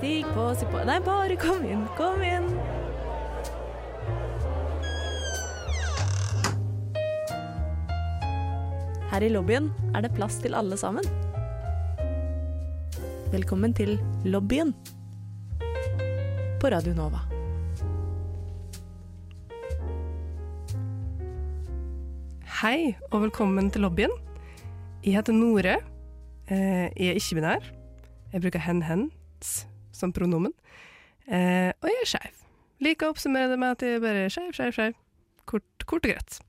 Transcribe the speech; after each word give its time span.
Stig 0.00 0.24
på, 0.34 0.44
si 0.56 0.64
på 0.72 0.80
Nei, 0.88 0.96
bare 1.04 1.36
kom 1.36 1.64
inn, 1.68 1.82
kom 1.98 2.22
inn. 2.24 2.46
Her 9.10 9.24
i 9.26 9.30
lobbyen 9.32 9.66
er 9.96 10.04
det 10.06 10.12
plass 10.14 10.38
til 10.42 10.54
alle 10.54 10.78
sammen. 10.78 11.06
Velkommen 13.34 13.74
til 13.76 13.96
lobbyen 14.26 14.72
på 16.60 16.70
Radio 16.74 16.94
Nova. 16.94 17.24
Hei, 22.60 22.94
og 23.10 23.22
velkommen 23.24 23.70
til 23.72 23.82
lobbyen. 23.86 24.12
Jeg 25.04 25.16
heter 25.16 25.32
Nore. 25.32 25.76
Eh, 26.50 26.90
Jeg 26.96 27.08
er 27.08 27.14
ikke-binær. 27.20 27.64
Jeg 28.32 28.42
bruker 28.42 28.58
hen-hens 28.58 29.66
som 30.00 30.12
pronomen. 30.16 30.54
Eh, 31.28 31.70
Og 31.80 31.88
jeg 31.90 32.02
er 32.04 32.10
skeiv. 32.14 32.36
Liker 32.80 33.08
å 33.08 33.14
oppsummere 33.14 33.50
det 33.52 33.58
med 33.60 33.76
at 33.76 33.84
jeg 33.84 34.00
bare 34.02 34.26
er 34.26 34.32
skeiv, 34.32 34.54
skeiv, 34.56 34.72
skeiv. 34.76 34.96
Kort, 35.50 35.84
kort 35.86 36.06
og 36.06 36.14
greit. 36.14 36.40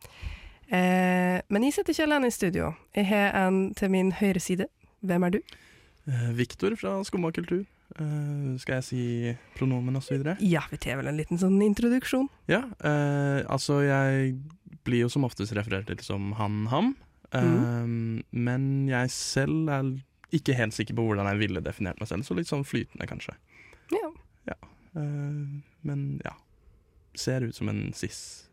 Eh, 0.72 1.42
Men 1.52 1.68
jeg 1.68 1.76
sitter 1.76 1.94
ikke 1.96 2.08
alene 2.08 2.32
i 2.32 2.36
studio. 2.36 2.72
Jeg 2.96 3.10
har 3.12 3.36
en 3.46 3.74
til 3.76 3.92
min 3.92 4.14
høyre 4.16 4.40
side. 4.40 4.70
Hvem 5.04 5.28
er 5.28 5.38
du? 5.38 5.42
Eh, 6.08 6.32
Viktor 6.38 6.76
fra 6.80 6.98
Skumma 7.04 7.32
kultur. 7.36 7.66
Uh, 8.00 8.56
skal 8.56 8.78
jeg 8.80 8.86
si 8.88 9.02
pronomen 9.58 9.98
videre? 10.00 10.38
Ja, 10.40 10.62
vi 10.72 10.78
tar 10.80 10.96
vel 10.96 11.10
en 11.12 11.18
liten 11.20 11.36
sånn 11.42 11.58
introduksjon. 11.60 12.30
Ja, 12.48 12.62
uh, 12.86 13.44
altså 13.52 13.82
jeg 13.84 14.38
blir 14.88 15.04
jo 15.04 15.10
som 15.12 15.26
oftest 15.28 15.52
referert 15.58 15.90
til 15.90 16.00
som 16.00 16.32
han, 16.40 16.64
ham. 16.72 16.94
Eh, 17.36 18.24
Men 18.32 18.64
jeg 18.90 19.12
selv 19.14 19.70
er 19.72 19.92
ikke 20.36 20.56
helt 20.58 20.76
sikker 20.76 20.98
på 20.98 21.06
hvordan 21.06 21.28
jeg 21.32 21.42
ville 21.42 21.64
definert 21.64 22.00
meg 22.02 22.10
selv, 22.10 22.28
så 22.28 22.38
litt 22.38 22.50
sånn 22.50 22.68
flytende 22.68 23.08
kanskje. 23.10 23.36
Ja. 23.92 24.12
Eh, 24.96 25.44
men 25.88 26.06
ja, 26.26 26.34
ser 27.18 27.46
ut 27.48 27.58
som 27.58 27.72
en 27.72 27.92
cis 27.98 28.48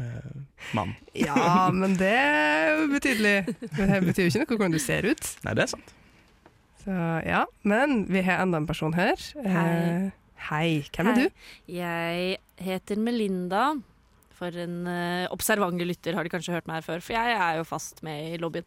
Uh, 0.00 0.32
mann. 0.72 0.94
Ja, 1.26 1.68
men 1.74 1.92
det 1.98 2.08
er 2.08 2.70
jo 2.70 2.86
Men 2.88 3.90
Det 3.90 3.98
betyr 4.06 4.22
jo 4.22 4.30
ikke 4.30 4.40
noe 4.40 4.54
hvordan 4.54 4.72
du 4.72 4.80
ser 4.80 5.04
ut. 5.04 5.26
Nei, 5.44 5.52
det 5.58 5.66
er 5.66 5.72
sant. 5.74 5.90
Så 6.80 6.94
ja, 7.26 7.42
men 7.68 8.06
vi 8.08 8.22
har 8.24 8.40
enda 8.40 8.62
en 8.62 8.68
person 8.70 8.94
her. 8.96 9.20
Hei. 9.44 9.74
Uh, 10.06 10.38
hei. 10.46 10.70
Hvem 10.94 11.10
er 11.10 11.18
du? 11.18 11.44
Jeg 11.68 12.38
heter 12.64 13.02
Melinda. 13.02 13.66
For 14.40 14.56
en 14.56 14.88
uh, 14.88 15.28
observante 15.34 15.84
lytter 15.84 16.16
har 16.16 16.24
de 16.24 16.32
kanskje 16.32 16.56
hørt 16.56 16.70
meg 16.70 16.80
her 16.80 16.86
før, 16.86 17.04
for 17.04 17.18
jeg 17.18 17.36
er 17.36 17.60
jo 17.60 17.68
fast 17.68 18.00
med 18.06 18.30
i 18.30 18.40
lobbyen. 18.40 18.64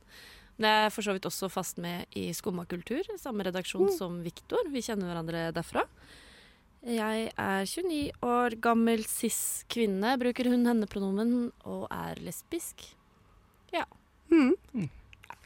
Men 0.57 0.69
jeg 0.69 0.87
er 0.87 0.93
for 0.93 1.05
så 1.05 1.15
vidt 1.15 1.25
også 1.27 1.49
fast 1.51 1.79
med 1.81 2.05
i 2.19 2.27
Skumma 2.35 2.65
kultur, 2.69 3.07
samme 3.19 3.45
redaksjon 3.47 3.89
som 3.95 4.19
Viktor. 4.25 4.69
Vi 4.73 4.83
kjenner 4.85 5.09
hverandre 5.09 5.47
derfra. 5.55 5.85
Jeg 6.83 7.29
er 7.39 7.63
29 7.63 8.11
år 8.27 8.57
gammel 8.61 9.05
cis 9.07 9.63
kvinne, 9.71 10.17
bruker 10.19 10.49
hun 10.51 10.67
henne-pronomen 10.67 11.47
og 11.63 11.87
er 11.87 12.19
lesbisk. 12.25 12.83
Ja. 13.73 13.85
Mm. 14.29 14.89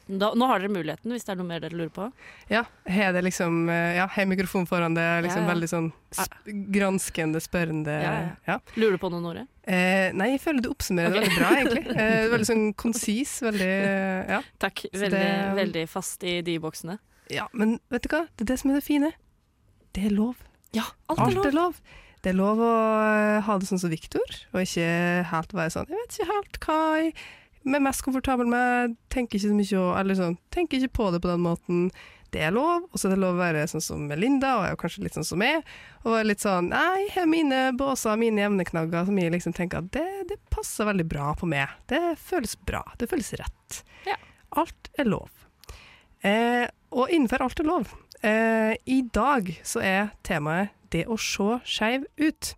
Da, 0.08 0.30
nå 0.40 0.48
har 0.48 0.62
dere 0.64 0.72
muligheten, 0.72 1.12
hvis 1.12 1.26
det 1.28 1.34
er 1.34 1.40
noe 1.42 1.48
mer 1.50 1.60
dere 1.60 1.76
lurer 1.76 1.90
på. 1.92 2.06
Ja, 2.50 2.62
har 2.88 3.12
det 3.12 3.24
liksom 3.26 3.68
eh, 3.70 3.98
Ja, 3.98 4.06
har 4.08 4.26
mikrofon 4.30 4.64
foran 4.70 4.96
det, 4.96 5.04
liksom 5.26 5.44
Ja, 5.44 5.48
ja. 5.48 5.54
veldig 5.54 5.68
sånn 5.72 5.90
sp 6.16 6.38
granskende, 6.72 7.42
spørrende 7.44 7.96
Ja. 8.48 8.60
Lurer 8.80 8.96
du 8.96 9.02
på 9.02 9.10
noe, 9.12 9.20
Nore? 9.22 9.44
Eh, 9.68 10.14
nei, 10.16 10.30
jeg 10.38 10.42
føler 10.46 10.64
du 10.64 10.70
oppsummerer 10.72 11.12
det 11.12 11.20
Ok. 11.20 11.28
veldig 11.28 11.42
bra, 11.42 11.52
egentlig. 11.60 11.84
Eh, 12.08 12.30
veldig 12.32 12.48
sånn 12.48 12.66
konsis, 12.80 13.36
veldig 13.44 13.68
eh, 13.68 14.32
ja. 14.38 14.42
Takk. 14.64 14.86
Veldig, 14.94 15.12
det- 15.12 15.56
veldig 15.60 15.86
fast 15.92 16.24
i 16.24 16.40
de 16.42 16.58
boksene. 16.64 17.00
ja. 17.30 17.48
Men 17.54 17.80
vet 17.92 18.04
du 18.08 18.10
hva? 18.16 18.28
Det 18.38 18.48
er 18.48 18.54
det 18.54 18.60
som 18.64 18.72
er 18.72 18.76
det 18.80 18.84
fine. 18.88 19.12
Det 19.94 20.06
er 20.08 20.16
lov. 20.16 20.36
Ja, 20.74 20.84
alt 21.10 21.20
Alt 21.20 21.32
er 21.32 21.36
lov. 21.36 21.46
er 21.48 21.52
lov. 21.60 21.82
Det 22.24 22.32
er 22.32 22.38
lov 22.40 22.58
å 22.64 22.72
eh, 23.08 23.42
ha 23.46 23.58
det 23.60 23.68
sånn 23.68 23.80
som 23.80 23.90
Viktor, 23.92 24.24
og 24.54 24.62
ikke 24.64 24.88
helt 25.30 25.52
være 25.54 25.72
sånn 25.76 25.88
Jeg 25.92 26.00
vet 26.00 26.16
ikke 26.18 26.32
helt 26.32 26.58
hva 26.66 26.78
jeg 26.98 27.14
er 27.76 27.84
mest 27.84 28.04
komfortabel 28.06 28.48
med, 28.48 28.96
tenker 29.12 29.38
ikke 29.38 29.50
så 29.50 29.56
mye 29.58 29.88
Eller 30.00 30.16
sånn, 30.16 30.38
tenker 30.54 30.80
ikke 30.80 30.98
på 31.00 31.10
det 31.12 31.20
på 31.24 31.32
den 31.32 31.44
måten. 31.44 31.90
Det 32.32 32.42
er 32.44 32.52
lov, 32.52 32.86
og 32.92 33.00
så 33.00 33.08
er 33.08 33.16
det 33.16 33.22
lov 33.24 33.38
å 33.38 33.40
være 33.40 33.64
sånn 33.72 33.84
som 33.84 34.02
Melinda, 34.10 34.58
og 34.58 34.66
jeg 34.66 34.70
er 34.70 34.74
jo 34.76 34.80
kanskje 34.82 35.04
litt 35.06 35.16
sånn 35.16 35.28
som 35.28 35.40
meg. 35.40 35.68
Og 36.04 36.12
være 36.12 36.28
litt 36.28 36.44
sånn 36.44 36.70
Nei, 36.74 37.06
jeg 37.06 37.14
har 37.16 37.30
mine 37.32 37.62
båser, 37.80 38.20
mine 38.20 38.44
evneknagger, 38.50 39.08
som 39.08 39.20
jeg 39.20 39.32
liksom 39.36 39.56
tenker 39.56 39.80
at 39.80 39.92
det, 39.96 40.08
det 40.32 40.40
passer 40.54 40.90
veldig 40.90 41.08
bra 41.08 41.32
på 41.40 41.48
meg. 41.50 41.72
Det 41.88 42.02
føles 42.20 42.58
bra. 42.68 42.84
Det 43.00 43.08
føles 43.12 43.32
rett. 43.40 43.82
Ja. 44.10 44.20
Alt 44.60 44.92
er 45.00 45.08
lov. 45.08 45.32
Eh, 46.28 46.68
og 46.92 47.12
innenfor 47.14 47.46
alt 47.46 47.64
er 47.64 47.70
lov. 47.70 47.96
Eh, 48.26 48.76
I 48.76 49.02
dag 49.14 49.52
så 49.64 49.84
er 49.84 50.14
temaet 50.28 50.76
det 50.92 51.06
å 51.08 51.18
se 51.20 51.60
skeiv 51.68 52.08
ut. 52.20 52.54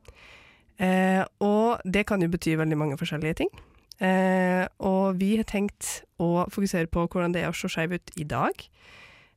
Eh, 0.80 1.22
og 1.44 1.82
det 1.84 2.06
kan 2.10 2.22
jo 2.24 2.30
bety 2.32 2.56
veldig 2.58 2.78
mange 2.80 2.98
forskjellige 3.00 3.42
ting. 3.44 3.52
Eh, 4.00 4.66
og 4.80 5.20
vi 5.20 5.34
har 5.36 5.48
tenkt 5.48 6.04
å 6.20 6.46
fokusere 6.52 6.88
på 6.92 7.04
hvordan 7.08 7.36
det 7.36 7.44
er 7.44 7.52
å 7.52 7.58
se 7.58 7.70
skeiv 7.72 7.98
ut 7.98 8.14
i 8.20 8.26
dag. 8.28 8.64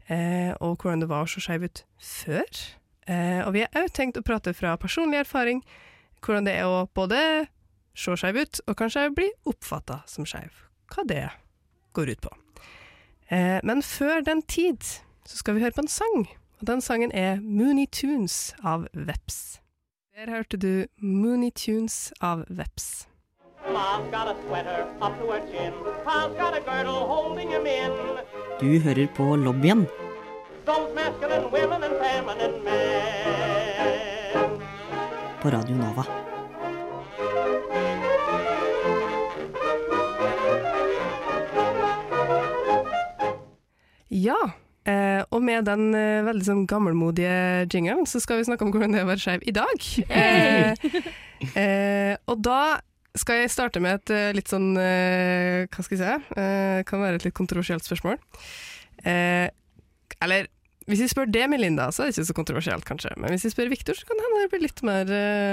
Eh, 0.08 0.52
og 0.60 0.82
hvordan 0.82 1.02
det 1.02 1.10
var 1.10 1.26
å 1.26 1.30
se 1.30 1.42
skeiv 1.42 1.66
ut 1.66 1.84
før. 1.98 2.46
Eh, 3.10 3.40
og 3.46 3.52
vi 3.56 3.64
har 3.64 3.82
òg 3.82 3.90
tenkt 3.94 4.18
å 4.18 4.26
prate 4.26 4.54
fra 4.54 4.76
personlig 4.78 5.24
erfaring 5.24 5.62
hvordan 6.22 6.46
det 6.46 6.54
er 6.60 6.70
å 6.70 6.86
både 6.94 7.18
se 7.98 8.14
skeiv 8.16 8.38
ut, 8.38 8.60
og 8.68 8.78
kanskje 8.78 9.08
bli 9.14 9.28
oppfatta 9.48 10.02
som 10.08 10.26
skeiv. 10.28 10.52
Hva 10.92 11.04
det 11.08 11.26
går 11.96 12.14
ut 12.14 12.22
på. 12.22 12.30
Eh, 13.28 13.58
men 13.64 13.82
før 13.82 14.22
den 14.24 14.42
tid 14.42 14.84
så 15.26 15.36
skal 15.40 15.56
vi 15.56 15.64
høre 15.64 15.76
på 15.76 15.84
en 15.84 15.90
sang. 15.90 16.28
Og 16.60 16.66
den 16.68 16.80
sangen 16.80 17.12
er 17.12 17.40
Mooney 17.40 17.86
Tunes 17.86 18.54
av 18.62 18.86
Veps. 18.94 19.58
Der 20.14 20.30
hørte 20.30 20.56
du 20.56 20.86
Mooney 21.00 21.50
Tunes 21.50 22.12
av 22.20 22.44
Veps. 22.48 23.08
Ma's 23.72 24.05
got 24.10 24.27
a 24.28 24.37
sweater 24.47 24.87
up 25.00 25.19
to 25.19 25.27
her 25.33 25.41
chin. 25.50 25.72
Pa's 26.05 26.33
got 26.37 26.56
a 26.56 26.60
girdle 26.60 27.06
holding 27.12 27.49
him 27.50 27.66
in. 27.66 27.93
Du 28.60 28.78
hører 28.81 29.06
på 29.16 29.37
lobbyen 29.37 29.87
Those 30.66 30.94
masculine 30.94 31.50
women 31.50 31.83
and 31.83 31.94
feminine 32.03 32.65
men. 32.65 34.60
på 35.43 35.50
Radio 35.50 35.77
Nova. 35.77 36.05
Ja, 44.10 44.39
eh, 44.87 45.22
og 45.31 45.43
med 45.43 45.65
den 45.66 45.94
eh, 45.97 46.22
veldig 46.27 46.47
sånn 46.47 46.65
gammelmodige 46.71 47.66
jinglen, 47.72 48.04
så 48.06 48.21
skal 48.22 48.39
vi 48.39 48.47
snakke 48.47 48.66
om 48.66 48.72
hvordan 48.75 48.93
det 48.94 49.00
er 49.00 49.06
å 49.06 49.10
være 49.10 49.25
skeiv 49.25 49.47
i 49.49 49.54
dag. 49.56 49.87
Eh, 50.12 50.75
eh, 51.59 52.15
og 52.28 52.43
da 52.44 52.60
skal 53.18 53.42
jeg 53.42 53.52
starte 53.52 53.80
med 53.82 54.00
et 54.00 54.12
eh, 54.14 54.30
litt 54.36 54.48
sånn 54.48 54.72
eh, 54.80 55.68
Hva 55.68 55.84
skal 55.84 55.98
jeg 55.98 56.02
si? 56.02 56.38
Eh, 56.40 56.80
kan 56.88 57.02
være 57.02 57.20
et 57.20 57.26
litt 57.26 57.36
kontroversielt 57.36 57.84
spørsmål. 57.84 58.20
Eh, 59.04 59.48
eller 60.24 60.48
hvis 60.88 61.04
jeg 61.04 61.12
spør 61.12 61.28
det, 61.30 61.44
Melinda, 61.50 61.90
så 61.92 62.02
er 62.02 62.08
det 62.08 62.16
ikke 62.16 62.30
så 62.30 62.36
kontroversielt, 62.36 62.86
kanskje. 62.88 63.12
Men 63.20 63.34
hvis 63.34 63.44
jeg 63.46 63.54
spør 63.54 63.70
Viktor, 63.70 63.94
så 63.94 64.08
kan 64.08 64.18
det 64.18 64.24
hende 64.26 64.40
det 64.42 64.50
blir 64.50 64.64
litt 64.64 64.80
mer 64.86 65.12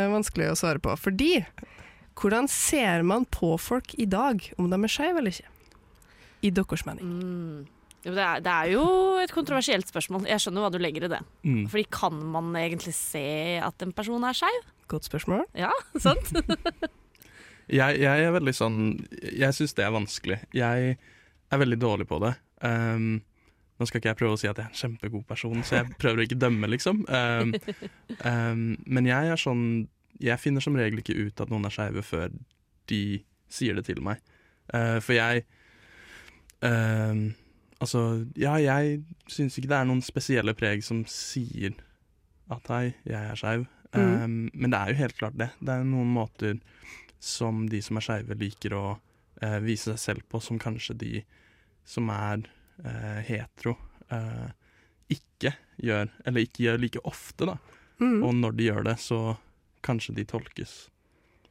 vanskelig 0.09 0.47
å 0.49 0.55
svare 0.57 0.81
på. 0.81 0.95
Fordi 0.97 1.35
hvordan 2.19 2.49
ser 2.51 3.05
man 3.07 3.27
på 3.29 3.53
folk 3.61 3.93
i 4.01 4.07
dag, 4.09 4.41
om 4.57 4.71
de 4.71 4.79
er 4.79 4.91
skeive 4.91 5.21
eller 5.21 5.35
ikke? 5.35 5.51
I 6.41 6.51
deres 6.55 6.85
mening. 6.87 7.11
Mm. 7.13 7.67
Det, 8.03 8.15
er, 8.15 8.41
det 8.43 8.51
er 8.51 8.71
jo 8.73 8.83
et 9.21 9.31
kontroversielt 9.35 9.87
spørsmål. 9.91 10.25
Jeg 10.31 10.41
skjønner 10.41 10.65
hva 10.65 10.71
du 10.73 10.79
legger 10.81 11.05
i 11.05 11.11
det. 11.11 11.19
Mm. 11.43 11.65
Fordi 11.71 11.85
kan 11.93 12.19
man 12.33 12.49
egentlig 12.59 12.95
se 12.97 13.59
at 13.61 13.85
en 13.85 13.93
person 13.95 14.23
er 14.25 14.37
skeiv? 14.39 14.69
Godt 14.91 15.07
spørsmål. 15.11 15.45
Ja, 15.59 15.71
sant? 16.07 16.33
Jeg, 17.69 17.99
jeg 18.01 18.25
er 18.25 18.31
veldig 18.33 18.53
sånn 18.55 18.77
Jeg 19.21 19.53
syns 19.53 19.75
det 19.77 19.85
er 19.85 19.93
vanskelig. 19.93 20.39
Jeg 20.57 20.95
er 21.49 21.61
veldig 21.61 21.79
dårlig 21.81 22.07
på 22.09 22.19
det. 22.23 22.33
Um, 22.65 23.19
nå 23.79 23.87
skal 23.87 24.01
ikke 24.01 24.11
jeg 24.11 24.19
prøve 24.19 24.35
å 24.35 24.39
si 24.41 24.49
at 24.49 24.57
jeg 24.59 24.67
er 24.67 24.73
en 24.73 24.79
kjempegod 24.81 25.23
person, 25.29 25.61
så 25.63 25.79
jeg 25.79 25.93
prøver 26.01 26.19
å 26.19 26.25
ikke 26.27 26.39
dømme, 26.41 26.67
liksom. 26.67 27.05
Um, 27.07 27.53
um, 28.25 28.63
men 28.97 29.07
jeg 29.07 29.31
er 29.31 29.39
sånn 29.39 29.63
Jeg 30.19 30.41
finner 30.41 30.63
som 30.63 30.75
regel 30.75 30.99
ikke 30.99 31.15
ut 31.15 31.39
at 31.39 31.51
noen 31.51 31.69
er 31.69 31.73
skeive 31.73 32.03
før 32.03 32.33
de 32.91 33.03
sier 33.49 33.77
det 33.77 33.85
til 33.87 34.01
meg. 34.03 34.19
Uh, 34.73 34.97
for 35.01 35.15
jeg 35.17 35.45
um, 36.65 37.29
Altså, 37.79 38.25
ja, 38.35 38.57
jeg 38.59 38.97
syns 39.31 39.55
ikke 39.55 39.69
det 39.71 39.77
er 39.77 39.85
noen 39.87 40.01
spesielle 40.03 40.51
preg 40.57 40.81
som 40.83 41.05
sier 41.07 41.77
at 42.51 42.65
hei, 42.73 42.89
jeg 43.07 43.29
er 43.31 43.39
skeiv. 43.39 43.63
Mm. 43.95 44.01
Um, 44.03 44.33
men 44.51 44.73
det 44.73 44.79
er 44.81 44.91
jo 44.91 44.99
helt 44.99 45.15
klart 45.21 45.37
det. 45.39 45.47
Det 45.63 45.71
er 45.71 45.87
noen 45.87 46.11
måter 46.11 46.57
som 47.19 47.65
de 47.69 47.81
som 47.83 47.99
er 47.99 48.05
skeive 48.05 48.37
liker 48.39 48.75
å 48.77 48.85
eh, 49.41 49.59
vise 49.63 49.91
seg 49.91 49.99
selv 49.99 50.27
på, 50.31 50.41
som 50.43 50.59
kanskje 50.61 50.97
de 50.99 51.13
som 51.87 52.09
er 52.13 52.45
eh, 52.83 53.19
hetero 53.27 53.75
eh, 54.13 54.49
ikke 55.09 55.53
gjør, 55.81 56.11
eller 56.25 56.45
ikke 56.45 56.65
gjør 56.67 56.83
like 56.83 57.03
ofte, 57.07 57.49
da. 57.49 57.57
Mm. 57.99 58.21
Og 58.23 58.35
når 58.39 58.55
de 58.55 58.69
gjør 58.69 58.85
det, 58.87 58.95
så 59.03 59.19
kanskje 59.85 60.15
de 60.19 60.27
tolkes 60.27 60.75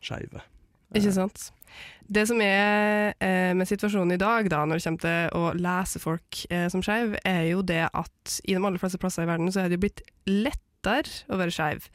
skeive. 0.04 0.44
Ikke 0.96 1.12
sant? 1.12 1.50
Det 2.08 2.24
som 2.30 2.40
er 2.40 3.12
eh, 3.20 3.52
med 3.56 3.68
situasjonen 3.68 4.14
i 4.16 4.20
dag, 4.20 4.48
da, 4.48 4.62
når 4.64 4.78
det 4.78 4.84
kommer 4.86 5.02
til 5.02 5.36
å 5.36 5.50
lese 5.58 6.00
folk 6.00 6.38
eh, 6.48 6.68
som 6.72 6.84
skeiv, 6.84 7.18
er 7.28 7.42
jo 7.50 7.60
det 7.66 7.84
at 7.90 8.38
i 8.46 8.54
de 8.54 8.62
aller 8.62 8.80
fleste 8.80 9.00
plasser 9.00 9.26
i 9.26 9.28
verden 9.28 9.52
så 9.52 9.62
er 9.62 9.68
det 9.68 9.76
jo 9.76 9.84
blitt 9.84 10.04
lett 10.30 10.64
lettere 10.78 11.26
å 11.28 11.38
være 11.38 11.54
skeiv. 11.54 11.88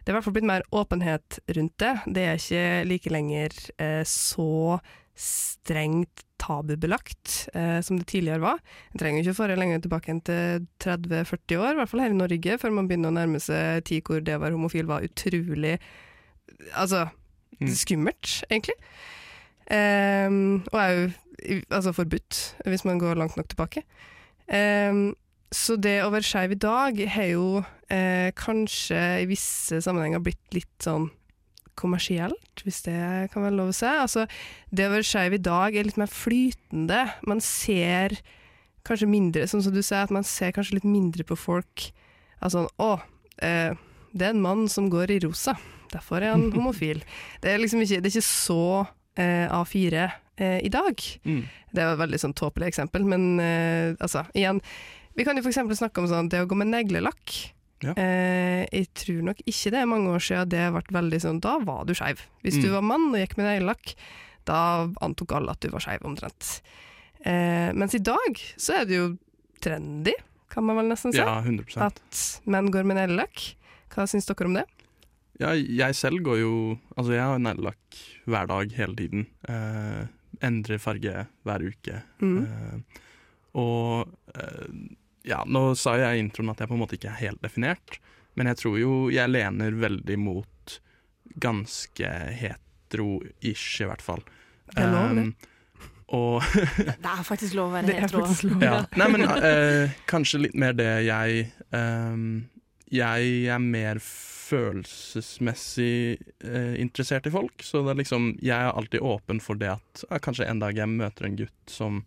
Det 0.00 0.08
er 0.08 0.14
i 0.14 0.16
hvert 0.16 0.24
fall 0.24 0.34
blitt 0.36 0.48
mer 0.48 0.64
åpenhet 0.72 1.38
rundt 1.56 1.76
det. 1.78 1.92
Det 2.06 2.24
er 2.24 2.40
ikke 2.40 2.88
like 2.88 3.10
lenger 3.12 3.50
eh, 3.78 4.02
så 4.04 4.80
strengt 5.20 6.24
tabubelagt 6.40 7.50
eh, 7.52 7.80
som 7.84 7.98
det 7.98 8.06
tidligere 8.08 8.40
var. 8.40 8.60
En 8.94 9.00
trenger 9.02 9.20
ikke 9.20 9.34
å 9.34 9.40
fare 9.42 9.58
lenger 9.60 9.82
tilbake 9.84 10.10
enn 10.10 10.22
til 10.24 10.66
30-40 10.80 11.60
år, 11.60 11.74
i 11.74 11.80
hvert 11.82 11.90
fall 11.90 12.00
her 12.00 12.14
i 12.14 12.16
Norge, 12.16 12.56
før 12.62 12.72
man 12.72 12.88
begynner 12.88 13.12
å 13.12 13.18
nærme 13.18 13.40
seg 13.44 13.84
tid 13.84 14.02
hvor 14.08 14.22
det 14.24 14.38
å 14.38 14.42
være 14.42 14.56
homofil 14.56 14.88
var 14.88 15.04
utrolig 15.04 15.78
Altså 16.76 17.06
Mm. 17.60 17.74
skummelt, 17.76 18.44
egentlig. 18.50 18.74
Ehm, 19.70 20.62
og 20.72 20.80
er 20.80 20.92
jo 20.96 21.60
altså 21.70 21.92
forbudt, 21.92 22.56
hvis 22.64 22.84
man 22.88 22.98
går 22.98 23.14
langt 23.20 23.36
nok 23.36 23.48
tilbake. 23.52 23.82
Ehm, 24.48 25.14
så 25.50 25.76
det 25.82 25.98
å 26.04 26.10
være 26.14 26.26
skeiv 26.26 26.54
i 26.54 26.60
dag 26.62 27.00
har 27.14 27.30
jo 27.32 27.46
eh, 27.90 28.30
kanskje 28.38 29.00
i 29.24 29.30
visse 29.30 29.80
sammenhenger 29.82 30.22
blitt 30.22 30.54
litt 30.54 30.84
sånn 30.84 31.08
kommersielt, 31.80 32.62
hvis 32.64 32.82
det 32.84 32.98
kan 33.32 33.46
være 33.46 33.56
lov 33.56 33.72
å 33.72 33.76
si. 33.76 33.88
Altså, 33.88 34.26
det 34.70 34.86
å 34.86 34.92
være 34.92 35.06
skeiv 35.06 35.36
i 35.36 35.42
dag 35.42 35.74
er 35.74 35.88
litt 35.88 35.98
mer 36.00 36.10
flytende. 36.12 37.00
Man 37.26 37.42
ser 37.44 38.18
kanskje 38.86 39.10
mindre, 39.10 39.46
sånn 39.48 39.64
som 39.64 39.74
du 39.74 39.80
sier, 39.82 40.04
at 40.04 40.14
man 40.14 40.26
ser 40.26 40.54
kanskje 40.56 40.78
litt 40.78 40.88
mindre 40.88 41.26
på 41.26 41.38
folk. 41.38 41.88
Altså 42.44 42.66
å, 42.80 42.92
eh, 43.44 43.72
det 44.12 44.26
er 44.26 44.34
en 44.34 44.44
mann 44.44 44.66
som 44.72 44.90
går 44.92 45.16
i 45.16 45.20
rosa, 45.24 45.56
derfor 45.92 46.22
er 46.22 46.34
han 46.34 46.50
homofil. 46.56 47.02
Det 47.42 47.52
er 47.52 47.62
liksom 47.62 47.82
ikke, 47.84 48.00
det 48.00 48.10
er 48.10 48.16
ikke 48.16 48.28
så 48.28 48.62
eh, 49.18 49.46
A4 49.48 50.06
eh, 50.06 50.58
i 50.66 50.72
dag. 50.72 51.04
Mm. 51.24 51.42
Det 51.70 51.82
er 51.82 51.92
et 51.92 52.02
veldig 52.04 52.22
sånn 52.22 52.38
tåpelig 52.38 52.70
eksempel, 52.70 53.06
men 53.08 53.30
eh, 53.42 53.98
altså, 53.98 54.24
igjen 54.36 54.62
Vi 55.16 55.24
kan 55.26 55.36
jo 55.36 55.42
f.eks. 55.42 55.58
snakke 55.78 55.98
om 56.02 56.06
sånn, 56.10 56.28
det 56.30 56.40
å 56.44 56.46
gå 56.50 56.56
med 56.56 56.70
neglelakk. 56.70 57.52
Ja. 57.82 57.94
Eh, 57.96 58.66
jeg 58.70 58.90
tror 58.94 59.22
nok 59.30 59.38
ikke 59.48 59.70
det 59.72 59.78
er 59.80 59.88
mange 59.88 60.10
år 60.12 60.20
siden 60.20 60.50
det 60.52 60.66
ble 60.74 60.82
veldig 61.00 61.20
sånn 61.22 61.38
Da 61.40 61.54
var 61.64 61.86
du 61.88 61.94
skeiv. 61.96 62.20
Hvis 62.44 62.58
du 62.60 62.68
Mm. 62.68 62.72
var 62.74 62.82
mann 62.82 63.06
og 63.14 63.16
gikk 63.20 63.36
med 63.38 63.46
neglelakk, 63.48 63.94
da 64.44 64.86
antok 65.00 65.32
alle 65.32 65.50
at 65.52 65.60
du 65.60 65.68
var 65.70 65.80
skeiv, 65.80 66.02
omtrent. 66.04 66.60
Eh, 67.24 67.72
mens 67.72 67.94
i 67.94 67.98
dag 68.04 68.36
så 68.56 68.80
er 68.80 68.84
det 68.84 68.96
jo 68.96 69.18
trendy, 69.60 70.12
kan 70.50 70.64
man 70.64 70.76
vel 70.76 70.88
nesten 70.92 71.12
si, 71.12 71.18
Ja, 71.18 71.40
100%. 71.42 71.80
at 71.82 72.40
menn 72.46 72.70
går 72.70 72.84
med 72.84 72.96
neglelakk. 72.96 73.54
Hva 73.90 74.06
syns 74.06 74.26
dere 74.26 74.46
om 74.46 74.54
det? 74.54 74.64
Ja, 75.40 75.52
jeg 75.54 75.94
selv 75.94 76.20
går 76.22 76.38
jo 76.40 76.78
Altså, 76.98 77.12
jeg 77.12 77.20
har 77.24 77.38
neglelakk 77.38 77.96
hver 78.26 78.46
dag 78.46 78.72
hele 78.72 78.94
tiden. 78.94 79.26
Eh, 79.48 80.06
endrer 80.42 80.78
farge 80.78 81.26
hver 81.46 81.60
uke. 81.64 82.02
Mm. 82.20 82.44
Eh, 82.44 83.00
og 83.54 84.08
eh, 84.34 84.68
ja, 85.26 85.42
nå 85.46 85.74
sa 85.78 85.96
jeg 86.00 86.16
i 86.16 86.22
introen 86.24 86.52
at 86.52 86.62
jeg 86.62 86.70
på 86.70 86.76
en 86.76 86.82
måte 86.82 86.96
ikke 86.96 87.12
er 87.12 87.22
helt 87.24 87.42
definert, 87.44 88.00
men 88.38 88.50
jeg 88.50 88.60
tror 88.62 88.78
jo 88.80 88.92
jeg 89.12 89.32
lener 89.32 89.76
veldig 89.76 90.18
mot 90.20 90.76
ganske 91.40 92.10
hetero-ish, 92.40 93.80
i 93.82 93.88
hvert 93.90 94.04
fall. 94.04 94.22
Det 94.70 94.84
er 94.84 94.92
lov, 94.94 95.16
det. 95.18 95.26
Um, 95.26 95.34
og 96.10 96.42
Det 96.78 97.10
er 97.12 97.22
faktisk 97.26 97.54
lov 97.58 97.70
å 97.70 97.74
være 97.76 97.92
er 97.94 98.06
hetero. 98.06 98.24
lov. 98.26 98.64
ja. 98.64 98.80
Nei, 98.98 99.10
men 99.14 99.26
uh, 99.28 100.00
kanskje 100.10 100.44
litt 100.46 100.56
mer 100.58 100.74
det 100.78 100.90
jeg 101.06 101.44
um, 101.70 102.48
Jeg 102.90 103.46
er 103.54 103.62
mer 103.62 104.00
følelsesmessig 104.50 106.18
eh, 106.42 106.72
interessert 106.82 107.28
i 107.28 107.30
folk, 107.30 107.62
så 107.62 107.84
det 107.86 107.92
er 107.92 108.00
liksom 108.00 108.24
Jeg 108.42 108.56
er 108.56 108.72
alltid 108.74 109.04
åpen 109.06 109.38
for 109.42 109.60
det 109.60 109.68
at 109.76 110.02
ja, 110.08 110.18
kanskje 110.18 110.48
en 110.50 110.62
dag 110.62 110.74
jeg 110.74 110.90
møter 110.90 111.28
en 111.28 111.38
gutt 111.38 111.70
som 111.70 112.00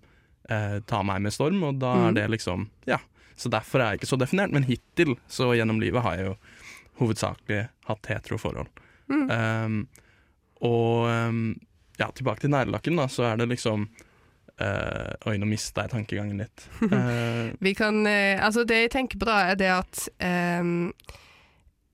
eh, 0.50 0.80
ta 0.88 1.04
meg 1.04 1.22
med 1.22 1.34
storm, 1.34 1.64
og 1.64 1.80
da 1.80 1.94
Mm. 1.96 2.08
er 2.08 2.14
det 2.14 2.30
liksom 2.40 2.70
Ja. 2.88 2.98
Så 3.36 3.50
derfor 3.50 3.80
er 3.82 3.92
jeg 3.92 4.02
ikke 4.02 4.12
så 4.14 4.20
definert, 4.20 4.52
men 4.52 4.64
hittil, 4.64 5.16
så 5.28 5.54
gjennom 5.58 5.80
livet, 5.82 6.04
har 6.04 6.16
jeg 6.16 6.26
jo 6.28 6.36
hovedsakelig 7.00 7.68
hatt 7.88 8.06
hetero 8.06 8.38
forhold. 8.38 8.68
Mm. 9.10 9.30
Um, 9.30 9.88
og 10.62 11.08
um, 11.10 11.60
ja, 12.00 12.08
tilbake 12.14 12.42
til 12.42 12.50
neglelakken, 12.54 12.96
da, 12.96 13.08
så 13.08 13.24
er 13.34 13.38
det 13.38 13.50
liksom 13.50 13.90
Uh, 14.62 15.10
Oi, 15.26 15.38
nå 15.42 15.48
mista 15.50 15.82
jeg 15.82 15.90
tankegangen 15.96 16.38
litt. 16.38 16.68
Uh, 16.84 17.50
Vi 17.66 17.74
kan, 17.74 18.06
uh, 18.06 18.38
altså 18.46 18.62
det 18.70 18.84
jeg 18.84 18.92
tenker 18.94 19.18
på 19.18 19.26
da, 19.26 19.40
er 19.50 19.56
det 19.58 19.72
at 19.74 20.04
ehm, 20.22 20.92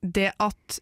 Det 0.04 0.34
at 0.44 0.80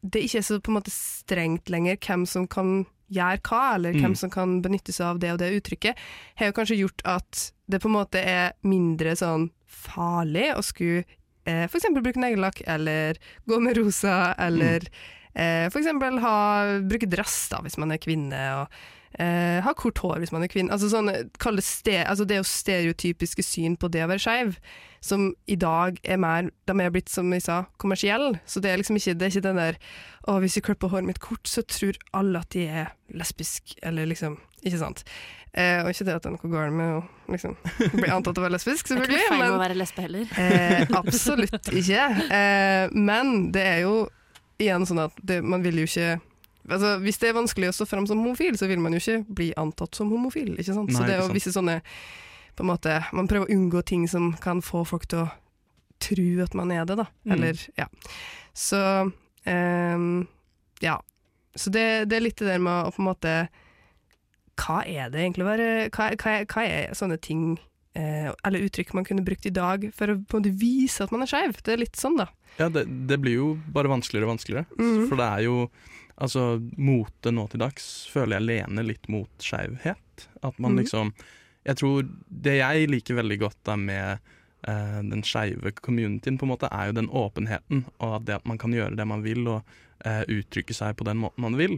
det 0.00 0.22
ikke 0.24 0.38
er 0.38 0.46
så 0.46 0.56
på 0.58 0.72
en 0.72 0.78
måte 0.78 0.90
strengt 0.94 1.68
lenger 1.68 1.98
hvem 2.00 2.24
som 2.26 2.46
kan 2.48 2.86
gjøre 3.10 3.40
hva, 3.48 3.74
eller 3.74 3.92
Mm. 3.94 4.00
hvem 4.02 4.16
som 4.16 4.30
kan 4.30 4.60
benytte 4.62 4.92
seg 4.92 5.06
av 5.06 5.18
det 5.22 5.32
og 5.32 5.38
det 5.38 5.52
uttrykket, 5.62 5.96
har 6.36 6.46
jo 6.50 6.52
kanskje 6.52 6.78
gjort 6.80 7.02
at 7.04 7.52
det 7.68 7.80
på 7.80 7.88
en 7.88 7.96
måte 7.96 8.20
er 8.20 8.52
mindre 8.62 9.14
sånn 9.16 9.50
farlig 9.66 10.50
å 10.56 10.62
skulle 10.62 11.04
eh, 11.46 11.66
eksempel 11.80 12.02
bruke 12.04 12.20
neglelakk, 12.20 12.62
eller 12.66 13.16
gå 13.48 13.60
med 13.60 13.76
rosa, 13.78 14.34
eller 14.38 14.84
eh, 15.34 15.68
for 15.70 15.80
eksempel 15.80 16.18
bruke 16.88 17.08
dress 17.08 17.48
da, 17.48 17.62
hvis 17.64 17.78
man 17.78 17.92
er 17.92 17.98
kvinne, 18.02 18.42
og 18.60 18.68
eh, 19.16 19.58
ha 19.64 19.74
kort 19.78 20.00
hår 20.02 20.20
hvis 20.22 20.32
man 20.34 20.44
er 20.44 20.52
kvinne. 20.52 20.72
Altså, 20.74 20.90
sånn, 20.92 21.08
det, 21.08 21.64
ste, 21.64 22.02
altså 22.04 22.26
det 22.28 22.36
er 22.36 22.42
jo 22.42 22.50
stereotypiske 22.50 23.44
syn 23.46 23.78
på 23.80 23.90
det 23.92 24.04
å 24.04 24.10
være 24.10 24.24
skeiv, 24.24 24.58
som 25.04 25.28
i 25.46 25.54
dag 25.54 26.00
er 26.02 26.18
mer 26.18 26.48
De 26.66 26.74
er 26.82 26.90
blitt, 26.90 27.10
som 27.10 27.30
jeg 27.32 27.44
sa, 27.44 27.62
kommersielle. 27.78 28.40
Så 28.50 28.60
det 28.60 28.72
er 28.72 28.80
liksom 28.80 28.98
ikke, 28.98 29.14
det 29.14 29.28
er 29.28 29.34
ikke 29.34 29.46
den 29.46 29.60
der 29.60 29.80
Å, 30.28 30.40
hvis 30.42 30.58
jeg 30.58 30.66
klipper 30.66 30.90
håret 30.92 31.06
mitt 31.06 31.22
kort, 31.22 31.46
så 31.48 31.62
tror 31.62 31.96
alle 32.18 32.42
at 32.42 32.50
de 32.52 32.66
er 32.66 32.90
lesbisk, 33.14 33.76
eller 33.86 34.10
liksom 34.10 34.36
Ikke 34.66 34.80
sant? 34.80 35.04
Eh, 35.54 35.80
og 35.80 35.88
ikke 35.90 36.04
det 36.04 36.16
at 36.18 36.26
det 36.26 36.28
er 36.28 36.34
noe 36.34 36.50
galt 36.52 36.74
med 36.76 36.90
å 36.98 37.32
liksom 37.32 37.54
bli 37.94 38.10
antatt 38.12 38.36
å 38.36 38.44
være 38.44 38.56
lesbisk, 38.58 38.88
Det 38.90 38.98
er 38.98 39.06
ikke 39.06 39.14
noe 39.14 39.30
feil 39.30 39.40
med 39.40 39.54
å 39.54 39.62
være 39.62 39.78
lesbe 39.78 40.04
heller. 40.04 40.34
Eh, 40.38 40.82
absolutt 40.98 41.70
ikke. 41.72 42.04
Eh, 42.26 42.92
men 42.92 43.48
det 43.54 43.64
er 43.64 43.80
jo 43.86 43.94
igjen 44.58 44.84
sånn 44.86 45.06
at 45.06 45.22
det, 45.22 45.40
man 45.46 45.64
vil 45.64 45.80
jo 45.80 45.88
ikke 45.88 46.18
altså, 46.68 46.94
Hvis 47.02 47.20
det 47.22 47.30
er 47.30 47.36
vanskelig 47.36 47.72
å 47.72 47.76
stå 47.76 47.88
frem 47.88 48.06
som 48.08 48.22
homofil, 48.22 48.58
så 48.60 48.68
vil 48.70 48.80
man 48.82 48.94
jo 48.94 49.02
ikke 49.02 49.34
bli 49.40 49.50
antatt 49.60 49.98
som 49.98 50.10
homofil. 50.12 50.54
Sant? 50.64 50.92
så 50.94 51.04
det 51.06 51.16
er 51.16 51.22
jo 51.22 51.34
visse 51.34 51.52
sånne 51.54 51.80
på 52.58 52.64
en 52.64 52.72
måte, 52.72 53.04
Man 53.14 53.28
prøver 53.30 53.46
å 53.46 53.54
unngå 53.54 53.84
ting 53.86 54.08
som 54.10 54.32
kan 54.42 54.62
få 54.64 54.82
folk 54.88 55.06
til 55.06 55.22
å 55.22 55.28
tro 56.02 56.26
at 56.42 56.54
man 56.58 56.72
er 56.74 56.84
det, 56.88 56.96
da. 56.98 57.06
Mm. 57.26 57.46
Ja. 57.78 57.86
Så 58.54 58.80
um, 59.46 60.26
Ja. 60.82 60.98
Så 61.58 61.70
det, 61.74 62.08
det 62.10 62.18
er 62.18 62.22
litt 62.22 62.38
det 62.38 62.46
der 62.46 62.62
med 62.62 62.86
å 62.86 62.92
på 62.94 63.02
en 63.02 63.08
måte 63.08 63.32
Hva 64.58 64.82
er 64.86 65.10
det 65.10 65.24
egentlig 65.24 65.46
å 65.46 65.48
være 65.48 65.70
Hva, 65.94 66.10
hva, 66.20 66.34
hva 66.46 66.66
er 66.66 66.94
sånne 66.94 67.16
ting 67.22 67.56
eh, 67.98 68.28
eller 68.46 68.66
uttrykk 68.66 68.92
man 68.94 69.06
kunne 69.06 69.24
brukt 69.26 69.46
i 69.48 69.54
dag 69.54 69.88
for 69.96 70.12
å 70.12 70.18
på 70.20 70.38
en 70.38 70.44
måte 70.44 70.54
vise 70.60 71.02
at 71.02 71.14
man 71.14 71.24
er 71.24 71.30
skeiv? 71.30 71.56
Det 71.64 71.74
er 71.74 71.82
litt 71.82 71.98
sånn, 71.98 72.18
da. 72.20 72.28
ja, 72.60 72.68
det, 72.70 72.84
det 73.10 73.18
blir 73.22 73.38
jo 73.38 73.48
bare 73.74 73.90
vanskeligere 73.90 74.28
og 74.28 74.34
vanskeligere. 74.36 74.66
Mm. 74.78 75.08
For 75.08 75.18
det 75.18 75.28
er 75.28 75.46
jo 75.48 75.56
Altså, 76.18 76.58
mote 76.76 77.30
nå 77.30 77.44
til 77.50 77.62
dags 77.62 77.84
føler 78.10 78.38
jeg 78.38 78.48
lener 78.48 78.86
litt 78.86 79.06
mot 79.12 79.30
skeivhet. 79.42 80.26
At 80.42 80.58
man 80.58 80.74
mm. 80.74 80.80
liksom 80.82 81.12
Jeg 81.66 81.78
tror 81.78 82.08
det 82.28 82.56
jeg 82.58 82.88
liker 82.90 83.18
veldig 83.18 83.38
godt 83.42 83.58
da 83.68 83.76
med 83.76 84.18
eh, 84.66 85.00
den 85.04 85.22
skeive 85.26 85.72
communityen, 85.78 86.38
på 86.38 86.46
en 86.46 86.52
måte, 86.54 86.70
er 86.72 86.88
jo 86.88 86.96
den 86.96 87.10
åpenheten, 87.10 87.84
og 87.98 88.22
det 88.24 88.38
at 88.38 88.46
man 88.48 88.58
kan 88.58 88.72
gjøre 88.72 88.96
det 88.96 89.06
man 89.06 89.22
vil, 89.22 89.44
og 89.46 89.74
eh, 90.06 90.22
uttrykke 90.32 90.74
seg 90.74 90.96
på 90.96 91.06
den 91.06 91.20
måten 91.20 91.44
man 91.44 91.58
vil. 91.60 91.76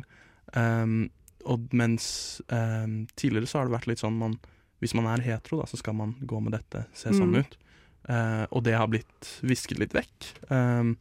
Um, 0.55 1.11
og 1.49 1.73
mens 1.77 2.41
um, 2.49 3.07
tidligere 3.17 3.49
så 3.49 3.61
har 3.61 3.69
det 3.69 3.77
vært 3.77 3.87
litt 3.87 4.01
sånn 4.03 4.17
man 4.19 4.35
Hvis 4.81 4.97
man 4.97 5.07
er 5.07 5.23
hetero, 5.23 5.61
da, 5.61 5.67
så 5.69 5.77
skal 5.77 5.95
man 5.97 6.15
gå 6.25 6.39
med 6.41 6.55
dette, 6.57 6.87
se 6.97 7.13
sånn 7.13 7.35
Mm. 7.35 7.43
ut. 7.45 7.57
Uh, 8.09 8.47
og 8.49 8.63
det 8.65 8.73
har 8.79 8.89
blitt 8.89 9.27
visket 9.45 9.77
litt 9.79 9.93
vekk. 9.93 10.31
Um, 10.49 10.95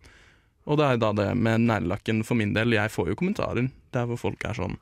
og 0.70 0.78
det 0.80 0.86
er 0.86 1.00
da 1.02 1.10
det 1.18 1.28
med 1.38 1.66
neglelakken 1.66 2.22
for 2.28 2.38
min 2.40 2.54
del. 2.56 2.76
Jeg 2.78 2.92
får 2.94 3.10
jo 3.12 3.18
kommentarer 3.20 3.72
der 3.96 4.06
hvor 4.10 4.20
folk 4.22 4.44
er 4.46 4.54
sånn 4.58 4.76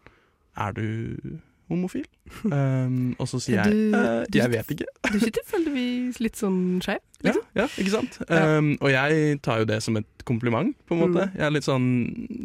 Er 0.58 0.74
du 0.76 1.38
homofil? 1.70 2.06
Um, 2.48 3.14
og 3.22 3.28
så 3.32 3.40
sier 3.44 3.64
du, 3.68 3.72
jeg 3.72 3.96
«Eh, 3.96 4.26
du- 4.32 4.38
Jeg 4.40 4.52
vet 4.52 4.72
ikke. 4.76 4.86
Du 5.14 5.20
sitter 5.20 5.44
følgeligvis 5.48 6.20
litt 6.24 6.40
sånn 6.40 6.80
skeiv? 6.84 7.00
Ja, 7.26 7.32
Liksom? 7.34 7.46
ja, 7.58 7.66
ikke 7.82 7.92
sant? 7.96 8.18
Ja. 8.30 8.42
Um, 8.60 8.68
og 8.78 8.92
jeg 8.94 9.40
tar 9.42 9.64
jo 9.64 9.66
det 9.70 9.80
som 9.82 9.96
et 9.98 10.24
kompliment, 10.28 10.76
på 10.86 10.94
en 10.94 11.00
måte. 11.02 11.24
Mm. 11.32 11.38
Jeg 11.40 11.46
er 11.48 11.54
litt 11.56 11.66
sånn 11.66 11.88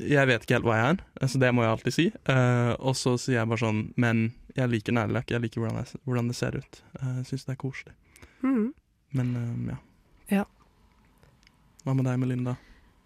Jeg 0.00 0.26
vet 0.30 0.46
ikke 0.46 0.56
helt 0.56 0.64
hva 0.70 0.78
jeg 0.78 0.94
er, 0.94 1.02
altså 1.26 1.40
det 1.42 1.50
må 1.52 1.64
jeg 1.66 1.72
alltid 1.74 1.96
si. 1.98 2.06
Uh, 2.30 2.72
og 2.80 2.96
så 2.96 3.12
sier 3.20 3.36
jeg 3.42 3.50
bare 3.50 3.60
sånn 3.66 3.82
Men 4.00 4.22
jeg 4.56 4.72
liker 4.72 4.96
neglelakk, 4.96 5.30
jeg 5.34 5.44
liker 5.44 5.60
hvordan, 5.64 5.82
jeg, 5.84 6.00
hvordan 6.08 6.28
det 6.32 6.36
ser 6.38 6.56
ut. 6.60 6.80
Uh, 7.00 7.12
jeg 7.20 7.28
syns 7.32 7.44
det 7.48 7.52
er 7.56 7.60
koselig. 7.62 7.94
Mm. 8.44 8.66
Men 9.18 9.34
um, 9.36 9.70
ja. 9.74 9.78
Ja. 10.40 10.44
Hva 11.84 11.94
med 11.98 12.06
deg, 12.08 12.18
Melinda? 12.22 12.56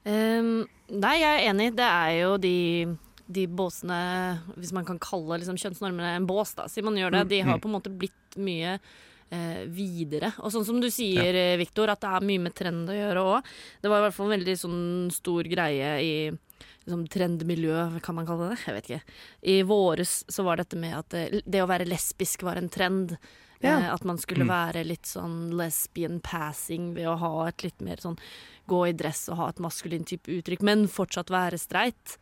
Ehm, 0.07 0.53
nei, 0.95 1.17
jeg 1.21 1.33
er 1.41 1.49
enig. 1.51 1.73
Det 1.77 1.87
er 1.89 2.13
jo 2.21 2.37
de, 2.39 2.55
de 3.27 3.47
båsene 3.51 3.97
Hvis 4.55 4.71
man 4.77 4.87
kan 4.87 5.01
kalle 5.03 5.41
liksom, 5.43 5.59
kjønnsnormene 5.59 6.15
en 6.21 6.29
bås, 6.31 6.55
da, 6.59 6.69
siden 6.71 6.91
man 6.93 7.01
gjør 7.01 7.17
det. 7.19 7.25
Mm. 7.27 7.33
De 7.35 7.41
har 7.49 7.57
Mm. 7.59 7.63
på 7.65 7.69
en 7.71 7.77
måte 7.77 7.91
blitt 7.99 8.39
mye 8.39 8.77
eh, 9.35 9.65
videre. 9.67 10.33
Og 10.39 10.53
sånn 10.55 10.65
som 10.69 10.81
du 10.81 10.87
sier, 10.95 11.35
ja. 11.35 11.57
Viktor, 11.59 11.91
at 11.91 12.01
det 12.05 12.11
er 12.15 12.27
mye 12.29 12.45
med 12.45 12.55
trend 12.55 12.89
å 12.89 12.95
gjøre 12.95 13.25
òg. 13.27 13.49
Det 13.83 13.91
var 13.91 13.99
i 13.99 14.07
hvert 14.07 14.15
fall 14.15 14.31
en 14.31 14.39
veldig 14.39 14.57
sånn 14.61 15.11
stor 15.11 15.43
greie 15.51 15.89
i 16.05 16.13
liksom, 16.87 17.03
trendmiljø, 17.11 18.01
kan 18.07 18.15
man 18.15 18.27
kalle 18.29 18.53
det? 18.53 18.61
Jeg 18.67 18.77
vet 18.77 18.91
ikke. 18.93 19.03
I 19.43 19.57
våres 19.67 20.21
så 20.31 20.45
var 20.47 20.63
dette 20.63 20.79
med 20.79 20.95
at 20.95 21.15
eh, 21.19 21.41
det 21.45 21.65
å 21.65 21.67
være 21.67 21.89
lesbisk 21.91 22.47
var 22.47 22.57
en 22.63 22.71
trend. 22.71 23.17
Ja. 23.63 23.79
Eh, 23.79 23.93
at 23.95 24.05
man 24.05 24.19
skulle 24.19 24.45
Mm. 24.45 24.49
være 24.53 24.85
litt 24.87 25.05
sånn 25.07 25.53
lesbian 25.57 26.21
passing 26.21 26.95
ved 26.95 27.07
å 27.07 27.17
ha 27.19 27.47
et 27.49 27.63
litt 27.63 27.81
mer 27.81 27.97
sånn 27.97 28.19
gå 28.69 28.89
i 28.89 28.93
dress 28.93 29.29
og 29.29 29.37
ha 29.37 29.49
et 29.49 29.57
maskulint 29.63 30.07
type 30.07 30.27
uttrykk, 30.29 30.63
men 30.63 30.87
fortsatt 30.89 31.29
være 31.31 31.59
streit. 31.59 32.19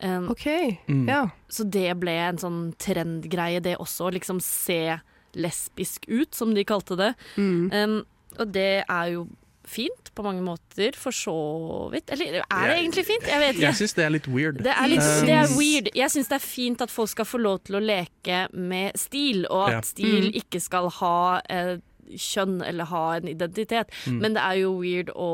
Um, 0.00 0.28
OK. 0.30 0.46
Mm. 0.86 1.08
Ja. 1.08 1.30
Så 1.48 1.68
det 1.68 1.98
ble 1.98 2.12
en 2.12 2.36
sånn 2.38 2.74
trendgreie, 2.78 3.60
det 3.60 3.76
også. 3.78 4.06
Å 4.06 4.12
liksom 4.14 4.40
se 4.40 5.00
lesbisk 5.34 6.04
ut, 6.08 6.34
som 6.34 6.54
de 6.54 6.64
kalte 6.64 6.96
det. 6.96 7.14
Mm. 7.36 7.72
Um, 7.72 8.06
og 8.38 8.52
det 8.52 8.84
er 8.88 9.10
jo 9.12 9.28
fint 9.68 10.10
på 10.14 10.24
mange 10.26 10.42
måter, 10.42 10.96
for 10.98 11.14
så 11.14 11.34
vidt. 11.92 12.10
Eller 12.14 12.40
er 12.42 12.68
det 12.72 12.76
egentlig 12.80 13.04
fint? 13.06 13.26
Jeg 13.28 13.40
vet 13.42 13.60
Jeg 13.62 13.74
syns 13.78 13.94
det 13.94 14.04
er 14.04 14.10
litt 14.16 14.28
weird. 14.28 14.62
Det 14.64 14.72
er, 14.74 14.88
litt, 14.90 15.04
det 15.28 15.36
er 15.38 15.52
weird. 15.58 15.90
Jeg 15.94 16.10
syns 16.14 16.28
det 16.32 16.38
er 16.40 16.44
fint 16.44 16.82
at 16.82 16.90
folk 16.90 17.12
skal 17.12 17.28
få 17.28 17.38
lov 17.42 17.60
til 17.68 17.78
å 17.78 17.82
leke 17.84 18.48
med 18.52 18.96
stil, 18.98 19.44
og 19.50 19.68
at 19.70 19.84
stil 19.92 20.28
Mm. 20.28 20.34
ikke 20.42 20.60
skal 20.60 20.88
ha 21.00 21.40
eh, 21.50 21.76
kjønn 22.16 22.62
eller 22.64 22.84
ha 22.90 23.02
en 23.16 23.28
identitet. 23.28 23.90
Mm. 24.06 24.18
Men 24.22 24.34
det 24.34 24.42
er 24.44 24.58
jo 24.62 24.72
weird 24.80 25.10
å 25.14 25.28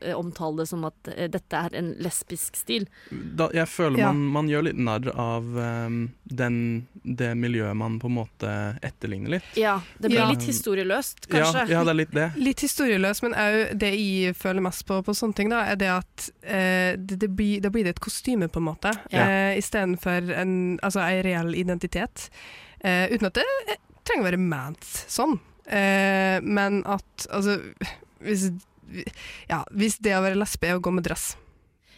eh, 0.00 0.14
omtale 0.16 0.62
det 0.62 0.68
som 0.70 0.84
at 0.88 1.08
eh, 1.14 1.28
dette 1.28 1.56
er 1.56 1.74
en 1.76 1.92
lesbisk 2.02 2.56
stil. 2.56 2.86
da, 3.10 3.48
jeg 3.54 3.68
føler 3.68 3.98
Ja. 3.98 4.12
man, 4.12 4.22
man 4.32 4.48
gjør 4.48 4.62
litt 4.68 4.76
narr 4.78 5.08
av 5.14 5.44
um, 5.56 6.10
den, 6.24 6.86
det 7.02 7.34
miljøet 7.36 7.76
man 7.76 7.98
på 8.00 8.06
en 8.10 8.16
måte 8.18 8.78
etterligner 8.82 9.36
litt. 9.36 9.50
Ja, 9.56 9.80
det 9.98 10.08
blir 10.10 10.20
Ja. 10.20 10.28
litt 10.30 10.42
historieløst, 10.46 11.26
kanskje. 11.28 11.66
ja, 11.70 11.82
det 11.84 11.90
er 11.90 12.00
litt 12.00 12.14
det. 12.14 12.28
Litt 12.36 12.60
historieløst, 12.60 13.22
men 13.22 13.34
òg 13.34 13.74
det 13.78 13.92
jeg 13.96 14.34
føler 14.36 14.60
mest 14.64 14.86
på 14.86 15.02
på 15.06 15.14
sånne 15.14 15.34
ting, 15.36 15.48
da, 15.52 15.64
er 15.72 15.76
det 15.76 15.88
at 15.92 16.30
eh, 16.42 16.96
det, 16.96 17.18
det 17.20 17.28
blir, 17.36 17.60
da 17.60 17.70
blir 17.70 17.84
det 17.84 17.96
et 17.96 18.00
kostyme, 18.00 18.48
på 18.48 18.58
en 18.62 18.68
måte, 18.72 18.92
Ja. 19.12 19.26
eh, 19.52 19.58
istedenfor 19.58 20.30
en, 20.34 20.78
altså, 20.82 21.00
en 21.00 21.22
reell 21.22 21.54
identitet. 21.54 22.30
Eh, 22.80 23.08
uten 23.12 23.26
at 23.26 23.34
det 23.34 23.44
trenger 24.04 24.22
å 24.24 24.30
være 24.30 24.38
ment 24.42 24.84
sånn. 25.10 25.38
Eh, 25.66 26.38
men 26.46 26.82
at 26.86 27.26
altså 27.34 27.58
hvis, 28.22 28.50
ja, 29.50 29.64
hvis 29.74 29.98
det 30.04 30.14
å 30.14 30.22
være 30.22 30.38
lesbe 30.38 30.68
er 30.70 30.78
å 30.78 30.82
gå 30.84 30.92
med 30.94 31.06
dress 31.08 31.32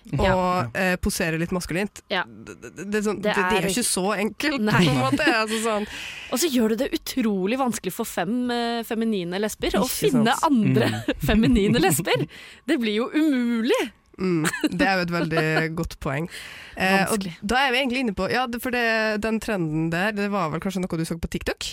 og 0.09 0.23
Ja. 0.25 0.63
eh, 0.73 0.95
posere 0.97 1.37
litt 1.37 1.51
maskulint 1.53 2.01
Ja. 2.09 2.23
det, 2.25 2.55
det, 2.63 2.71
det, 2.89 2.97
er 2.97 3.03
sånn, 3.05 3.19
Det 3.21 3.29
det, 3.29 3.35
det, 3.37 3.59
er 3.59 3.67
jo 3.67 3.73
ikke 3.75 3.85
så 3.85 4.05
enkelt, 4.17 4.63
Nei. 4.65 4.79
på 4.87 4.93
en 4.95 5.03
måte. 5.03 5.27
Altså, 5.37 5.59
sånn. 5.67 5.87
Og 6.33 6.41
så 6.41 6.49
gjør 6.49 6.73
det 6.73 6.79
det 6.87 6.89
utrolig 6.97 7.59
vanskelig 7.61 7.93
for 7.93 8.09
fem 8.09 8.51
eh, 8.55 8.81
feminine 8.89 9.41
lesber 9.43 9.77
å 9.77 9.85
finne 9.85 10.33
sant. 10.33 10.49
andre 10.49 10.89
feminine 11.29 11.83
lesber. 11.83 12.25
Det 12.65 12.79
blir 12.81 13.03
jo 13.03 13.11
umulig. 13.13 13.83
Mm, 14.19 14.49
det 14.73 14.87
er 14.89 14.97
jo 14.97 15.05
et 15.05 15.13
veldig 15.19 15.47
godt 15.79 15.99
poeng. 16.01 16.31
Eh, 16.79 17.11
og 17.11 17.25
da 17.43 17.57
er 17.67 17.73
vi 17.75 17.79
egentlig 17.81 18.01
inne 18.05 18.13
på 18.15 18.29
Ja, 18.31 18.45
for 18.63 18.71
det, 18.71 19.19
den 19.25 19.41
trenden 19.43 19.89
der, 19.91 20.13
det 20.15 20.29
var 20.31 20.53
vel 20.53 20.61
kanskje 20.63 20.79
noe 20.85 20.99
du 21.01 21.03
så 21.03 21.17
på 21.19 21.27
TikTok? 21.27 21.67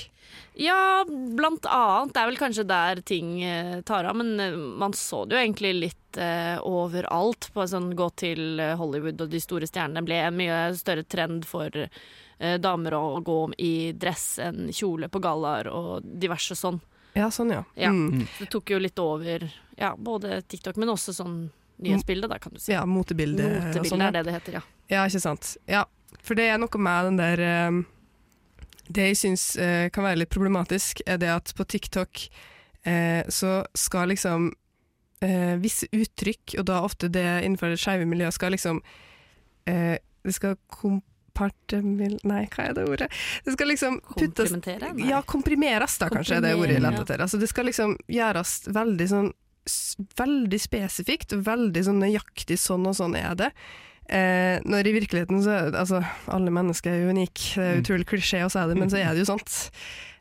Ja, 0.58 1.06
blant 1.08 1.66
annet. 1.66 2.14
Det 2.14 2.22
er 2.22 2.30
vel 2.30 2.38
kanskje 2.40 2.64
der 2.68 3.02
ting 3.04 3.44
eh, 3.44 3.82
tar 3.82 4.08
av, 4.08 4.16
men 4.16 4.40
eh, 4.40 4.56
man 4.56 4.94
så 4.96 5.26
det 5.26 5.36
jo 5.36 5.42
egentlig 5.42 5.74
litt 5.76 6.20
eh, 6.22 6.56
overalt. 6.64 7.50
På 7.54 7.66
sånn 7.68 7.90
gå 7.98 8.08
til 8.16 8.62
eh, 8.64 8.76
Hollywood 8.80 9.26
og 9.26 9.34
de 9.34 9.42
store 9.44 9.68
stjernene 9.68 10.06
ble 10.06 10.22
en 10.24 10.38
mye 10.38 10.60
større 10.80 11.04
trend 11.04 11.44
for 11.50 11.76
eh, 11.76 12.56
damer 12.64 12.96
å 12.96 13.20
gå 13.26 13.40
i 13.60 13.92
dress 14.00 14.38
enn 14.46 14.70
kjole 14.72 15.10
på 15.12 15.20
gallaer 15.24 15.68
og 15.72 16.08
diverse 16.08 16.56
sånn. 16.56 16.80
Ja, 17.16 17.28
sånn, 17.32 17.52
ja. 17.52 17.64
Ja. 17.80 17.92
Mm. 17.92 18.24
Det 18.40 18.48
tok 18.52 18.72
jo 18.72 18.80
litt 18.80 19.00
over 19.00 19.44
ja, 19.76 19.92
både 19.98 20.40
TikTok, 20.42 20.80
men 20.80 20.92
også 20.92 21.16
sånn 21.16 21.36
nyhetsbilde, 21.84 22.28
da, 22.32 22.40
kan 22.40 22.56
du 22.56 22.64
si. 22.64 22.72
Ja, 22.72 22.86
motebilde. 22.88 23.44
og 23.76 23.88
sånn, 23.88 24.04
ja. 24.04 24.08
er 24.08 24.18
det 24.18 24.24
det 24.30 24.38
heter, 24.38 24.58
ja. 24.62 24.64
Ja, 24.92 25.04
ikke 25.04 25.24
sant. 25.24 25.58
Ja, 25.68 25.84
for 26.24 26.40
det 26.40 26.48
er 26.48 26.60
noe 26.62 26.80
med 26.80 27.12
den 27.12 27.20
der 27.20 27.44
eh, 27.44 27.82
Det 28.88 29.08
jeg 29.10 29.18
syns 29.18 29.44
eh, 29.58 29.88
kan 29.94 30.06
være 30.06 30.22
litt 30.24 30.34
problematisk, 30.34 31.02
er 31.10 31.18
det 31.22 31.32
at 31.34 31.54
på 31.58 31.66
TikTok 31.66 32.28
eh, 32.86 33.24
så 33.34 33.58
skal 33.78 34.12
liksom 34.14 34.52
eh, 35.26 35.56
visse 35.62 35.90
uttrykk, 35.92 36.58
og 36.60 36.68
da 36.70 36.82
ofte 36.86 37.10
det 37.12 37.26
innenfor 37.46 37.74
det 37.74 37.80
skeive 37.82 38.08
miljøet, 38.10 38.36
skal 38.36 38.54
liksom 38.56 38.82
eh, 39.70 39.98
Det 40.26 40.34
skal 40.34 40.56
kompartemil... 40.74 42.20
Nei, 42.26 42.46
hva 42.54 42.68
er 42.70 42.78
det 42.78 42.86
ordet? 42.90 43.10
Det 43.46 43.54
skal 43.54 43.70
liksom 43.70 44.00
puttes? 44.16 44.54
Nei. 44.58 44.94
Ja, 45.06 45.22
komprimeres, 45.22 46.00
da, 46.02 46.10
kanskje, 46.10 46.40
er 46.40 46.46
det 46.48 46.54
ordet 46.58 46.78
jeg 46.80 46.86
lette 46.86 47.04
etter. 47.06 47.26
Altså, 47.26 47.38
det 47.42 47.50
skal 47.52 47.70
liksom 47.70 47.98
gjøres 48.12 48.62
veldig 48.74 49.10
sånn 49.16 49.34
Veldig 49.66 50.60
spesifikt, 50.62 51.32
veldig 51.42 51.82
sånn 51.88 51.98
nøyaktig 51.98 52.54
sånn 52.62 52.84
og 52.86 52.94
sånn 53.00 53.16
er 53.18 53.32
det. 53.40 53.48
Eh, 54.10 54.60
når 54.66 54.86
i 54.86 54.92
virkeligheten 55.00 55.40
så 55.42 55.50
er 55.50 55.72
Altså, 55.80 56.04
alle 56.30 56.52
mennesker 56.54 56.92
er 56.92 57.00
jo 57.06 57.10
unike, 57.10 57.56
det 57.56 57.64
er 57.64 57.76
Mm. 57.76 57.82
utrolig 57.84 58.06
klisjé 58.06 58.44
å 58.46 58.52
si 58.52 58.60
det, 58.68 58.78
men 58.78 58.90
så 58.90 58.98
er 59.02 59.14
det 59.16 59.26
jo 59.26 59.32
sånt. 59.34 59.72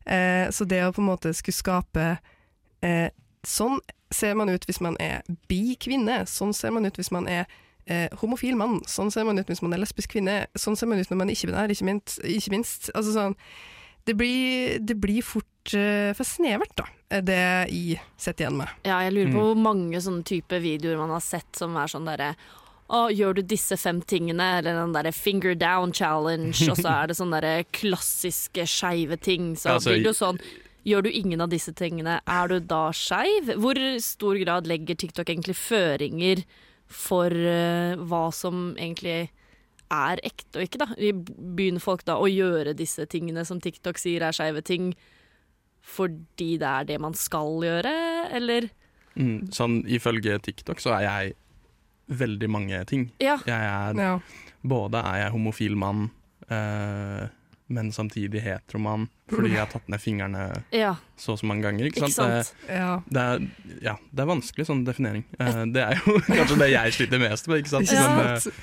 Eh, 0.06 0.48
så 0.50 0.64
det 0.66 0.82
å 0.84 0.92
på 0.92 1.00
en 1.02 1.08
måte 1.10 1.34
skulle 1.34 1.54
skape 1.54 2.18
eh, 2.82 3.10
Sånn 3.44 3.78
ser 4.10 4.34
man 4.34 4.48
ut 4.48 4.64
hvis 4.64 4.80
man 4.80 4.96
er 5.00 5.20
bi-kvinne, 5.48 6.24
sånn 6.24 6.54
ser 6.54 6.70
man 6.70 6.86
ut 6.86 6.96
hvis 6.96 7.10
man 7.12 7.26
er 7.28 7.44
eh, 7.86 8.08
homofil 8.22 8.56
mann, 8.56 8.80
sånn 8.88 9.10
ser 9.12 9.24
man 9.24 9.38
ut 9.38 9.46
hvis 9.46 9.60
man 9.60 9.74
er 9.74 9.78
lesbisk 9.82 10.12
kvinne, 10.14 10.46
sånn 10.56 10.76
ser 10.76 10.86
man 10.88 10.98
ut 10.98 11.10
når 11.10 11.16
man 11.18 11.28
er 11.28 11.34
ikke-binær, 11.34 11.68
ikke 11.70 11.84
minst. 11.84 12.18
Ikke 12.24 12.50
minst. 12.50 12.88
Altså 12.94 13.12
sånn 13.12 13.34
det 14.06 14.16
blir, 14.16 14.78
det 14.80 14.96
blir 15.00 15.20
fort 15.22 15.74
eh, 15.74 16.12
for 16.16 16.24
snevert, 16.24 16.72
da, 16.76 16.84
er 17.10 17.20
det 17.24 17.38
jeg 17.72 18.00
sitter 18.16 18.44
igjen 18.46 18.56
med. 18.56 18.68
Ja, 18.84 19.00
jeg 19.00 19.12
lurer 19.12 19.32
på 19.32 19.38
Mm. 19.40 19.44
hvor 19.44 19.56
mange 19.56 20.00
sånne 20.00 20.24
type 20.24 20.60
videoer 20.60 20.96
man 20.98 21.10
har 21.10 21.20
sett 21.20 21.52
som 21.56 21.76
er 21.76 21.86
sånn 21.86 22.04
derre 22.08 22.34
å, 22.92 23.06
gjør 23.08 23.38
du 23.38 23.42
disse 23.48 23.76
fem 23.80 24.02
tingene, 24.04 24.58
eller 24.58 24.76
den 24.76 24.92
derre 24.92 25.12
finger 25.16 25.56
down 25.56 25.94
challenge, 25.96 26.66
og 26.68 26.76
så 26.76 26.90
er 26.92 27.08
det 27.08 27.16
sånne 27.16 27.40
derre 27.40 27.68
klassiske 27.72 28.66
skeive 28.68 29.16
ting. 29.16 29.54
Så 29.56 29.76
altså, 29.76 29.94
blir 29.94 30.04
det 30.04 30.12
jo 30.12 30.20
sånn 30.24 30.42
Gjør 30.84 31.06
du 31.06 31.14
ingen 31.16 31.40
av 31.40 31.48
disse 31.48 31.72
tingene, 31.72 32.18
er 32.28 32.50
du 32.50 32.58
da 32.60 32.90
skeiv? 32.92 33.54
Hvor 33.56 33.78
stor 34.04 34.36
grad 34.36 34.66
legger 34.68 34.98
TikTok 35.00 35.30
egentlig 35.32 35.54
føringer 35.56 36.42
for 36.92 37.32
uh, 37.32 37.96
hva 38.04 38.26
som 38.36 38.74
egentlig 38.76 39.30
er 39.88 40.20
ekte 40.20 40.60
og 40.60 40.66
ikke, 40.66 40.82
da? 40.82 40.90
Begynner 41.56 41.80
folk 41.80 42.04
da 42.04 42.18
å 42.20 42.28
gjøre 42.28 42.76
disse 42.76 43.06
tingene 43.08 43.46
som 43.48 43.62
TikTok 43.64 43.96
sier 43.96 44.26
er 44.28 44.36
skeive 44.36 44.60
ting, 44.60 44.92
fordi 45.80 46.58
det 46.60 46.68
er 46.68 46.90
det 46.92 47.00
man 47.00 47.16
skal 47.16 47.64
gjøre, 47.64 47.94
eller? 48.36 48.68
Mm, 49.16 49.48
sånn 49.56 49.80
ifølge 49.88 50.36
TikTok 50.44 50.84
så 50.84 50.98
er 50.98 51.06
jeg 51.06 51.34
veldig 52.08 52.50
mange 52.50 52.84
ting. 52.86 53.10
Ja. 53.20 53.38
Jeg 53.46 53.54
er 53.70 53.94
Ja. 54.00 54.18
Både 54.64 55.00
er 55.04 55.16
jeg 55.24 55.32
homofil 55.32 55.74
mann, 55.76 56.10
eh, 56.48 57.26
men 57.68 57.90
samtidig 57.92 58.42
heteromann, 58.44 59.08
fordi 59.28 59.50
jeg 59.54 59.58
har 59.58 59.66
tatt 59.72 59.88
ned 59.88 60.00
fingrene 60.00 60.62
Ja, 60.72 60.94
så 61.16 61.32
og 61.32 61.38
så 61.40 61.46
mange 61.48 61.62
ganger. 61.64 61.86
Ikke 61.88 62.02
ikke 62.04 62.12
sant? 62.12 62.46
sant? 62.48 62.54
ja. 62.68 63.00
Det, 63.08 63.12
det, 63.12 63.24
er, 63.24 63.82
ja, 63.82 63.94
det 64.12 64.20
er 64.24 64.30
vanskelig 64.30 64.66
sånn 64.68 64.84
definering. 64.86 65.24
Eh, 65.40 65.64
det 65.72 65.82
er 65.84 66.00
jo 66.00 66.16
kanskje 66.28 66.58
det 66.60 66.70
jeg 66.74 66.92
sliter 66.98 67.22
mest 67.24 67.48
med, 67.48 67.62
ikke 67.64 67.72
sant. 67.72 67.88
Ikke 67.88 68.16
Men, 68.16 68.40
sant? 68.40 68.54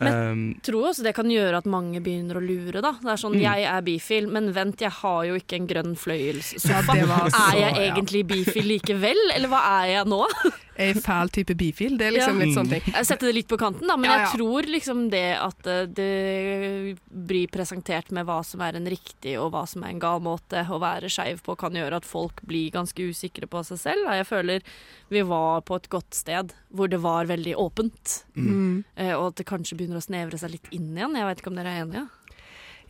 eh, 0.00 0.06
eh, 0.08 0.34
Jeg 0.56 0.62
tror 0.68 0.88
også 0.90 1.02
det 1.04 1.14
kan 1.16 1.30
gjøre 1.32 1.56
at 1.62 1.66
mange 1.72 2.00
begynner 2.04 2.36
å 2.40 2.44
lure. 2.44 2.80
da. 2.84 2.92
Det 3.00 3.12
er 3.12 3.22
sånn, 3.24 3.36
Mm. 3.36 3.44
Jeg 3.44 3.64
er 3.72 3.82
bifil, 3.82 4.28
men 4.32 4.52
vent, 4.52 4.80
jeg 4.80 4.90
har 5.02 5.24
jo 5.24 5.34
ikke 5.40 5.56
en 5.60 5.66
grønn 5.72 5.92
Ja, 5.96 6.00
fløyelssofa. 6.04 6.96
var 7.08 7.28
er 7.32 7.58
jeg 7.60 7.72
ja. 7.76 7.94
egentlig 7.94 8.26
bifil 8.26 8.66
likevel, 8.76 9.20
eller 9.36 9.48
hva 9.52 9.60
er 9.84 9.92
jeg 9.98 10.06
nå? 10.12 10.24
Jeg 10.78 10.96
fæl 11.02 11.30
type 11.32 11.54
bifil? 11.56 11.96
Det 11.98 12.06
er 12.06 12.12
liksom 12.16 12.38
Ja. 12.38 12.44
litt 12.44 12.56
sånne 12.56 12.70
ting. 12.80 12.94
Jeg 12.94 13.06
setter 13.06 13.26
det 13.28 13.34
litt 13.34 13.48
på 13.48 13.58
kanten, 13.58 13.86
da, 13.88 13.96
men 13.96 14.10
Ja, 14.10 14.16
ja. 14.16 14.24
jeg 14.26 14.38
tror 14.40 14.62
liksom 14.70 15.10
det 15.10 15.24
at 15.40 15.66
eh, 15.66 15.86
det 15.86 16.98
blir 17.10 17.46
presentert 17.48 18.10
med 18.12 18.26
hva 18.26 18.44
som 18.44 18.60
er 18.60 18.76
en 18.76 18.86
riktig 18.86 19.36
og 19.40 19.52
hva 19.52 19.66
som 19.68 19.82
er 19.84 19.88
en 19.94 19.98
gal 20.02 20.20
måte 20.20 20.62
å 20.68 20.78
være 20.82 21.08
skeiv 21.12 21.40
på, 21.42 21.56
kan 21.58 21.72
gjøre 21.72 21.96
at 21.96 22.04
folk 22.04 22.42
blir 22.46 22.70
ganske 22.74 23.00
usikre 23.08 23.46
på 23.48 23.64
seg 23.64 23.78
selv. 23.78 24.06
Jeg 24.12 24.26
føler 24.26 24.62
vi 25.10 25.22
var 25.22 25.62
på 25.62 25.76
et 25.76 25.88
godt 25.88 26.12
sted 26.14 26.52
hvor 26.74 26.88
det 26.88 27.00
var 27.00 27.24
veldig 27.26 27.54
åpent, 27.56 28.24
Mm. 28.36 28.84
eh, 28.96 29.12
og 29.16 29.28
at 29.28 29.36
det 29.36 29.46
kanskje 29.46 29.76
begynner 29.78 29.96
å 29.96 30.04
snevre 30.06 30.38
seg 30.38 30.50
litt 30.50 30.68
inn 30.72 30.94
igjen. 30.96 31.14
Jeg 31.16 31.24
vet 31.24 31.38
ikke 31.40 31.48
om 31.52 31.56
dere 31.56 31.72
er 31.72 31.84
enige? 31.86 32.08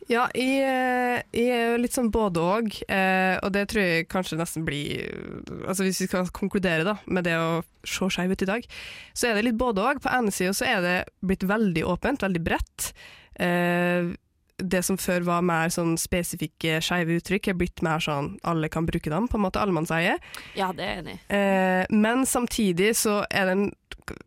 Ja, 0.07 0.27
jeg, 0.31 0.61
eh, 0.63 1.17
jeg 1.35 1.51
er 1.51 1.73
jo 1.73 1.79
litt 1.83 1.95
sånn 1.95 2.11
både 2.13 2.43
og, 2.43 2.75
eh, 2.87 3.35
og 3.43 3.51
det 3.55 3.65
tror 3.71 3.83
jeg 3.83 4.07
kanskje 4.11 4.37
nesten 4.39 4.63
blir 4.67 5.09
Altså 5.67 5.83
Hvis 5.83 5.99
vi 5.99 6.07
skal 6.07 6.29
konkludere 6.31 6.85
da 6.87 6.95
med 7.11 7.27
det 7.27 7.35
å 7.35 7.59
se 7.87 8.07
skeiv 8.11 8.31
ut 8.31 8.43
i 8.43 8.47
dag, 8.47 8.63
så 9.15 9.29
er 9.29 9.37
det 9.37 9.45
litt 9.47 9.59
både 9.59 9.83
og. 9.83 9.99
På 10.03 10.11
ene 10.11 10.31
sida 10.35 10.51
så 10.55 10.65
er 10.67 10.79
det 10.83 10.95
blitt 11.23 11.45
veldig 11.47 11.85
åpent, 11.87 12.23
veldig 12.23 12.41
bredt. 12.43 12.89
Eh, 13.39 14.11
det 14.57 14.81
som 14.83 14.97
før 14.99 15.23
var 15.27 15.45
mer 15.45 15.71
sånn 15.71 15.93
spesifikke 16.01 16.81
skeive 16.83 17.19
uttrykk, 17.19 17.51
er 17.51 17.57
blitt 17.59 17.83
mer 17.85 18.01
sånn 18.03 18.33
alle 18.47 18.67
kan 18.73 18.87
bruke 18.89 19.11
dem, 19.13 19.29
på 19.29 19.37
en 19.37 19.45
måte 19.45 19.61
allemannseie. 19.61 20.17
Ja, 20.57 20.71
det 20.75 20.87
er 20.87 21.03
enig. 21.03 21.17
Eh, 21.31 21.83
men 21.93 22.25
samtidig 22.27 22.95
så 22.99 23.21
er 23.29 23.47
det 23.47 23.57
en 23.57 23.67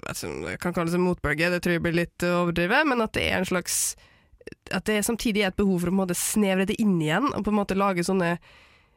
altså, 0.09 0.29
Jeg 0.49 0.61
kan 0.61 0.77
kalle 0.77 0.93
det 0.93 1.01
motbølge, 1.03 1.51
det 1.51 1.63
tror 1.65 1.77
jeg 1.77 1.85
blir 1.85 1.99
litt 2.01 2.25
overdrevet, 2.25 2.89
men 2.89 3.05
at 3.05 3.13
det 3.17 3.27
er 3.29 3.41
en 3.41 3.51
slags 3.51 3.97
At 4.73 4.87
det 4.89 5.03
samtidig 5.07 5.45
er 5.45 5.53
et 5.53 5.59
behov 5.59 5.83
for 5.83 5.91
å 5.91 5.93
på 5.93 5.97
en 5.97 6.03
måte 6.03 6.19
snevre 6.19 6.67
det 6.71 6.79
inn 6.83 6.99
igjen, 7.01 7.31
og 7.35 7.45
på 7.45 7.53
en 7.53 7.61
måte 7.61 7.79
lage 7.79 8.07
sånne 8.07 8.37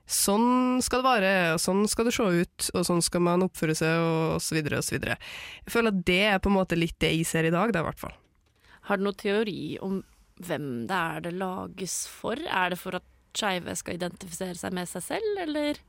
Sånn 0.04 0.82
skal 0.84 1.00
det 1.00 1.08
være, 1.08 1.30
og 1.54 1.62
sånn 1.64 1.86
skal 1.88 2.10
det 2.10 2.12
se 2.12 2.26
ut, 2.28 2.66
og 2.76 2.84
sånn 2.84 3.00
skal 3.06 3.22
man 3.24 3.46
oppføre 3.46 3.72
seg, 3.78 4.02
og 4.04 4.42
så 4.44 4.58
videre 4.58 4.82
og 4.82 4.84
så 4.84 4.98
videre. 4.98 5.16
Jeg 5.64 5.72
føler 5.72 5.94
at 5.94 6.02
det 6.10 6.18
er 6.28 6.42
på 6.44 6.52
en 6.52 6.58
måte 6.58 6.76
litt 6.76 6.98
det 7.00 7.14
jeg 7.14 7.30
ser 7.30 7.48
i 7.48 7.54
dag, 7.54 7.72
da, 7.72 7.80
i 7.80 7.88
hvert 7.88 8.02
fall. 8.02 8.18
Har 8.90 9.00
du 9.00 9.06
noen 9.06 9.16
teori 9.16 9.78
om 9.80 10.02
hvem 10.44 10.68
det 10.90 11.00
er 11.00 11.24
det 11.24 11.32
lages 11.40 11.96
for? 12.12 12.36
Er 12.36 12.74
det 12.74 12.82
for 12.82 13.00
at 13.00 13.08
skeive 13.34 13.76
skal 13.80 13.96
identifisere 13.96 14.60
seg 14.60 14.76
med 14.76 14.92
seg 14.92 15.06
selv, 15.08 15.40
eller? 15.46 15.80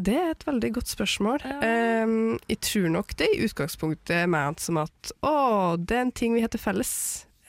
Det 0.00 0.14
er 0.16 0.30
et 0.32 0.46
veldig 0.46 0.70
godt 0.78 0.92
spørsmål. 0.94 1.42
Ja. 1.44 2.04
Um, 2.06 2.38
jeg 2.48 2.60
tror 2.64 2.86
nok 2.94 3.12
det 3.20 3.28
i 3.34 3.42
utgangspunktet 3.44 4.22
er 4.22 4.30
ment 4.30 4.62
som 4.62 4.78
at 4.80 5.12
å, 5.26 5.76
det 5.76 5.98
er 5.98 6.06
en 6.06 6.14
ting 6.14 6.36
vi 6.36 6.44
heter 6.44 6.62
felles. 6.62 6.94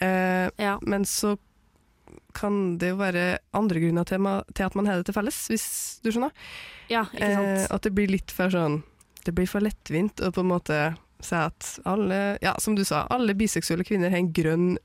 Eh, 0.01 0.49
Ja. 0.59 0.79
men 0.81 1.03
så 1.05 1.37
kan 2.33 2.77
det 2.77 2.89
jo 2.91 2.97
være 2.99 3.37
andre 3.53 3.79
grunner 3.79 4.05
til, 4.07 4.25
at 4.65 4.75
man 4.75 4.85
har 4.87 4.97
det 4.97 5.05
til 5.05 5.13
felles, 5.15 5.47
hvis 5.51 5.65
du 6.03 6.11
skjønner. 6.11 6.31
Ja, 6.89 7.05
ikke 7.13 7.23
Eh, 7.23 7.57
sant. 7.65 7.71
at 7.71 7.81
det 7.83 7.93
blir 7.95 8.07
litt 8.11 8.31
for 8.31 8.49
sånn 8.49 8.83
Det 9.23 9.35
blir 9.35 9.47
for 9.47 9.61
lettvint 9.61 10.15
å 10.25 10.31
på 10.33 10.41
en 10.41 10.47
måte 10.49 10.97
si 11.21 11.35
at 11.35 11.79
alle 11.85 12.37
Ja, 12.41 12.55
som 12.59 12.73
du 12.75 12.83
sa, 12.83 13.05
alle 13.11 13.35
biseksuelle 13.35 13.85
kvinner 13.85 14.09
har 14.09 14.17
en 14.17 14.33
grønn 14.33 14.77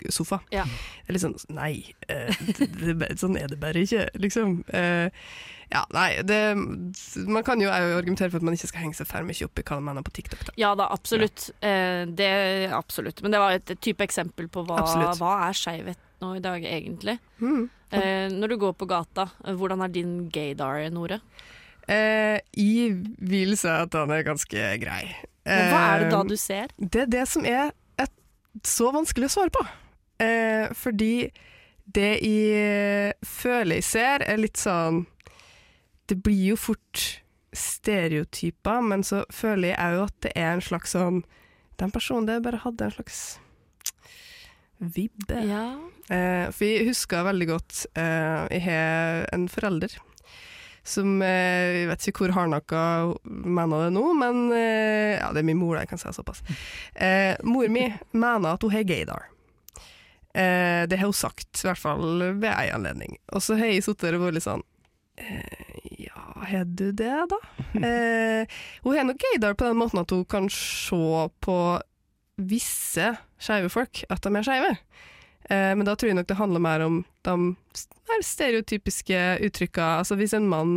velursofa. 0.00 0.40
Ja. 0.54 0.64
Det 0.66 1.10
er 1.10 1.16
litt 1.16 1.24
sånn 1.24 1.36
Nei, 1.56 1.74
eh, 2.08 2.32
det, 2.58 2.96
det, 3.00 3.12
sånn 3.20 3.36
er 3.40 3.52
det 3.52 3.60
bare 3.62 3.84
ikke, 3.86 4.08
liksom. 4.20 4.60
Eh, 4.68 5.08
ja, 5.72 5.82
nei, 5.90 6.22
det 6.22 6.54
Man 7.26 7.42
kan 7.46 7.60
jo 7.62 7.70
argumentere 7.72 8.30
for 8.30 8.38
at 8.38 8.46
man 8.46 8.54
ikke 8.54 8.70
skal 8.70 8.84
henge 8.84 8.98
seg 8.98 9.08
for 9.10 9.26
mye 9.26 9.48
opp 9.48 9.58
i 9.58 9.64
hva 9.66 9.78
man 9.80 9.88
mener 9.90 10.06
på 10.06 10.14
TikTok. 10.18 10.44
Da. 10.48 10.56
Ja 10.60 10.74
da, 10.78 10.88
absolutt. 10.94 11.48
Eh, 11.60 12.04
det 12.06 12.30
absolutt. 12.74 13.22
Men 13.24 13.34
det 13.34 13.42
var 13.42 13.56
et, 13.58 13.74
type 13.82 14.04
eksempel 14.06 14.50
på 14.52 14.62
hva, 14.66 14.78
Absolutt. 14.84 15.18
hva 15.20 15.32
er 15.48 15.58
skeivhet 15.58 16.02
nå 16.22 16.36
i 16.38 16.44
dag, 16.44 16.64
egentlig. 16.64 17.18
Mm. 17.42 17.66
Eh, 17.90 18.26
når 18.32 18.54
du 18.54 18.56
går 18.62 18.76
på 18.78 18.88
gata, 18.88 19.28
eh, 19.44 19.54
hvordan 19.54 19.82
er 19.84 19.92
din 19.92 20.14
gaydar, 20.32 20.86
Nore? 20.94 21.20
Eh, 21.86 22.40
jeg 22.56 22.94
vil 23.22 23.56
si 23.58 23.70
at 23.70 23.94
han 23.94 24.10
er 24.10 24.24
ganske 24.26 24.70
grei. 24.82 25.02
Men 25.46 25.68
hva 25.70 25.82
er 25.92 26.04
det 26.04 26.10
da 26.10 26.20
Eh, 26.22 26.30
du 26.30 26.36
ser? 26.36 26.72
Det 26.78 27.02
er 27.04 27.10
det 27.10 27.26
som 27.30 27.44
er 27.46 27.70
et, 27.98 28.10
så 28.66 28.90
vanskelig 28.94 29.28
å 29.28 29.34
svare 29.36 29.54
på. 29.54 29.62
Eh, 30.22 30.72
fordi 30.72 31.30
det 31.86 32.12
jeg 32.24 33.12
føler 33.22 33.78
jeg 33.78 33.86
ser, 33.86 34.24
er 34.26 34.40
litt 34.40 34.58
sånn 34.58 35.04
Det 36.08 36.16
blir 36.24 36.52
jo 36.52 36.56
fort 36.58 37.02
stereotyper, 37.56 38.80
men 38.82 39.04
så 39.06 39.22
føler 39.32 39.72
jeg 39.72 39.96
òg 39.96 40.06
at 40.08 40.16
det 40.26 40.32
er 40.34 40.54
en 40.54 40.64
slags 40.64 40.96
sånn 40.96 41.22
Den 41.78 41.92
personen 41.94 42.26
der 42.28 42.42
bare 42.44 42.62
hadde 42.64 42.88
en 42.88 42.96
slags 42.96 43.20
vibbe. 44.76 45.38
Ja. 45.48 45.78
Eh, 46.12 46.48
for 46.52 46.68
jeg 46.68 46.88
husker 46.90 47.24
veldig 47.24 47.46
godt 47.48 47.86
eh, 47.96 48.42
Jeg 48.56 48.62
har 48.66 49.24
en 49.32 49.46
forelder 49.48 49.94
som 50.86 51.16
eh, 51.24 51.82
Jeg 51.82 51.88
vet 51.90 52.08
ikke 52.10 52.26
hvor 52.26 52.34
hardnakka 52.36 52.82
mener 53.26 53.86
det 53.86 53.94
nå, 53.96 54.04
men 54.20 54.44
eh, 54.54 55.16
ja, 55.18 55.32
det 55.34 55.42
er 55.42 55.48
min 55.48 55.58
mor, 55.58 55.74
da, 55.74 55.82
jeg 55.82 55.90
kan 55.90 56.02
si 56.02 56.12
såpass. 56.14 56.44
Eh, 56.94 57.34
mor 57.42 57.66
mi 57.72 57.88
mener 58.14 58.52
at 58.52 58.62
hun 58.62 58.74
har 58.74 58.86
gaydar. 58.86 59.26
Eh, 60.36 60.84
det 60.90 60.98
har 61.00 61.08
hun 61.08 61.16
sagt, 61.16 61.48
i 61.62 61.68
hvert 61.68 61.80
fall 61.80 62.24
ved 62.36 62.50
ei 62.52 62.68
anledning. 62.74 63.16
Og 63.32 63.44
så 63.44 63.56
har 63.56 63.70
jeg 63.70 63.86
sittet 63.86 64.10
der 64.10 64.18
og 64.18 64.26
vært 64.26 64.36
litt 64.36 64.46
sånn 64.46 64.64
eh, 65.16 66.04
Ja, 66.04 66.24
har 66.50 66.66
du 66.68 66.90
det, 66.92 67.14
da? 67.32 67.40
Eh, 67.86 68.58
hun 68.84 68.96
har 68.96 69.06
nok 69.08 69.20
gaydar 69.20 69.56
på 69.56 69.68
den 69.68 69.78
måten 69.80 70.00
at 70.00 70.12
hun 70.12 70.24
kan 70.28 70.48
se 70.52 70.96
på 71.44 71.56
visse 72.36 73.14
skeive 73.40 73.70
folk 73.72 74.02
at 74.12 74.24
de 74.24 74.32
er 74.36 74.44
skeive. 74.44 74.72
Eh, 75.48 75.72
men 75.76 75.86
da 75.88 75.94
tror 75.96 76.10
jeg 76.10 76.18
nok 76.18 76.28
det 76.28 76.38
handler 76.40 76.64
mer 76.64 76.84
om 76.84 76.98
de 77.24 78.18
stereotypiske 78.24 79.22
uttrykka. 79.46 79.88
Altså 80.02 80.18
hvis 80.20 80.34
en 80.36 80.48
mann 80.50 80.74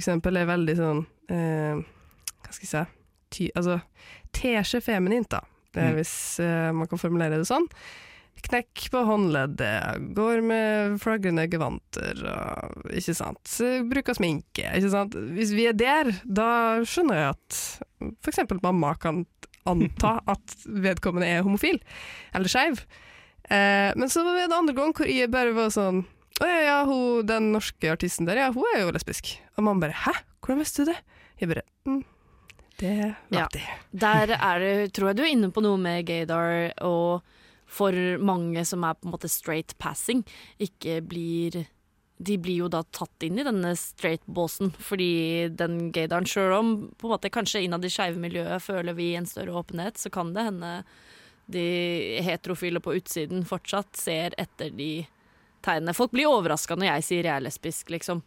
eksempel 0.00 0.38
er 0.40 0.48
veldig 0.48 0.76
sånn 0.78 1.02
eh, 1.32 1.82
Hva 2.42 2.54
skal 2.54 2.64
jeg 2.64 2.70
si 2.72 2.84
ty, 3.32 3.48
Altså 3.56 3.80
seg 4.66 4.84
feminint, 4.84 5.30
da. 5.32 5.42
Det 5.72 5.82
Mm. 5.82 5.94
Hvis 5.96 6.40
eh, 6.40 6.70
man 6.76 6.86
kan 6.88 7.00
formulere 7.00 7.38
det 7.40 7.48
sånn. 7.48 7.64
Knekk 8.42 8.88
på 8.90 9.00
håndleddet, 9.06 10.00
går 10.16 10.40
med 10.42 10.96
flagrende 11.02 11.44
gevanter, 11.50 12.18
og, 12.26 12.88
ikke 12.90 13.14
sant. 13.14 13.52
Bruker 13.90 14.16
sminke, 14.18 14.64
ikke 14.76 14.90
sant. 14.92 15.14
Hvis 15.36 15.52
vi 15.54 15.68
er 15.70 15.76
der, 15.78 16.10
da 16.26 16.48
skjønner 16.82 17.20
jeg 17.20 17.36
at 17.36 17.60
eksempel 18.32 18.58
mamma 18.64 18.94
kan 18.98 19.22
anta 19.70 20.16
at 20.34 20.56
vedkommende 20.66 21.28
er 21.30 21.44
homofil, 21.46 21.78
eller 22.34 22.50
skeiv. 22.50 22.82
Eh, 23.46 23.92
men 23.98 24.10
så 24.10 24.24
var 24.26 24.36
det 24.40 24.48
en 24.48 24.56
andre 24.58 24.74
gang 24.74 24.90
hvor 24.96 25.06
jeg 25.10 25.30
bare 25.32 25.50
var 25.56 25.70
sånn 25.74 26.04
Å 26.42 26.46
ja, 26.46 26.58
ja, 26.62 26.76
hun, 26.86 27.24
den 27.26 27.48
norske 27.52 27.90
artisten 27.90 28.26
der, 28.28 28.38
ja, 28.38 28.50
hun 28.54 28.66
er 28.74 28.84
jo 28.84 28.92
lesbisk. 28.94 29.32
Og 29.58 29.64
mamma 29.66 29.86
bare 29.88 29.96
Hæ, 30.04 30.12
hvordan 30.42 30.60
visste 30.62 30.84
du 30.86 30.92
det? 30.92 30.98
Jeg 31.42 31.50
bare 31.50 31.64
mm, 31.86 32.00
Det 32.80 32.92
Ja. 32.98 33.14
vet 33.46 33.58
jeg. 33.58 33.78
Der 34.02 34.32
er 34.38 34.62
det, 34.62 34.72
tror 34.94 35.10
jeg 35.10 35.18
du 35.18 35.22
er 35.26 35.32
inne 35.34 35.50
på 35.54 35.62
noe 35.62 35.78
med 35.78 36.06
gaydar, 36.08 36.70
og 36.86 37.22
for 37.72 37.96
mange 38.20 38.64
som 38.68 38.84
er 38.84 38.98
på 38.98 39.08
en 39.08 39.14
måte 39.14 39.30
straight 39.32 39.76
passing, 39.80 40.24
ikke 40.60 41.00
blir 41.08 41.62
de 42.22 42.36
blir 42.38 42.60
jo 42.60 42.68
da 42.70 42.84
tatt 42.94 43.24
inn 43.26 43.40
i 43.40 43.44
denne 43.46 43.72
straight-båsen, 43.74 44.68
fordi 44.78 45.48
den 45.58 45.88
gaydaren, 45.94 46.28
sjøl 46.28 46.52
om 46.54 46.68
på 46.94 47.08
en 47.08 47.14
måte 47.16 47.32
kanskje 47.34 47.64
innad 47.64 47.82
i 47.82 47.90
skeive 47.90 48.20
miljøet 48.22 48.62
føler 48.62 48.94
vi 48.94 49.08
en 49.18 49.26
større 49.26 49.56
åpenhet, 49.58 49.98
så 49.98 50.12
kan 50.12 50.30
det 50.36 50.44
hende 50.46 50.70
de 51.50 51.64
heterofile 52.22 52.78
på 52.84 52.94
utsiden 53.00 53.42
fortsatt 53.48 53.98
ser 53.98 54.36
etter 54.38 54.70
de 54.70 54.92
tegnene. 55.66 55.96
Folk 55.96 56.14
blir 56.14 56.30
overraska 56.30 56.76
når 56.78 56.92
jeg 56.92 57.08
sier 57.08 57.28
jeg 57.28 57.34
er 57.34 57.46
lesbisk, 57.48 57.90
liksom. 57.90 58.22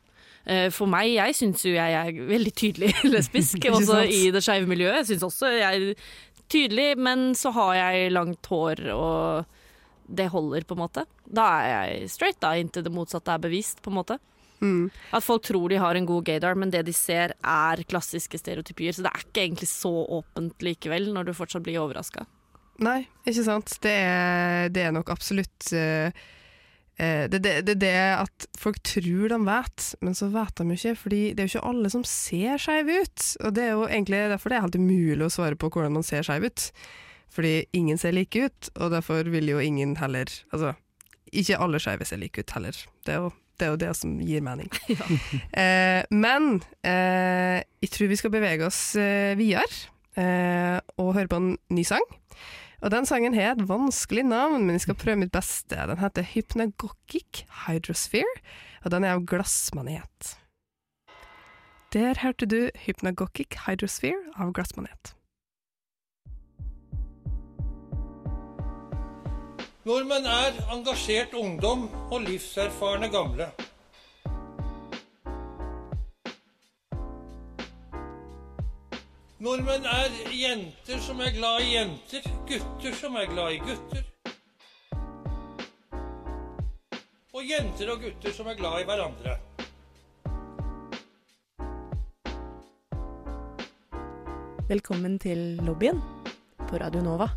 Eh, 0.46 0.68
For 0.76 0.92
meg, 0.92 1.14
jeg 1.16 1.38
syns 1.40 1.64
jo 1.66 1.74
jeg 1.78 1.96
er 1.96 2.28
veldig 2.30 2.54
tydelig 2.54 2.92
lesbisk, 3.16 3.64
også 3.72 4.04
i 4.12 4.26
det 4.36 4.44
skeive 4.46 4.68
miljøet. 4.70 5.06
Jeg 5.06 5.14
syns 5.14 5.28
også 5.30 5.54
jeg 5.56 5.96
tydelig, 6.52 6.94
men 6.98 7.34
så 7.38 7.52
har 7.56 7.74
jeg 7.80 8.14
langt 8.14 8.46
hår, 8.52 8.82
og 8.94 9.46
det 10.06 10.30
holder, 10.34 10.66
på 10.68 10.78
en 10.78 10.84
måte. 10.84 11.06
Da 11.26 11.48
er 11.64 11.74
jeg 11.74 12.14
straight, 12.14 12.40
da, 12.44 12.54
inntil 12.60 12.86
det 12.86 12.94
motsatte 12.94 13.34
er 13.34 13.44
bevist, 13.44 13.82
på 13.82 13.94
en 13.94 14.00
måte. 14.00 14.20
Mm. 14.62 14.90
At 15.12 15.26
folk 15.26 15.44
tror 15.46 15.70
de 15.70 15.80
har 15.82 15.98
en 15.98 16.08
god 16.08 16.26
gaydar, 16.30 16.56
men 16.56 16.72
det 16.74 16.86
de 16.88 16.94
ser 16.96 17.34
er 17.42 17.84
klassiske 17.90 18.40
stereotypier. 18.40 18.96
Så 18.96 19.06
det 19.06 19.12
er 19.12 19.26
ikke 19.26 19.44
egentlig 19.44 19.70
så 19.72 19.92
åpent 20.20 20.66
likevel, 20.66 21.12
når 21.14 21.30
du 21.30 21.36
fortsatt 21.38 21.66
blir 21.66 21.82
overraska. 21.82 22.26
Nei, 22.86 23.06
ikke 23.24 23.46
sant. 23.46 23.78
Det 23.84 23.94
er, 24.04 24.72
det 24.74 24.88
er 24.88 24.96
nok 24.96 25.12
absolutt 25.14 25.72
eh, 25.76 26.26
det, 26.98 27.42
det, 27.44 27.54
det 27.68 27.74
er 27.76 27.80
det 27.82 27.96
at 28.22 28.46
folk 28.56 28.78
tror 28.88 29.34
de 29.34 29.40
vet, 29.44 29.88
men 30.06 30.16
så 30.16 30.30
vet 30.32 30.54
de 30.56 30.68
jo 30.70 30.78
ikke. 30.78 30.96
fordi 31.02 31.22
det 31.34 31.44
er 31.44 31.50
jo 31.50 31.54
ikke 31.54 31.70
alle 31.72 31.90
som 31.92 32.06
ser 32.08 32.62
skeive 32.62 33.02
ut. 33.04 33.26
Og 33.44 33.56
det 33.58 33.66
er 33.66 33.74
jo 33.74 33.88
egentlig 33.88 34.22
derfor 34.32 34.54
det 34.54 34.60
er 34.60 34.68
helt 34.68 34.80
umulig 34.80 35.26
å 35.28 35.34
svare 35.34 35.60
på 35.60 35.70
hvordan 35.74 35.98
man 35.98 36.08
ser 36.08 36.24
skeiv 36.24 36.48
ut. 36.48 36.70
Fordi 37.36 37.66
ingen 37.76 37.98
ser 38.00 38.16
like 38.16 38.46
ut, 38.48 38.70
og 38.80 38.94
derfor 38.96 39.28
vil 39.28 39.50
jo 39.50 39.60
ingen 39.60 39.98
heller 40.00 40.30
Altså, 40.54 40.74
ikke 41.34 41.60
alle 41.60 41.82
skeive 41.84 42.08
ser 42.08 42.22
like 42.22 42.40
ut 42.40 42.56
heller. 42.56 42.78
Det 43.06 43.14
er 43.14 43.26
jo 43.26 43.32
det, 43.60 43.66
er 43.66 43.72
jo 43.72 43.80
det 43.80 43.92
som 43.96 44.16
gir 44.20 44.44
mening. 44.44 44.72
eh, 45.62 46.04
men 46.12 46.62
eh, 46.84 47.64
jeg 47.84 47.92
tror 47.94 48.12
vi 48.12 48.20
skal 48.20 48.34
bevege 48.34 48.68
oss 48.68 48.80
eh, 49.00 49.36
videre 49.40 49.68
eh, 50.20 50.80
og 51.00 51.14
høre 51.16 51.32
på 51.32 51.40
en 51.40 51.54
ny 51.72 51.86
sang. 51.88 52.04
Og 52.86 52.92
den 52.94 53.08
sangen 53.10 53.34
har 53.34 53.56
et 53.56 53.64
vanskelig 53.66 54.22
navn, 54.30 54.62
men 54.62 54.76
jeg 54.78 54.84
skal 54.84 54.98
prøve 55.02 55.18
mitt 55.24 55.32
beste. 55.34 55.74
Den 55.90 55.98
heter 55.98 56.22
Hypnagogic 56.22 57.42
Hydrosphere, 57.66 58.36
og 58.86 58.92
den 58.94 59.04
er 59.04 59.16
av 59.18 59.24
glassmanet. 59.26 60.36
Der 61.96 62.22
hørte 62.22 62.46
du 62.46 62.70
Hypnagogic 62.86 63.58
Hydrosphere 63.66 64.22
av 64.38 64.54
glassmanet. 64.54 65.16
Nordmenn 69.86 70.30
er 70.30 70.54
engasjert 70.74 71.34
ungdom 71.34 71.88
og 72.12 72.22
livserfarne 72.22 73.10
gamle. 73.10 73.50
Nordmenn 79.46 79.84
er 79.86 80.14
jenter 80.34 81.02
som 81.06 81.20
er 81.22 81.30
glad 81.36 81.60
i 81.62 81.76
jenter, 81.76 82.24
gutter 82.50 82.96
som 82.98 83.14
er 83.20 83.28
glad 83.30 83.54
i 83.54 83.60
gutter. 83.62 84.08
Og 87.36 87.46
jenter 87.46 87.92
og 87.94 88.02
gutter 88.02 88.34
som 88.34 88.50
er 88.50 88.58
glad 88.58 88.80
i 88.82 88.88
hverandre. 88.90 89.36
Velkommen 94.72 95.22
til 95.22 95.46
lobbyen 95.62 96.02
på 96.66 96.82
Radio 96.82 97.06
Nova. 97.06 97.30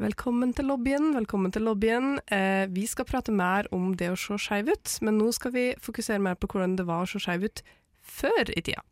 Velkommen 0.00 0.56
til 0.56 0.72
lobbyen. 0.72 1.12
velkommen 1.20 1.52
til 1.52 1.68
lobbyen. 1.68 2.20
Eh, 2.32 2.64
vi 2.72 2.86
skal 2.86 3.04
prate 3.04 3.32
mer 3.32 3.68
om 3.72 3.92
det 3.92 4.08
å 4.08 4.16
se 4.16 4.40
skeiv 4.40 4.72
ut, 4.72 5.00
men 5.02 5.20
nå 5.20 5.32
skal 5.36 5.52
vi 5.52 5.74
fokusere 5.80 6.18
mer 6.18 6.40
på 6.40 6.48
hvordan 6.48 6.80
det 6.80 6.88
var 6.88 7.04
å 7.04 7.10
se 7.12 7.20
skeiv 7.20 7.44
ut 7.44 7.68
før 8.06 8.52
i 8.54 8.62
tida. 8.62 8.84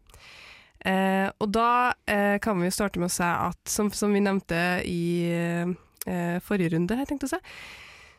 Eh, 0.85 1.31
og 1.41 1.49
da 1.55 1.95
eh, 2.11 2.37
kan 2.45 2.59
vi 2.61 2.69
jo 2.69 2.77
starte 2.77 3.01
med 3.01 3.09
å 3.09 3.15
si 3.15 3.25
at, 3.25 3.61
som, 3.71 3.89
som 3.95 4.13
vi 4.13 4.21
nevnte 4.21 4.59
i 4.85 5.05
eh, 5.33 6.37
forrige 6.45 6.75
runde, 6.75 6.99
jeg 7.01 7.09
tenkte 7.09 7.31
å 7.31 7.33
si, 7.33 7.41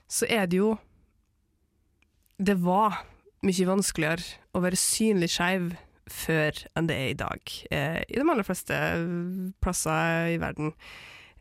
så 0.09 0.29
er 0.29 0.49
det 0.49 0.61
jo 0.61 0.75
Det 2.37 2.57
var 2.61 3.03
mye 3.45 3.67
vanskeligere 3.69 4.41
å 4.57 4.61
være 4.63 4.79
synlig 4.79 5.29
skeiv 5.35 5.75
før 6.11 6.57
enn 6.75 6.89
det 6.89 6.95
er 6.99 7.11
i 7.11 7.17
dag, 7.17 7.53
eh, 7.71 8.01
i 8.09 8.17
de 8.17 8.25
aller 8.25 8.45
fleste 8.45 8.75
plasser 9.63 10.33
i 10.35 10.41
verden. 10.41 10.73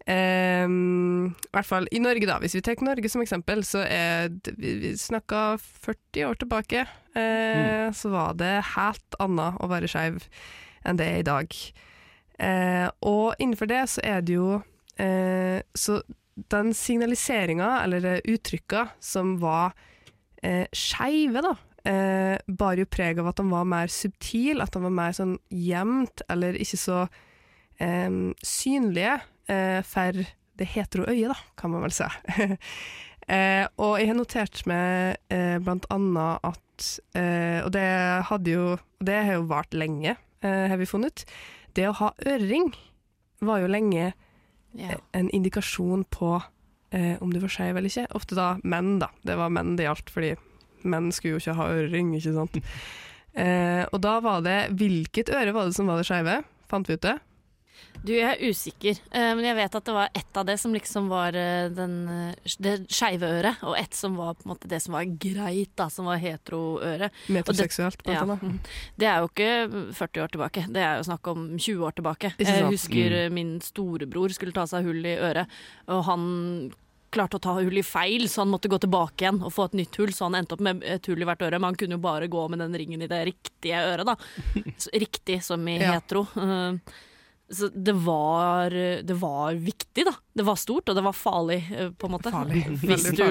Eh, 0.07 0.67
I 0.69 1.53
hvert 1.55 1.69
fall 1.69 1.87
i 1.95 2.01
Norge, 2.03 2.27
da. 2.29 2.37
Hvis 2.43 2.57
vi 2.59 2.62
tar 2.64 2.81
Norge 2.85 3.09
som 3.09 3.23
eksempel, 3.25 3.62
så 3.64 3.85
er 3.88 4.29
det, 4.35 4.53
vi, 4.61 4.75
vi 4.83 4.93
snakka 5.01 5.55
40 5.61 6.27
år 6.29 6.40
tilbake. 6.43 6.85
Eh, 7.17 7.88
Så 7.95 8.11
var 8.12 8.35
det 8.37 8.53
helt 8.75 9.17
annet 9.23 9.61
å 9.62 9.71
være 9.71 9.88
skeiv 9.88 10.21
enn 10.85 10.99
det 11.01 11.07
er 11.09 11.23
i 11.23 11.27
dag. 11.27 11.57
Eh, 12.38 12.88
og 13.07 13.35
innenfor 13.38 13.71
det 13.71 13.85
så 13.93 14.03
er 14.03 14.25
det 14.27 14.35
jo 14.35 14.57
eh, 14.99 15.61
Så 15.79 16.01
den 16.51 16.73
signaliseringa, 16.75 17.85
eller 17.85 18.19
uttrykka, 18.27 18.88
som 19.01 19.37
var 19.38 19.71
eh, 20.43 20.67
skeive, 20.75 21.40
da, 21.47 21.53
eh, 21.87 22.35
bar 22.51 22.75
jo 22.81 22.88
preg 22.90 23.21
av 23.23 23.29
at 23.31 23.38
de 23.38 23.47
var 23.53 23.64
mer 23.71 23.87
subtil, 23.87 24.61
at 24.61 24.75
de 24.75 24.83
var 24.83 24.90
mer 24.93 25.14
sånn 25.14 25.37
gjemt, 25.55 26.25
eller 26.29 26.59
ikke 26.59 26.81
så 26.83 27.05
eh, 27.79 28.11
synlige 28.43 29.21
for 29.85 30.24
det 30.59 30.66
hetero 30.70 31.04
øyet, 31.11 31.28
da, 31.33 31.37
kan 31.59 31.70
man 31.74 31.83
vel 31.83 31.92
si. 31.92 32.07
eh, 33.28 33.66
og 33.80 33.96
jeg 33.98 34.09
har 34.11 34.18
notert 34.18 34.61
meg 34.70 35.16
eh, 35.35 35.57
blant 35.64 35.87
annet 35.94 36.44
at 36.46 36.88
eh, 37.18 37.61
Og 37.64 37.70
det 37.74 37.85
hadde 38.30 38.50
jo 38.50 38.64
Det 39.02 39.18
har 39.26 39.37
jo 39.38 39.44
vart 39.50 39.74
lenge, 39.74 40.16
eh, 40.42 40.64
har 40.70 40.78
vi 40.80 40.87
funnet 40.90 41.12
ut. 41.24 41.35
Det 41.74 41.88
å 41.90 41.96
ha 42.00 42.12
ørering 42.26 42.72
var 43.44 43.61
jo 43.64 43.70
lenge 43.70 44.12
Ja. 44.74 44.96
en 45.14 45.28
indikasjon 45.30 46.04
på 46.11 46.42
eh, 46.90 47.14
om 47.22 47.30
du 47.30 47.38
var 47.38 47.48
skeiv 47.52 47.76
eller 47.76 47.87
ikke. 47.90 48.09
Ofte 48.14 48.35
da 48.35 48.57
menn, 48.64 48.98
da. 48.98 49.07
Det 49.22 49.37
var 49.38 49.50
menn 49.54 49.76
det 49.78 49.85
gjaldt, 49.87 50.11
fordi 50.11 50.33
menn 50.83 51.12
skulle 51.14 51.37
jo 51.37 51.42
ikke 51.42 51.54
ha 51.61 51.68
ørering, 51.76 52.14
ikke 52.18 52.35
sant. 52.35 52.59
Eh, 53.35 53.83
og 53.90 53.98
da 53.98 54.20
var 54.22 54.44
det 54.46 54.68
Hvilket 54.78 55.26
øre 55.35 55.50
var 55.50 55.66
det 55.66 55.74
som 55.74 55.88
var 55.90 55.98
det 55.98 56.04
skeive? 56.07 56.37
Fant 56.70 56.87
vi 56.87 56.94
ut 56.94 57.02
det? 57.02 57.16
Du, 58.05 58.13
jeg 58.13 58.27
er 58.29 58.51
usikker, 58.53 58.99
eh, 59.17 59.31
men 59.33 59.47
jeg 59.47 59.57
vet 59.57 59.77
at 59.79 59.87
det 59.87 59.95
var 59.97 60.11
ett 60.13 60.37
av 60.37 60.45
det 60.45 60.59
som 60.61 60.75
liksom 60.77 61.07
var 61.09 61.37
eh, 61.39 61.71
den, 61.73 61.95
eh, 62.13 62.53
det 62.61 62.75
skeive 62.93 63.31
øret, 63.39 63.63
og 63.65 63.79
ett 63.81 63.97
som 63.97 64.19
var 64.21 64.37
på 64.37 64.45
en 64.45 64.53
måte 64.53 64.69
det 64.69 64.83
som 64.85 64.97
var 64.97 65.09
greit, 65.09 65.73
da, 65.79 65.89
som 65.89 66.11
var 66.11 66.21
Metroseksuelt, 66.21 68.03
på 68.05 68.13
en 68.13 68.29
måte. 68.29 68.45
Ja. 68.45 68.51
annet. 68.51 68.71
Det 69.01 69.09
er 69.09 69.25
jo 69.25 69.31
ikke 69.33 69.51
40 69.97 70.25
år 70.27 70.35
tilbake, 70.37 70.67
det 70.69 70.85
er 70.85 71.01
jo 71.01 71.09
snakk 71.09 71.33
om 71.33 71.47
20 71.57 71.89
år 71.89 71.97
tilbake. 71.97 72.35
Jeg 72.39 72.69
husker 72.69 73.19
mm. 73.25 73.35
min 73.41 73.53
storebror 73.65 74.37
skulle 74.37 74.53
ta 74.53 74.67
seg 74.69 74.85
hull 74.85 75.01
i 75.01 75.17
øret, 75.17 75.61
og 75.89 76.05
han 76.11 76.25
klarte 77.15 77.39
å 77.39 77.43
ta 77.43 77.55
hull 77.57 77.79
i 77.79 77.87
feil, 77.87 78.29
så 78.29 78.43
han 78.43 78.53
måtte 78.53 78.71
gå 78.73 78.79
tilbake 78.83 79.25
igjen 79.25 79.41
og 79.45 79.53
få 79.55 79.69
et 79.69 79.79
nytt 79.81 79.99
hull. 80.01 80.13
Så 80.15 80.29
han 80.29 80.39
endte 80.39 80.57
opp 80.57 80.65
med 80.65 80.83
et 80.83 81.07
hull 81.11 81.23
i 81.23 81.29
hvert 81.29 81.43
øre, 81.47 81.61
men 81.61 81.71
han 81.71 81.79
kunne 81.81 81.99
jo 81.99 82.05
bare 82.05 82.31
gå 82.33 82.47
med 82.53 82.63
den 82.65 82.77
ringen 82.81 83.05
i 83.05 83.11
det 83.11 83.21
riktige 83.31 83.83
øret, 83.93 84.09
da. 84.11 84.17
Riktig 85.05 85.41
som 85.47 85.69
i 85.69 85.79
Ja. 85.79 85.95
hetero. 85.95 86.27
Eh, 86.35 86.95
Så 87.48 87.68
det 87.68 87.92
var, 87.92 88.70
det 89.04 89.14
var 89.20 89.54
viktig, 89.54 90.04
da. 90.07 90.14
Det 90.33 90.42
var 90.42 90.57
stort, 90.57 90.88
og 90.88 90.96
det 90.96 91.02
var 91.04 91.12
farlig, 91.12 91.59
eh, 91.76 91.90
på 91.90 92.09
en 92.09 92.14
måte. 92.16 92.33
Farlig. 92.33 92.64
Hvis 92.88 93.04
du, 93.12 93.24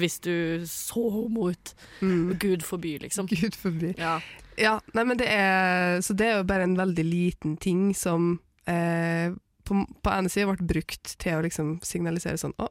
hvis 0.00 0.18
du 0.20 0.66
så 0.66 1.04
homo 1.10 1.50
ut. 1.50 1.74
Mm. 2.00 2.34
Gud 2.42 2.64
forby, 2.66 2.98
liksom. 2.98 3.26
Gud 3.30 3.54
forby. 3.54 3.94
Ja. 3.98 4.18
Ja, 4.60 4.74
nei, 4.92 5.04
men 5.08 5.16
det 5.16 5.30
er 5.32 6.02
Så 6.04 6.12
det 6.12 6.26
er 6.26 6.34
jo 6.40 6.48
bare 6.48 6.66
en 6.66 6.76
veldig 6.76 7.04
liten 7.06 7.54
ting 7.56 7.94
som 7.96 8.34
eh, 8.68 9.32
på, 9.64 9.78
på 10.02 10.12
ene 10.12 10.28
sida 10.28 10.50
ble 10.50 10.66
brukt 10.74 11.14
til 11.22 11.38
å 11.38 11.44
liksom 11.46 11.78
signalisere 11.86 12.36
sånn 12.42 12.52
Å, 12.60 12.66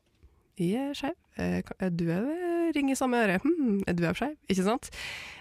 jeg 0.60 0.92
er 0.92 1.00
skeiv. 1.00 1.16
Eh, 1.40 1.64
er 1.80 1.96
du 1.96 2.10
er 2.12 2.28
ring 2.76 2.92
i 2.92 2.98
samme 3.00 3.24
øre. 3.24 3.40
Hm, 3.42 3.86
er 3.88 3.96
du 3.98 4.04
er 4.06 4.18
skeiv? 4.18 4.36
Ikke 4.52 4.68
sant? 4.68 4.92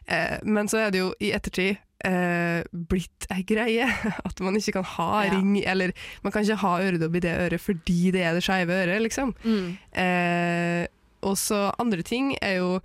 Eh, 0.07 0.39
men 0.47 0.71
så 0.71 0.85
er 0.87 0.95
det 0.95 1.03
jo 1.03 1.11
i 1.21 1.33
ettertid 1.37 1.83
eh, 2.05 2.63
blitt 2.73 3.27
ei 3.35 3.43
greie 3.49 3.87
at 4.29 4.41
man 4.45 4.57
ikke 4.59 4.77
kan 4.79 4.85
ha 4.97 5.25
Ja. 5.25 5.33
ring, 5.35 5.57
eller 5.67 5.93
man 6.23 6.33
kan 6.33 6.43
ikke 6.45 6.61
ha 6.63 6.77
øredobb 6.85 7.17
i 7.17 7.21
det 7.25 7.35
øret 7.47 7.61
fordi 7.61 8.11
det 8.15 8.23
er 8.23 8.35
det 8.39 8.45
skeive 8.47 8.71
øret, 8.85 9.03
liksom. 9.03 9.35
Mm. 9.45 9.77
Eh, 9.93 10.87
og 11.27 11.35
så 11.39 11.73
andre 11.83 12.03
ting 12.07 12.37
er 12.41 12.59
jo 12.61 12.81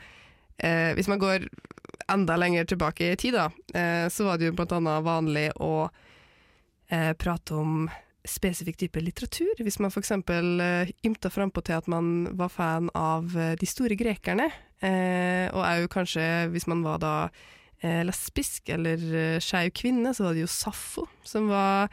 eh, 0.58 0.94
Hvis 0.98 1.08
man 1.08 1.20
går 1.22 1.46
enda 2.10 2.36
lenger 2.38 2.66
tilbake 2.66 3.12
i 3.12 3.16
tid, 3.16 3.34
da, 3.38 3.50
eh, 3.78 4.08
så 4.10 4.26
var 4.26 4.38
det 4.38 4.50
jo 4.50 4.56
blant 4.58 4.72
annet 4.76 5.04
vanlig 5.06 5.46
å 5.62 5.90
eh, 6.90 7.14
prate 7.14 7.54
om 7.56 7.86
spesifikk 8.28 8.78
type 8.80 9.02
litteratur. 9.04 9.54
Hvis 9.60 9.80
man 9.84 9.92
f.eks. 9.92 10.12
Eh, 10.12 10.92
ymta 11.06 11.30
frampå 11.32 11.62
til 11.64 11.76
at 11.78 11.88
man 11.92 12.30
var 12.40 12.50
fan 12.50 12.90
av 12.96 13.34
de 13.60 13.68
store 13.68 13.96
grekerne, 14.00 14.50
eh, 14.82 15.48
og 15.54 15.64
òg 15.64 15.88
kanskje 15.92 16.28
hvis 16.54 16.68
man 16.72 16.84
var 16.86 17.00
da 17.04 17.14
lesbisk 17.84 18.70
eller 18.70 19.08
eh, 19.20 19.40
skeiv 19.44 19.74
kvinne, 19.76 20.14
så 20.16 20.28
var 20.28 20.36
det 20.38 20.46
jo 20.46 20.52
Saffo 20.52 21.08
som 21.28 21.50
var 21.52 21.90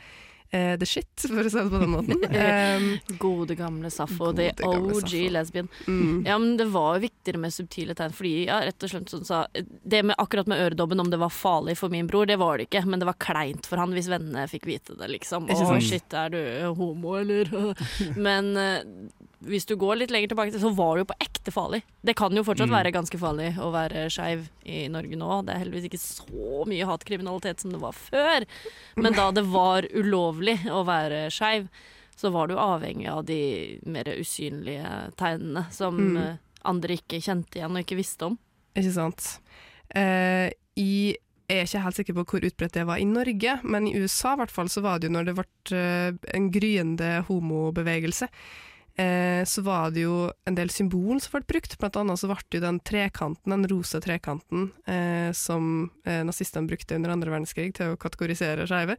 uh, 0.55 0.77
the 0.79 0.87
shit, 0.87 1.25
for 1.29 1.47
å 1.47 1.51
si 1.51 1.59
det 1.59 1.71
på 1.71 1.81
den 1.83 1.95
måten. 1.95 2.25
Um, 2.41 3.17
Gode 3.19 3.55
gamle 3.59 3.91
Saffo, 3.91 4.31
the 4.37 4.53
OG 4.65 5.15
lesbian. 5.35 5.69
mm. 5.87 6.25
Ja, 6.27 6.39
men 6.39 6.57
det 6.57 6.69
var 6.73 6.97
jo 6.97 7.05
viktigere 7.05 7.41
med 7.43 7.55
subtile 7.55 7.95
tegn, 7.99 8.15
fordi 8.17 8.47
ja, 8.47 8.61
rett 8.67 8.87
og 8.87 8.93
slett 8.93 9.13
sånn 9.13 9.27
sa 9.27 9.41
Det 9.53 10.03
med 10.07 10.17
akkurat 10.19 10.49
med 10.51 10.63
øredobben, 10.67 11.03
om 11.03 11.11
det 11.11 11.21
var 11.21 11.35
farlig 11.35 11.77
for 11.81 11.93
min 11.93 12.09
bror, 12.11 12.29
det 12.31 12.39
var 12.41 12.59
det 12.59 12.69
ikke, 12.69 12.85
men 12.87 13.03
det 13.03 13.11
var 13.11 13.19
kleint 13.23 13.67
for 13.69 13.83
han 13.83 13.95
hvis 13.97 14.11
vennene 14.13 14.47
fikk 14.51 14.69
vite 14.71 14.97
det, 14.99 15.11
liksom. 15.17 15.51
Å, 15.51 15.73
shit, 15.83 16.15
er 16.15 16.33
du 16.35 16.41
homo, 16.79 17.17
eller? 17.21 17.51
men 18.29 18.55
eh, 18.57 18.81
hvis 19.43 19.65
du 19.67 19.75
går 19.81 19.97
litt 19.97 20.11
lenger 20.13 20.29
tilbake, 20.29 20.53
så 20.61 20.71
var 20.77 20.97
det 20.97 21.05
jo 21.07 21.09
på 21.13 21.17
ekte 21.25 21.53
farlig. 21.55 21.83
Det 22.05 22.15
kan 22.17 22.33
jo 22.37 22.43
fortsatt 22.45 22.69
Mm. 22.69 22.77
være 22.77 22.93
ganske 22.93 23.19
farlig 23.19 23.57
å 23.59 23.71
være 23.73 24.07
skeiv 24.11 24.49
i 24.67 24.87
Norge 24.89 25.17
nå. 25.17 25.45
Det 25.47 25.55
er 25.55 25.63
heldigvis 25.65 25.87
ikke 25.89 26.01
så 26.03 26.67
mye 26.69 26.85
hatkriminalitet 26.87 27.61
som 27.61 27.71
det 27.73 27.81
var 27.81 27.93
før. 27.93 28.45
Men 28.97 29.13
da 29.17 29.31
det 29.33 29.45
var 29.47 29.83
ulovlig 29.95 30.59
å 30.69 30.85
være 30.85 31.31
skeiv, 31.31 31.69
så 32.17 32.31
var 32.31 32.49
du 32.49 32.55
avhengig 32.57 33.09
av 33.09 33.25
de 33.25 33.81
mer 33.87 34.05
usynlige 34.05 35.15
tegnene 35.17 35.71
som 35.73 35.97
Mm. 35.97 36.17
eh, 36.23 36.37
andre 36.67 36.97
ikke 36.99 37.17
kjente 37.23 37.57
igjen 37.57 37.71
og 37.73 37.81
ikke 37.87 37.97
visste 37.97 38.27
om. 38.27 38.39
Ikke 38.77 38.93
sant. 38.93 39.39
Eh, 39.95 40.51
I 40.77 41.17
jeg 41.49 41.59
er 41.59 41.65
ikke 41.67 41.83
helt 41.83 41.97
sikker 41.97 42.15
på 42.15 42.25
hvor 42.27 42.41
utbredt 42.47 42.73
det 42.73 42.87
var 42.87 42.99
i 42.99 43.05
Norge, 43.05 43.61
men 43.65 43.89
i 43.89 43.95
USA 43.99 44.35
i 44.35 44.37
hvert 44.37 44.53
fall 44.53 44.69
så 44.69 44.81
var 44.83 45.01
det 45.01 45.09
jo 45.11 45.15
når 45.17 45.25
det 45.25 45.35
ble 45.35 45.77
eh, 45.77 46.13
en 46.37 46.51
gryende 46.53 47.25
homobevegelse, 47.27 48.29
eh, 48.97 49.43
så 49.45 49.63
var 49.63 49.91
det 49.95 50.05
jo 50.05 50.31
en 50.49 50.57
del 50.57 50.71
symbol 50.73 51.21
som 51.23 51.37
ble 51.37 51.47
brukt. 51.55 51.77
Blant 51.81 51.99
annet 52.01 52.21
så 52.21 52.31
ble 52.31 52.63
den 52.63 52.81
trekanten, 52.87 53.55
den 53.55 53.69
rosa 53.71 54.01
trekanten, 54.03 54.71
eh, 54.87 55.31
som 55.37 55.91
eh, 56.05 56.23
nazistene 56.27 56.71
brukte 56.71 56.99
under 56.99 57.15
andre 57.15 57.35
verdenskrig 57.35 57.75
til 57.77 57.95
å 57.95 58.01
kategorisere 58.01 58.69
skeive. 58.71 58.99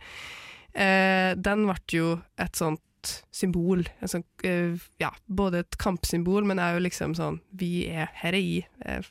Eh, 0.73 1.33
den 1.35 1.65
ble 1.67 1.79
jo 1.91 2.13
et 2.39 2.59
sånt 2.59 3.15
symbol. 3.33 3.85
Et 4.01 4.11
sånt, 4.11 4.27
eh, 4.43 4.77
ja, 5.01 5.11
både 5.27 5.65
et 5.65 5.79
kampsymbol, 5.81 6.45
men 6.47 6.61
òg 6.61 6.81
liksom 6.85 7.15
sånn 7.17 7.41
Vi 7.51 7.87
er 7.89 8.11
her 8.21 8.33
er 8.33 8.41
jeg. 8.41 8.67
Eh, 8.85 9.01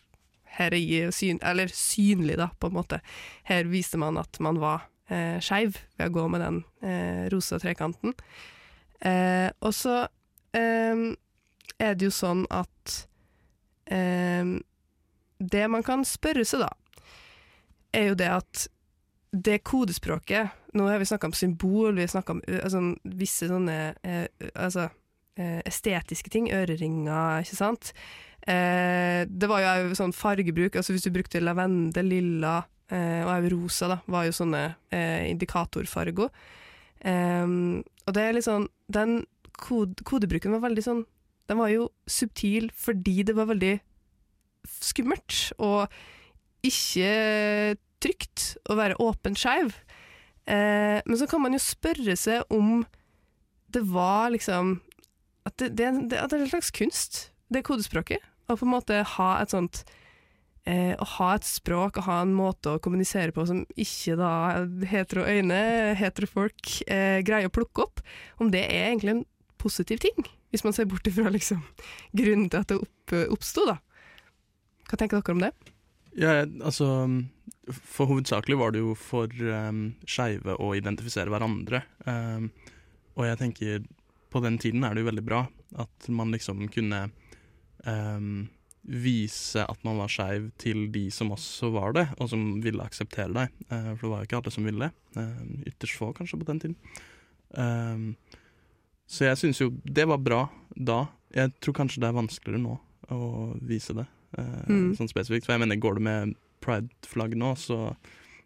her 0.60 0.74
er 0.74 0.82
jeg 0.82 1.12
syn, 1.14 1.38
eller 1.46 1.68
synlig, 1.68 2.36
da, 2.36 2.50
på 2.58 2.70
en 2.70 2.78
måte. 2.78 3.00
Her 3.44 3.64
viste 3.70 3.98
man 3.98 4.18
at 4.18 4.40
man 4.40 4.58
var 4.58 4.88
eh, 5.08 5.38
skeiv 5.38 5.78
ved 5.96 6.08
å 6.10 6.14
gå 6.14 6.28
med 6.28 6.40
den 6.40 6.64
rosa 7.30 7.58
trekanten. 7.62 8.14
Eh, 9.00 9.48
og 9.64 9.72
så 9.74 10.08
eh, 10.56 11.04
er 11.80 11.96
det 11.96 12.08
jo 12.08 12.14
sånn 12.14 12.44
at 12.52 12.96
eh, 13.90 14.56
Det 15.40 15.64
man 15.72 15.84
kan 15.86 16.04
spørre 16.04 16.44
seg, 16.44 16.66
da, 16.66 16.70
er 17.96 18.12
jo 18.12 18.18
det 18.18 18.30
at 18.34 18.66
det 19.30 19.60
kodespråket 19.62 20.74
Nå 20.74 20.86
har 20.90 20.98
vi 20.98 21.06
snakka 21.06 21.30
om 21.30 21.34
symbol, 21.34 21.94
vi 21.96 22.04
har 22.04 22.10
snakka 22.12 22.34
om 22.36 22.42
altså, 22.62 22.82
visse 23.18 23.48
sånne 23.50 23.78
eh, 24.06 24.26
altså, 24.54 24.88
estetiske 25.40 26.30
ting. 26.30 26.50
Øreringer, 26.52 27.40
ikke 27.42 27.56
sant. 27.56 27.90
Eh, 28.48 29.26
det 29.28 29.48
var 29.50 29.62
jo 29.64 29.96
sånn 29.98 30.14
fargebruk. 30.16 30.76
altså 30.76 30.94
Hvis 30.94 31.06
du 31.06 31.12
brukte 31.14 31.42
lavendel, 31.42 32.08
lilla 32.08 32.60
eh, 32.88 33.26
og 33.26 33.50
rosa, 33.52 33.90
da, 33.90 33.98
var 34.10 34.26
jo 34.28 34.36
sånne 34.36 34.62
eh, 34.94 35.28
indikatorfarger. 35.30 36.30
Ehm, 37.10 37.82
og 38.06 38.16
det 38.16 38.22
er 38.22 38.34
litt 38.36 38.44
sånn 38.44 38.66
Den 38.92 39.22
kod 39.60 40.02
kodebruken 40.08 40.54
var 40.56 40.64
veldig 40.64 40.84
sånn 40.84 41.04
Den 41.50 41.58
var 41.60 41.70
jo 41.72 41.88
subtil 42.08 42.70
fordi 42.76 43.22
det 43.26 43.34
var 43.36 43.50
veldig 43.50 43.76
skummelt 44.80 45.50
og 45.58 45.90
ikke 46.66 47.76
trygt 48.00 48.54
å 48.68 48.76
være 48.78 48.98
åpent 49.00 49.40
skeiv. 49.40 49.72
Eh, 50.48 51.00
men 51.04 51.18
så 51.18 51.28
kan 51.30 51.42
man 51.42 51.56
jo 51.56 51.62
spørre 51.62 52.16
seg 52.18 52.44
om 52.52 52.82
det 53.70 53.82
var 53.86 54.32
liksom 54.34 54.80
At 55.46 55.56
det, 55.62 55.70
det, 55.78 55.90
det, 56.10 56.18
det 56.18 56.36
er 56.36 56.42
en 56.42 56.50
slags 56.50 56.72
kunst, 56.74 57.18
det 57.48 57.62
kodespråket. 57.64 58.24
Å 58.50 58.56
på 58.58 58.66
en 58.66 58.72
måte 58.72 58.98
ha 59.16 59.30
et 59.40 59.52
sånt 59.54 59.84
eh, 60.66 60.92
Å 60.98 61.06
ha 61.16 61.28
et 61.36 61.46
språk 61.46 62.00
og 62.00 62.08
ha 62.08 62.20
en 62.24 62.34
måte 62.34 62.74
å 62.74 62.82
kommunisere 62.82 63.34
på 63.36 63.46
som 63.48 63.62
ikke 63.78 64.16
da 64.20 64.32
hetero 64.90 65.26
øyne, 65.28 65.60
hetero 66.00 66.28
folk, 66.30 66.74
eh, 66.90 67.20
greier 67.26 67.50
å 67.50 67.54
plukke 67.54 67.86
opp. 67.86 68.02
Om 68.42 68.50
det 68.52 68.64
er 68.66 68.90
egentlig 68.90 69.16
en 69.18 69.26
positiv 69.60 70.00
ting, 70.02 70.26
hvis 70.50 70.64
man 70.66 70.74
ser 70.76 70.88
bort 70.90 71.06
ifra 71.06 71.30
liksom, 71.32 71.62
grunnen 72.16 72.48
til 72.50 72.62
at 72.62 72.72
det 72.72 72.80
opp, 72.80 73.14
oppsto. 73.36 73.66
Hva 74.90 74.98
tenker 74.98 75.20
dere 75.20 75.36
om 75.36 75.44
det? 75.44 75.52
Ja, 76.18 76.40
altså 76.42 76.88
For 77.70 78.10
hovedsakelig 78.10 78.58
var 78.58 78.74
det 78.74 78.82
jo 78.82 78.96
for 78.98 79.30
um, 79.30 79.92
skeive 80.08 80.56
å 80.58 80.72
identifisere 80.74 81.30
hverandre. 81.30 81.84
Um, 82.02 82.50
og 83.14 83.28
jeg 83.28 83.38
tenker 83.38 83.84
på 84.30 84.42
den 84.42 84.58
tiden 84.62 84.86
er 84.86 84.94
det 84.94 85.04
jo 85.04 85.10
veldig 85.10 85.26
bra 85.26 85.44
at 85.78 86.08
man 86.10 86.32
liksom 86.34 86.64
kunne 86.72 87.04
um, 87.86 88.48
vise 88.82 89.62
at 89.62 89.86
man 89.86 90.00
var 90.00 90.10
skeiv 90.10 90.48
til 90.58 90.88
de 90.94 91.04
som 91.14 91.30
også 91.34 91.70
var 91.74 91.94
det, 91.94 92.06
og 92.18 92.30
som 92.32 92.44
ville 92.64 92.82
akseptere 92.82 93.34
deg. 93.36 93.54
Uh, 93.70 93.92
for 93.94 94.06
det 94.06 94.12
var 94.12 94.22
jo 94.22 94.30
ikke 94.30 94.40
alle 94.40 94.54
som 94.54 94.66
ville. 94.66 94.90
Eh, 95.18 95.40
ytterst 95.70 95.98
få, 95.98 96.10
kanskje, 96.16 96.38
på 96.40 96.50
den 96.50 96.62
tiden. 96.62 96.76
Ehm, 97.58 98.14
så 99.10 99.26
jeg 99.26 99.40
syns 99.40 99.60
jo 99.60 99.70
det 99.84 100.06
var 100.06 100.18
bra 100.22 100.44
da. 100.76 101.00
Jeg 101.34 101.52
tror 101.62 101.74
kanskje 101.82 102.00
det 102.02 102.08
er 102.10 102.16
vanskeligere 102.16 102.62
nå 102.62 102.78
å 103.10 103.58
vise 103.66 103.94
det, 103.94 104.06
eh, 104.38 104.66
Mm. 104.70 104.94
sånn 104.98 105.10
spesifikt. 105.10 105.44
For 105.46 105.52
jeg 105.56 105.60
mener, 105.60 105.76
går 105.82 105.94
du 105.98 106.00
med 106.06 106.34
pride-flagg 106.62 107.34
nå, 107.34 107.54
så 107.58 107.96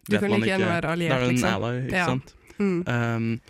Du 0.09 0.17
kan 0.19 0.29
like 0.31 0.45
gjerne 0.49 0.69
være 0.69 0.89
alliert, 0.93 1.09
Da 1.09 1.15
er 1.15 1.19
du 1.19 1.25
en 1.29 1.35
liksom. 1.35 1.63
ally, 1.63 1.87
ikke 1.87 1.91
Ja. 1.91 2.05
sant. 2.05 2.33
Mm. 2.59 2.87
Um, 2.87 3.41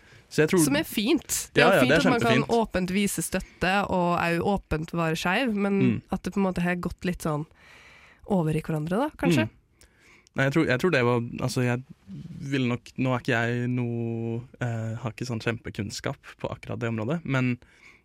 tror 0.48 0.60
Som 0.66 0.76
er 0.76 0.84
fint. 0.84 1.50
Det 1.54 1.62
er 1.64 1.68
Ja, 1.68 1.74
ja, 1.76 1.80
fint 1.82 1.90
det 1.90 1.96
er 1.96 2.00
at 2.00 2.06
man 2.06 2.20
kan 2.20 2.44
åpent 2.50 2.90
vise 2.92 3.22
støtte, 3.22 3.90
og 3.90 4.20
òg 4.20 4.40
åpent 4.42 4.92
være 4.92 5.16
skeiv, 5.16 5.54
men 5.56 5.80
Mm. 5.82 6.02
at 6.12 6.24
det 6.24 6.34
på 6.34 6.38
en 6.38 6.44
måte 6.54 6.62
har 6.62 6.76
gått 6.76 7.06
litt 7.06 7.20
sånn 7.22 7.46
over 8.28 8.56
i 8.56 8.62
hverandre, 8.62 8.90
da, 8.90 9.10
kanskje. 9.18 9.44
Mm. 9.44 9.50
Nei, 10.36 10.46
jeg 10.50 10.54
tror, 10.56 10.66
jeg 10.68 10.80
tror 10.82 10.92
det 10.92 11.02
var 11.08 11.22
Altså, 11.48 11.62
jeg 11.64 11.84
vil 12.52 12.66
nok 12.68 12.90
Nå 13.00 13.14
er 13.16 13.22
ikke 13.24 13.38
jeg 13.40 13.70
noe 13.72 14.42
eh, 14.60 14.96
Har 15.00 15.14
ikke 15.16 15.28
sånn 15.30 15.40
kjempekunnskap 15.44 16.34
på 16.42 16.50
akkurat 16.52 16.82
det 16.82 16.90
området, 16.92 17.22
men 17.24 17.54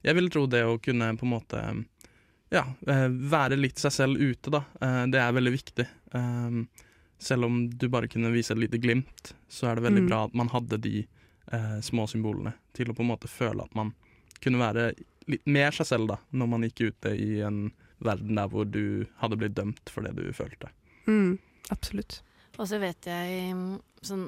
jeg 0.07 0.15
vil 0.17 0.31
tro 0.33 0.45
det 0.49 0.63
å 0.65 0.77
kunne 0.81 1.09
på 1.19 1.27
en 1.27 1.33
måte 1.35 1.63
Ja, 2.55 2.63
eh, 2.87 3.09
være 3.11 3.59
litt 3.59 3.79
seg 3.83 3.93
selv 3.93 4.19
ute, 4.23 4.51
da. 4.55 4.63
Eh, 4.81 5.03
det 5.13 5.19
er 5.23 5.35
veldig 5.37 5.53
viktig. 5.55 5.85
Um, 6.15 6.65
selv 7.21 7.45
om 7.47 7.59
du 7.71 7.85
bare 7.93 8.09
kunne 8.11 8.31
vise 8.33 8.51
et 8.55 8.59
lite 8.63 8.79
glimt, 8.81 9.35
så 9.53 9.69
er 9.71 9.77
det 9.77 9.85
veldig 9.91 10.03
Mm. 10.03 10.09
bra 10.09 10.25
at 10.25 10.35
man 10.35 10.49
hadde 10.49 10.79
de 10.81 11.07
eh, 11.53 11.77
små 11.85 12.07
symbolene 12.09 12.55
til 12.75 12.91
å 12.91 12.95
på 12.97 13.03
en 13.05 13.11
måte 13.13 13.29
føle 13.29 13.63
at 13.67 13.75
man 13.75 13.93
kunne 14.41 14.59
være 14.63 14.95
litt 15.29 15.47
mer 15.47 15.71
seg 15.77 15.87
selv 15.87 16.09
da, 16.09 16.17
når 16.33 16.49
man 16.49 16.63
gikk 16.67 16.81
ute 16.95 17.13
i 17.15 17.41
en 17.45 17.71
verden 18.01 18.35
der 18.41 18.49
hvor 18.49 18.65
du 18.65 19.05
hadde 19.21 19.37
blitt 19.37 19.55
dømt 19.55 19.91
for 19.93 20.03
det 20.03 20.15
du 20.17 20.33
følte. 20.33 20.71
Mm. 21.07 21.39
Absolutt. 21.69 22.23
Og 22.59 22.67
så 22.69 22.81
vet 22.83 23.07
jeg 23.09 23.53
mm, 23.57 23.77
sånn, 24.03 24.27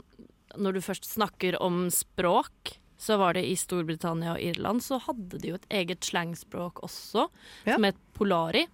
Når 0.57 0.73
du 0.77 0.81
først 0.85 1.09
snakker 1.09 1.57
om 1.63 1.87
språk, 1.91 2.77
så 3.01 3.17
var 3.19 3.35
det 3.35 3.47
i 3.49 3.57
Storbritannia 3.59 4.37
og 4.37 4.43
Irland 4.45 4.83
så 4.85 5.01
hadde 5.01 5.41
de 5.43 5.49
jo 5.49 5.57
et 5.59 5.67
eget 5.71 6.05
slangspråk 6.07 6.83
også, 6.87 7.29
Ja. 7.67 7.75
som 7.75 7.85
het 7.89 7.97
polari. 8.15 8.67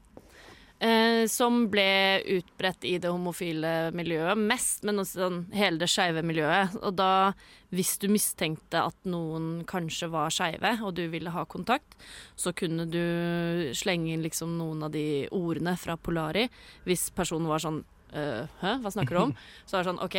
Eh, 0.81 1.27
som 1.27 1.64
ble 1.73 2.21
utbredt 2.37 2.85
i 2.87 2.99
det 3.03 3.11
homofile 3.11 3.90
miljøet 3.90 4.38
mest, 4.38 4.85
men 4.87 5.01
også 5.03 5.18
sånn, 5.25 5.38
hele 5.53 5.79
det 5.81 5.88
skeive 5.90 6.23
miljøet. 6.23 6.77
Og 6.87 6.94
da, 6.94 7.33
hvis 7.75 7.97
du 7.99 8.07
mistenkte 8.12 8.85
at 8.87 8.94
noen 9.05 9.64
kanskje 9.66 10.07
var 10.12 10.31
skeive, 10.31 10.77
og 10.87 10.94
du 10.94 11.09
ville 11.11 11.31
ha 11.35 11.42
kontakt, 11.51 11.97
så 12.38 12.53
kunne 12.55 12.87
du 12.87 13.73
slenge 13.75 14.12
inn 14.14 14.23
liksom 14.23 14.55
noen 14.59 14.85
av 14.87 14.92
de 14.94 15.27
ordene 15.35 15.75
fra 15.77 15.97
polari. 15.97 16.47
Hvis 16.87 17.09
personen 17.11 17.49
var 17.51 17.59
sånn 17.64 17.81
«Øh, 17.83 17.94
Hæ, 18.12 18.73
hva 18.83 18.90
snakker 18.94 19.14
du 19.18 19.21
om? 19.27 19.35
Så 19.68 19.77
er 19.79 19.83
det 19.85 19.90
sånn 19.92 20.03
OK, 20.05 20.16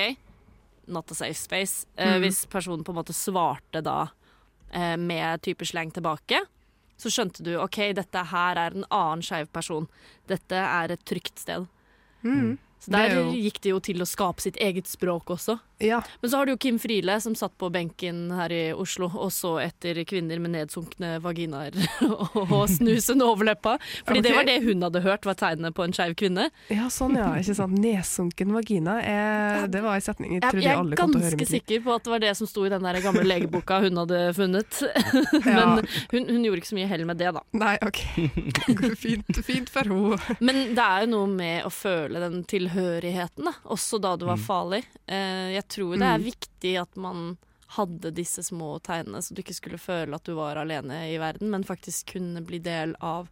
not 0.88 1.12
a 1.12 1.16
safe 1.18 1.38
space. 1.40 1.88
Eh, 1.98 2.16
Mm. 2.18 2.22
Hvis 2.26 2.44
personen 2.50 2.84
på 2.86 2.92
en 2.94 3.00
måte 3.02 3.14
svarte 3.18 3.82
da 3.86 4.10
eh, 4.72 4.96
med 4.98 5.42
type 5.42 5.66
slang 5.66 5.92
tilbake, 5.92 6.44
så 7.00 7.10
skjønte 7.10 7.44
du 7.46 7.54
OK, 7.62 7.78
dette 7.96 8.24
her 8.32 8.58
er 8.60 8.76
en 8.76 8.86
annen 8.92 9.22
skeiv 9.24 9.48
person. 9.56 9.88
Dette 10.28 10.56
er 10.60 10.92
et 10.92 11.04
trygt 11.08 11.40
sted. 11.40 11.68
Mm. 12.24 12.58
Så 12.80 12.94
er 12.96 13.10
der 13.10 13.16
jo- 13.20 13.32
gikk 13.36 13.60
det 13.62 13.70
jo 13.74 13.80
til 13.84 14.00
å 14.02 14.08
skape 14.08 14.42
sitt 14.42 14.56
eget 14.58 14.88
språk 14.88 15.26
også. 15.36 15.60
Ja. 15.80 16.02
Men 16.22 16.30
så 16.32 16.38
har 16.38 16.46
du 16.46 16.52
jo 16.52 16.58
Kim 16.60 16.76
Friele 16.80 17.14
som 17.24 17.36
satt 17.40 17.54
på 17.58 17.70
benken 17.72 18.32
her 18.36 18.52
i 18.52 18.74
Oslo 18.76 19.08
og 19.16 19.30
så 19.32 19.62
etter 19.64 19.96
kvinner 20.04 20.40
med 20.44 20.52
nedsunkne 20.52 21.22
vaginaer 21.24 21.72
og 22.52 22.66
snusen 22.68 23.22
overleppa. 23.24 23.78
Fordi 24.08 24.22
det 24.26 24.34
var 24.36 24.44
det 24.50 24.58
hun 24.66 24.84
hadde 24.84 25.00
hørt 25.06 25.24
var 25.28 25.38
tegnet 25.40 25.76
på 25.78 25.86
en 25.88 25.96
skeiv 25.96 26.18
kvinne. 26.20 26.50
ja, 26.68 26.90
sånn 26.92 27.16
ja. 27.16 27.30
Ikke 27.40 27.56
sant. 27.56 27.78
Nedsunken 27.86 28.52
vagina. 28.56 28.98
Er, 29.00 29.68
det 29.72 29.82
var 29.86 29.96
en 29.96 30.04
setning 30.04 30.34
jeg 30.36 30.42
Jeg, 30.42 30.52
trodde 30.52 30.66
jeg 30.68 30.74
er 30.76 30.82
alle 30.84 31.00
kom 31.00 31.14
til 31.16 31.22
å 31.22 31.24
høre 31.24 31.32
i 31.32 31.38
ganske 31.40 31.50
sikker 31.54 31.84
på 31.88 31.96
at 31.96 32.04
det 32.04 32.14
var 32.16 32.24
det 32.26 32.34
som 32.42 32.48
sto 32.52 32.66
i 32.68 32.74
den 32.76 32.84
der 32.90 33.00
gamle 33.06 33.24
legeboka 33.24 33.80
hun 33.86 34.02
hadde 34.04 34.20
funnet. 34.36 34.82
Men 35.48 35.88
hun, 36.12 36.28
hun 36.28 36.44
gjorde 36.44 36.60
ikke 36.64 36.72
så 36.74 36.80
mye 36.80 36.92
hell 36.92 37.06
med 37.08 37.20
det, 37.24 37.32
da. 37.40 37.46
Nei, 37.56 37.76
OK. 37.88 38.04
fint, 39.00 39.42
fint 39.48 39.72
for 39.72 39.88
henne. 39.88 40.38
Men 40.44 40.62
det 40.76 40.84
er 40.84 41.06
jo 41.08 41.12
noe 41.16 41.32
med 41.32 41.64
å 41.68 41.72
føle 41.74 42.20
den 42.24 42.44
tilhørigheten, 42.44 42.69
da. 42.74 43.54
også 43.66 44.00
da 44.02 44.16
du 44.18 44.26
var 44.26 44.38
Mm. 44.38 44.46
farlig. 44.46 44.84
Eh, 45.08 45.54
jeg 45.56 45.68
tror 45.68 45.98
det 45.98 46.08
er 46.08 46.18
Mm. 46.20 46.24
viktig 46.32 46.82
at 46.82 46.96
man 46.98 47.38
hadde 47.76 48.12
disse 48.14 48.42
små 48.44 48.80
tegnene, 48.82 49.22
så 49.22 49.34
du 49.34 49.42
ikke 49.44 49.54
skulle 49.54 49.78
føle 49.78 50.16
at 50.16 50.24
du 50.24 50.34
var 50.36 50.56
alene 50.58 51.14
i 51.14 51.18
verden, 51.18 51.50
men 51.50 51.64
faktisk 51.64 52.14
kunne 52.14 52.42
bli 52.46 52.58
del 52.60 52.96
av 53.02 53.30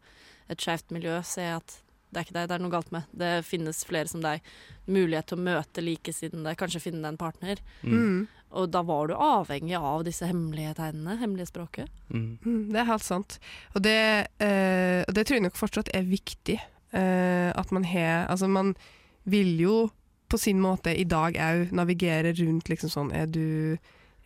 et 0.50 0.58
skeivt 0.60 0.92
miljø. 0.92 1.22
Se 1.24 1.42
at 1.42 1.82
det 2.14 2.20
er 2.22 2.24
ikke 2.26 2.34
deg 2.34 2.48
det 2.48 2.56
er 2.56 2.60
noe 2.64 2.72
galt 2.72 2.92
med. 2.92 3.04
Det 3.16 3.44
finnes 3.46 3.84
flere 3.84 4.08
som 4.08 4.22
deg. 4.22 4.42
Mulighet 4.88 5.26
til 5.28 5.38
å 5.38 5.44
møte 5.44 5.82
likesinnede, 5.84 6.56
kanskje 6.56 6.80
finne 6.82 7.02
deg 7.02 7.12
en 7.14 7.18
partner. 7.18 7.58
Mm. 7.84 7.92
Mm. 7.92 8.28
Og 8.54 8.72
da 8.72 8.82
var 8.82 9.08
du 9.08 9.14
avhengig 9.14 9.76
av 9.76 10.06
disse 10.06 10.22
hemmelige 10.26 10.76
tegnene, 10.76 11.18
hemmelige 11.20 11.52
språket. 11.52 11.90
Mm. 12.14 12.38
Mm, 12.46 12.72
det 12.72 12.80
er 12.80 12.86
helt 12.86 13.04
sant. 13.04 13.40
Og 13.76 13.82
det, 13.84 14.28
eh, 14.40 15.04
det 15.12 15.26
tror 15.28 15.36
jeg 15.36 15.42
nok 15.44 15.56
fortsatt 15.60 15.90
er 15.94 16.04
viktig. 16.04 16.60
Eh, 16.94 17.52
at 17.54 17.72
man 17.72 17.84
har 17.84 18.28
Altså, 18.30 18.48
man 18.48 18.76
vil 19.28 19.54
jo 19.62 19.76
på 20.32 20.40
sin 20.40 20.60
måte 20.64 20.92
i 20.96 21.06
dag 21.08 21.38
òg 21.40 21.70
navigere 21.76 22.34
rundt 22.36 22.68
liksom 22.72 22.92
sånn 22.92 23.14
Er 23.16 23.30
du 23.32 23.78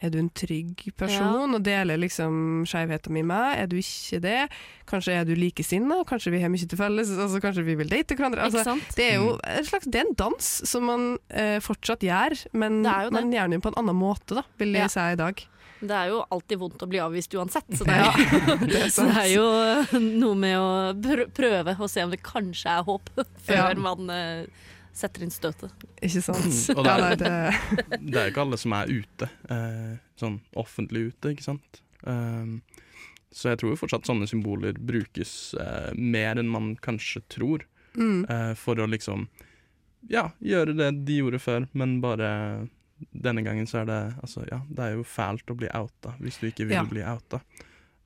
er 0.02 0.10
du 0.10 0.16
en 0.18 0.32
trygg 0.34 0.88
person 0.98 1.54
og 1.54 1.62
deler 1.62 2.00
liksom 2.02 2.64
skeivheten 2.66 3.14
min 3.14 3.28
med? 3.30 3.60
Er 3.62 3.68
du 3.70 3.76
ikke 3.78 4.18
det? 4.24 4.48
Kanskje 4.90 5.14
er 5.14 5.28
du 5.30 5.36
likesinna? 5.38 6.00
Kanskje 6.10 6.32
vi 6.34 6.40
har 6.42 6.50
mye 6.50 6.66
til 6.66 6.80
felles? 6.80 7.12
Altså, 7.14 7.38
kanskje 7.44 7.62
vi 7.68 7.76
vil 7.78 7.92
date 7.92 8.18
hverandre? 8.18 8.48
Altså, 8.48 8.74
det 8.98 9.06
er 9.12 9.20
jo 9.22 9.36
en 9.46 9.68
slags 9.70 9.86
Det 9.86 10.00
er 10.02 10.08
en 10.10 10.18
dans 10.18 10.48
som 10.72 10.88
man 10.90 11.06
eh, 11.30 11.60
fortsatt 11.62 12.02
gjør, 12.02 12.34
men 12.58 12.82
man 12.82 13.30
gjør 13.30 13.54
den 13.54 13.62
på 13.62 13.70
en 13.70 13.78
annen 13.84 14.00
måte, 14.02 14.40
da, 14.40 14.44
vil 14.58 14.74
jeg 14.74 14.88
Ja. 14.88 14.90
si 14.90 15.06
i 15.14 15.20
dag. 15.22 15.46
Det 15.82 15.94
er 16.02 16.10
jo 16.16 16.26
alltid 16.34 16.58
vondt 16.66 16.82
å 16.82 16.90
bli 16.90 17.00
avvist 17.06 17.38
uansett, 17.38 17.70
så 17.78 17.86
det 17.86 17.94
er, 17.94 18.10
Ja, 18.10 18.58
det 18.74 18.82
er 18.88 18.90
så 18.98 19.06
det 19.06 19.22
er 19.22 19.32
jo 19.38 20.02
noe 20.02 20.34
med 20.48 20.58
å 20.58 21.24
prøve 21.38 21.78
å 21.78 21.88
se 21.90 22.02
om 22.06 22.10
det 22.10 22.24
kanskje 22.26 22.74
er 22.74 22.90
håp, 22.90 23.14
før 23.46 23.70
Ja. 23.70 23.78
man 23.78 24.10
eh, 24.10 24.46
setter 24.94 25.24
inn 25.24 25.32
støtet. 25.32 25.72
Ikke 26.04 26.22
sant? 26.22 26.78
Og 26.78 26.84
det 26.86 26.92
er- 26.92 27.00
Ja, 27.00 27.08
nei, 27.08 27.16
det, 27.16 28.00
Det 28.12 28.18
er 28.20 28.26
jo 28.28 28.32
ikke 28.34 28.42
alle 28.46 28.58
som 28.62 28.74
er 28.78 28.92
ute, 28.92 29.30
eh, 29.50 29.94
sånn 30.20 30.40
offentlig 30.60 31.08
ute, 31.12 31.32
ikke 31.36 31.44
sant. 31.48 31.82
Um, 32.04 32.62
så 33.32 33.50
jeg 33.54 33.62
tror 33.62 33.72
jo 33.72 33.80
fortsatt 33.80 34.08
sånne 34.10 34.28
symboler 34.28 34.74
brukes 34.76 35.54
eh, 35.56 35.92
mer 35.96 36.36
enn 36.42 36.50
man 36.52 36.74
kanskje 36.84 37.22
tror, 37.32 37.64
mm. 37.96 38.26
eh, 38.28 38.54
for 38.60 38.76
å 38.84 38.88
liksom 38.92 39.28
ja, 40.10 40.32
gjøre 40.44 40.74
det 40.76 40.90
de 41.06 41.20
gjorde 41.22 41.40
før, 41.40 41.68
men 41.78 42.00
bare 42.04 42.68
denne 43.14 43.42
gangen 43.46 43.68
så 43.70 43.82
er 43.82 43.86
det 43.90 44.00
altså 44.22 44.44
ja, 44.50 44.60
det 44.70 44.84
er 44.88 44.96
jo 44.98 45.04
fælt 45.08 45.50
å 45.50 45.56
bli 45.58 45.70
outa 45.78 46.12
hvis 46.22 46.38
du 46.42 46.48
ikke 46.50 46.66
vil 46.68 46.76
Ja. 46.78 46.84
bli 46.90 47.02
outa. 47.06 47.40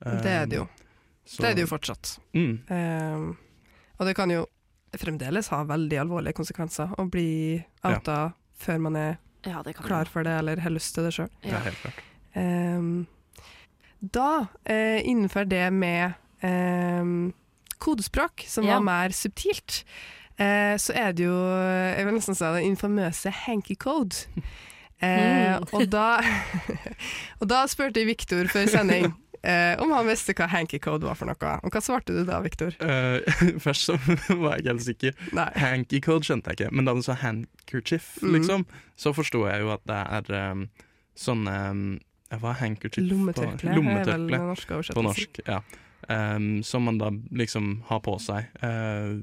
det 0.03 0.31
er 0.31 0.45
det 0.51 0.59
jo. 0.61 0.67
Um, 0.67 0.83
så- 1.25 1.41
Det 1.41 1.49
er 1.49 1.55
det 1.55 1.61
jo 1.65 1.71
fortsatt. 1.73 2.19
Mm, 2.35 2.59
Um, 2.69 3.37
og 3.97 4.05
det 4.05 4.15
kan 4.15 4.29
jo 4.29 4.45
fremdeles 5.01 5.47
ha 5.53 5.63
veldig 5.67 5.97
alvorlige 6.03 6.33
konsekvenser 6.37 6.93
å 6.99 7.05
bli 7.11 7.63
outa 7.83 8.33
før 8.59 8.79
man 8.87 8.95
er 8.95 9.17
Ja, 9.45 9.61
klar 9.63 10.05
for 10.09 10.23
det 10.25 10.31
eller 10.39 10.57
har 10.63 10.71
lyst 10.73 10.95
til 10.95 11.03
det 11.05 11.13
sjøl. 11.13 11.29
det 11.43 11.51
helt 11.67 11.81
klart. 11.83 11.99
Um, 12.35 13.07
da, 14.01 14.47
uh, 14.69 14.99
innenfor 15.05 15.45
det 15.49 15.71
med 15.73 16.13
um, 16.43 17.33
kodespråk, 17.79 18.43
som 18.47 18.65
Ja. 18.65 18.73
var 18.79 18.83
mer 18.83 19.09
subtilt, 19.15 19.83
uh, 20.39 20.75
så 20.77 20.93
er 20.95 21.11
det 21.13 21.25
jo 21.25 21.35
Jeg 21.97 22.05
vil 22.05 22.13
nesten 22.15 22.35
si 22.35 22.43
den 22.45 22.71
infamøse 22.75 23.29
hanky 23.31 23.75
code. 23.75 24.15
Uh, 24.35 24.41
Mm. 25.05 25.63
og, 25.73 25.89
da, 25.91 26.21
og 27.41 27.47
da 27.51 27.65
spurte 27.67 27.99
jeg 27.99 28.07
Viktor 28.07 28.47
før 28.47 28.65
sending 28.71 29.11
eh, 29.47 29.73
om 29.83 29.91
han 29.95 30.07
visste 30.09 30.35
hva 30.37 30.47
hanky 30.51 30.79
code 30.83 31.07
var 31.07 31.17
for 31.19 31.29
noe. 31.29 31.53
Og 31.65 31.75
hva 31.75 31.81
svarte 31.83 32.15
du 32.15 32.23
da, 32.27 32.39
Viktor? 32.45 32.75
Uh, 32.81 33.21
først 33.65 33.89
så 33.89 33.97
var 34.41 34.57
jeg 34.57 34.65
ikke 34.65 34.71
helt 34.71 34.85
sikker. 34.87 35.21
Nei. 35.37 35.47
Hanky 35.61 36.01
code 36.05 36.27
skjønte 36.27 36.51
jeg 36.51 36.59
ikke, 36.59 36.73
men 36.75 36.89
da 36.89 36.95
du 36.97 37.03
sa 37.05 37.17
handkerchief, 37.21 38.15
mm. 38.23 38.35
liksom, 38.37 38.67
så 38.99 39.13
forsto 39.15 39.45
jeg 39.49 39.63
jo 39.63 39.71
at 39.75 39.85
det 39.89 40.01
er 40.19 40.51
um, 40.51 40.67
sånne 41.19 41.55
um, 41.71 41.87
Hva 42.35 42.51
er 42.51 42.61
handkerchief 42.63 43.05
Lommetørkle 43.05 43.57
på 43.61 43.67
er 43.67 43.69
vel 43.69 43.79
Lommetørkle 43.79 44.39
den 44.39 44.47
norske 44.51 44.81
på 44.95 45.05
norsk. 45.05 45.41
Ja. 45.47 45.61
Um, 46.05 46.49
som 46.61 46.85
man 46.85 46.99
da 47.01 47.09
liksom 47.33 47.79
har 47.87 48.01
på 48.05 48.17
seg 48.21 48.51
uh, 48.61 49.15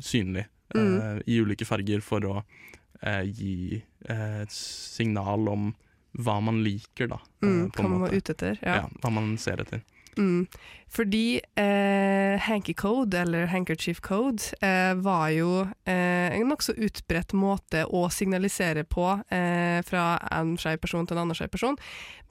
synlig 0.00 0.46
uh, 0.46 0.52
Mm. 0.76 1.20
i 1.26 1.36
ulike 1.40 1.66
farger 1.68 2.00
for 2.02 2.24
å 2.26 2.36
uh, 2.40 3.24
gi 3.24 3.82
eh, 4.08 4.40
et 4.42 4.52
signal 4.52 5.48
om 5.52 5.68
hva 6.18 6.38
man 6.44 6.62
liker, 6.64 7.08
da. 7.12 7.20
eh, 7.42 7.46
Mm, 7.48 7.70
på 7.70 7.82
hva 7.82 7.88
man 7.92 8.00
var 8.06 8.14
ute 8.16 8.32
etter. 8.32 8.58
Ja. 8.62 8.74
Ja. 8.82 8.88
hva 9.02 9.10
man 9.12 9.36
ser 9.38 9.60
etter. 9.64 9.82
Mm. 10.16 10.46
Fordi 10.88 11.40
eh, 11.60 12.38
hanky 12.40 12.72
code, 12.72 13.18
eller 13.20 13.46
handkerchief 13.52 14.00
code, 14.00 14.42
eh, 14.64 14.94
var 15.04 15.28
jo 15.34 15.66
eh, 15.84 16.32
en 16.32 16.48
nokså 16.48 16.72
utbredt 16.72 17.34
måte 17.36 17.82
å 17.92 18.06
signalisere 18.08 18.84
på 18.88 19.10
eh, 19.28 19.82
fra 19.84 20.06
en 20.32 20.54
skeiv 20.56 20.80
person 20.80 21.04
til 21.06 21.18
en 21.18 21.26
annen 21.26 21.36
skeiv 21.36 21.52
person. 21.52 21.76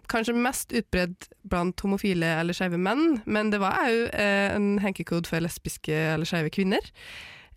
Kanskje 0.09 0.33
mest 0.37 0.73
utbredt 0.73 1.29
blant 1.49 1.81
homofile 1.85 2.25
eller 2.39 2.53
skeive 2.57 2.77
menn, 2.77 3.19
men 3.25 3.53
det 3.53 3.61
var 3.61 3.77
òg 3.85 4.09
eh, 4.13 4.49
en 4.55 4.79
hanky 4.81 5.05
code 5.05 5.29
for 5.29 5.41
lesbiske 5.45 5.93
eller 5.93 6.25
skeive 6.29 6.49
kvinner. 6.53 6.89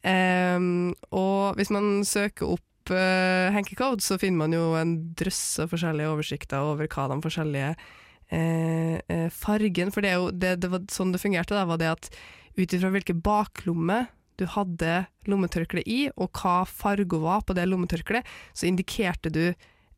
Ehm, 0.06 0.92
og 1.10 1.56
hvis 1.58 1.70
man 1.74 2.04
søker 2.06 2.52
opp 2.54 2.64
uh, 2.92 3.52
hanky 3.54 3.76
code, 3.78 4.04
så 4.04 4.18
finner 4.20 4.44
man 4.44 4.56
jo 4.56 4.72
en 4.78 4.96
drøss 5.18 5.60
av 5.64 5.72
forskjellige 5.72 6.12
oversikter 6.12 6.64
over 6.64 6.88
hva 6.90 7.08
de 7.12 7.18
forskjellige 7.24 7.70
eh, 7.72 8.98
eh, 9.00 9.28
fargen 9.32 9.92
For 9.94 10.04
det, 10.04 10.12
er 10.12 10.20
jo, 10.20 10.30
det, 10.32 10.54
det 10.62 10.84
sånn 10.92 11.14
det 11.14 11.22
fungerte, 11.22 11.56
da, 11.56 11.66
var 11.68 11.80
det 11.80 11.90
at 11.94 12.10
ut 12.58 12.74
ifra 12.74 12.90
hvilken 12.92 13.22
baklomme 13.24 14.06
du 14.38 14.46
hadde 14.50 15.02
lommetørkle 15.26 15.82
i, 15.82 16.06
og 16.14 16.30
hva 16.38 16.62
fargen 16.68 17.24
var 17.24 17.42
på 17.46 17.56
det 17.58 17.66
lommetørkleet, 17.66 18.26
så 18.54 18.68
indikerte 18.68 19.32
du 19.34 19.42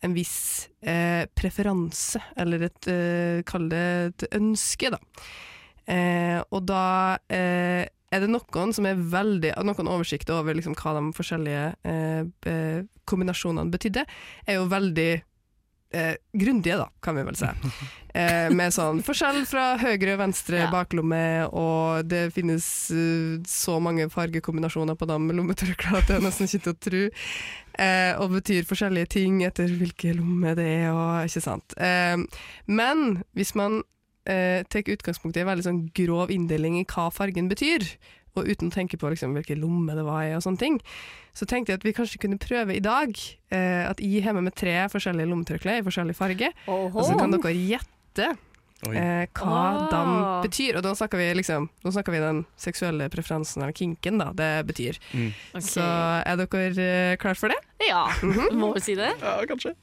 en 0.00 0.16
viss 0.16 0.70
eh, 0.81 1.26
preferanse, 1.37 2.22
eller 2.40 2.64
et, 2.70 2.88
eh, 2.88 3.42
kall 3.48 3.68
det 3.68 3.87
et 4.09 4.26
ønske, 4.38 4.94
da. 4.94 5.00
Eh, 5.90 6.38
og 6.48 6.64
da 6.70 7.18
eh, 7.29 7.85
er 8.10 8.20
det 8.24 8.30
noen 8.32 8.72
som 8.74 8.86
er 8.90 8.98
veldig 8.98 9.52
Noen 9.64 9.88
oversikt 9.90 10.30
over 10.34 10.54
liksom 10.58 10.74
hva 10.78 10.96
de 10.98 11.02
forskjellige 11.16 11.66
eh, 11.86 12.22
be- 12.44 12.86
kombinasjonene 13.10 13.70
betydde, 13.72 14.04
er 14.46 14.54
jo 14.58 14.68
veldig 14.70 15.10
eh, 15.94 16.14
grundige, 16.38 16.76
da, 16.78 16.88
kan 17.02 17.16
vi 17.18 17.26
vel 17.30 17.38
si. 17.38 17.50
Eh, 18.10 18.48
med 18.50 18.72
sånn 18.74 19.04
forskjell 19.06 19.44
fra 19.46 19.76
høyre 19.78 20.16
og 20.16 20.18
venstre 20.24 20.64
Ja. 20.64 20.70
baklomme, 20.72 21.46
og 21.54 22.08
det 22.10 22.32
finnes 22.34 22.64
uh, 22.90 23.36
så 23.46 23.76
mange 23.78 24.08
fargekombinasjoner 24.10 24.96
på 24.98 25.06
de 25.06 25.18
lommetørklærne 25.38 26.00
at 26.00 26.08
det 26.10 26.16
er 26.16 26.24
nesten 26.24 26.48
ikke 26.50 26.64
til 26.64 26.72
å 26.74 26.80
tro. 26.88 27.02
Eh, 27.78 28.18
og 28.18 28.34
betyr 28.34 28.66
forskjellige 28.66 29.12
ting 29.14 29.38
etter 29.46 29.70
hvilke 29.70 30.16
lommer 30.18 30.58
det 30.58 30.66
er, 30.80 30.88
og 30.90 31.28
ikke 31.30 31.44
sant. 31.46 31.78
Eh, 31.78 32.18
men 32.66 33.20
hvis 33.38 33.54
man 33.54 33.84
eh, 34.30 34.62
tar 34.70 34.86
utgangspunkt 34.94 35.36
i 35.36 35.42
en 35.44 35.50
veldig 35.50 35.66
sånn 35.66 35.82
grov 35.96 36.30
inndeling 36.30 36.78
i 36.80 36.86
hva 36.88 37.08
fargen 37.12 37.50
betyr, 37.50 37.84
og 38.38 38.46
uten 38.46 38.70
å 38.70 38.74
tenke 38.74 38.94
på 39.00 39.10
liksom, 39.10 39.32
hvilken 39.34 39.58
lomme 39.58 39.96
det 39.98 40.04
var 40.06 40.22
i, 40.28 40.34
og 40.38 40.44
sånne 40.44 40.60
ting, 40.62 40.76
så 41.34 41.46
tenkte 41.50 41.72
jeg 41.74 41.80
at 41.80 41.86
vi 41.86 41.92
kanskje 41.96 42.20
kunne 42.22 42.38
prøve 42.38 42.76
i 42.78 42.82
dag 42.84 43.10
eh, 43.50 43.88
at 43.90 43.98
jeg 44.02 44.22
har 44.22 44.36
med 44.38 44.46
meg 44.48 44.54
tre 44.58 44.76
forskjellige 44.92 45.26
lommetørklær 45.32 45.80
i 45.82 45.86
forskjellig 45.86 46.14
farge, 46.18 46.52
og 46.70 47.00
så 47.02 47.16
kan 47.18 47.34
dere 47.34 47.52
gjette 47.58 48.28
eh, 48.94 49.26
hva 49.36 49.56
Ah. 49.60 49.88
de 49.90 50.46
betyr. 50.48 50.78
Og 50.78 50.82
da 50.86 50.94
snakker 50.96 51.18
vi 51.20 51.26
liksom 51.36 51.66
Nå 51.84 51.90
snakker 51.92 52.14
vi 52.14 52.22
den 52.22 52.44
seksuelle 52.56 53.10
preferansen, 53.12 53.62
eller 53.62 53.74
kinken, 53.76 54.18
da, 54.22 54.30
det 54.32 54.50
betyr. 54.70 54.96
Mm. 55.12 55.32
Okay. 55.50 55.66
Så 55.66 55.84
er 55.84 56.40
dere 56.40 57.18
klare 57.20 57.36
for 57.36 57.52
det? 57.52 57.58
Ja, 57.90 58.06
må 58.54 58.72
vi 58.78 58.80
si 58.86 58.94
det? 58.98 59.10
Ja, 59.20 59.36
kanskje. 59.50 59.74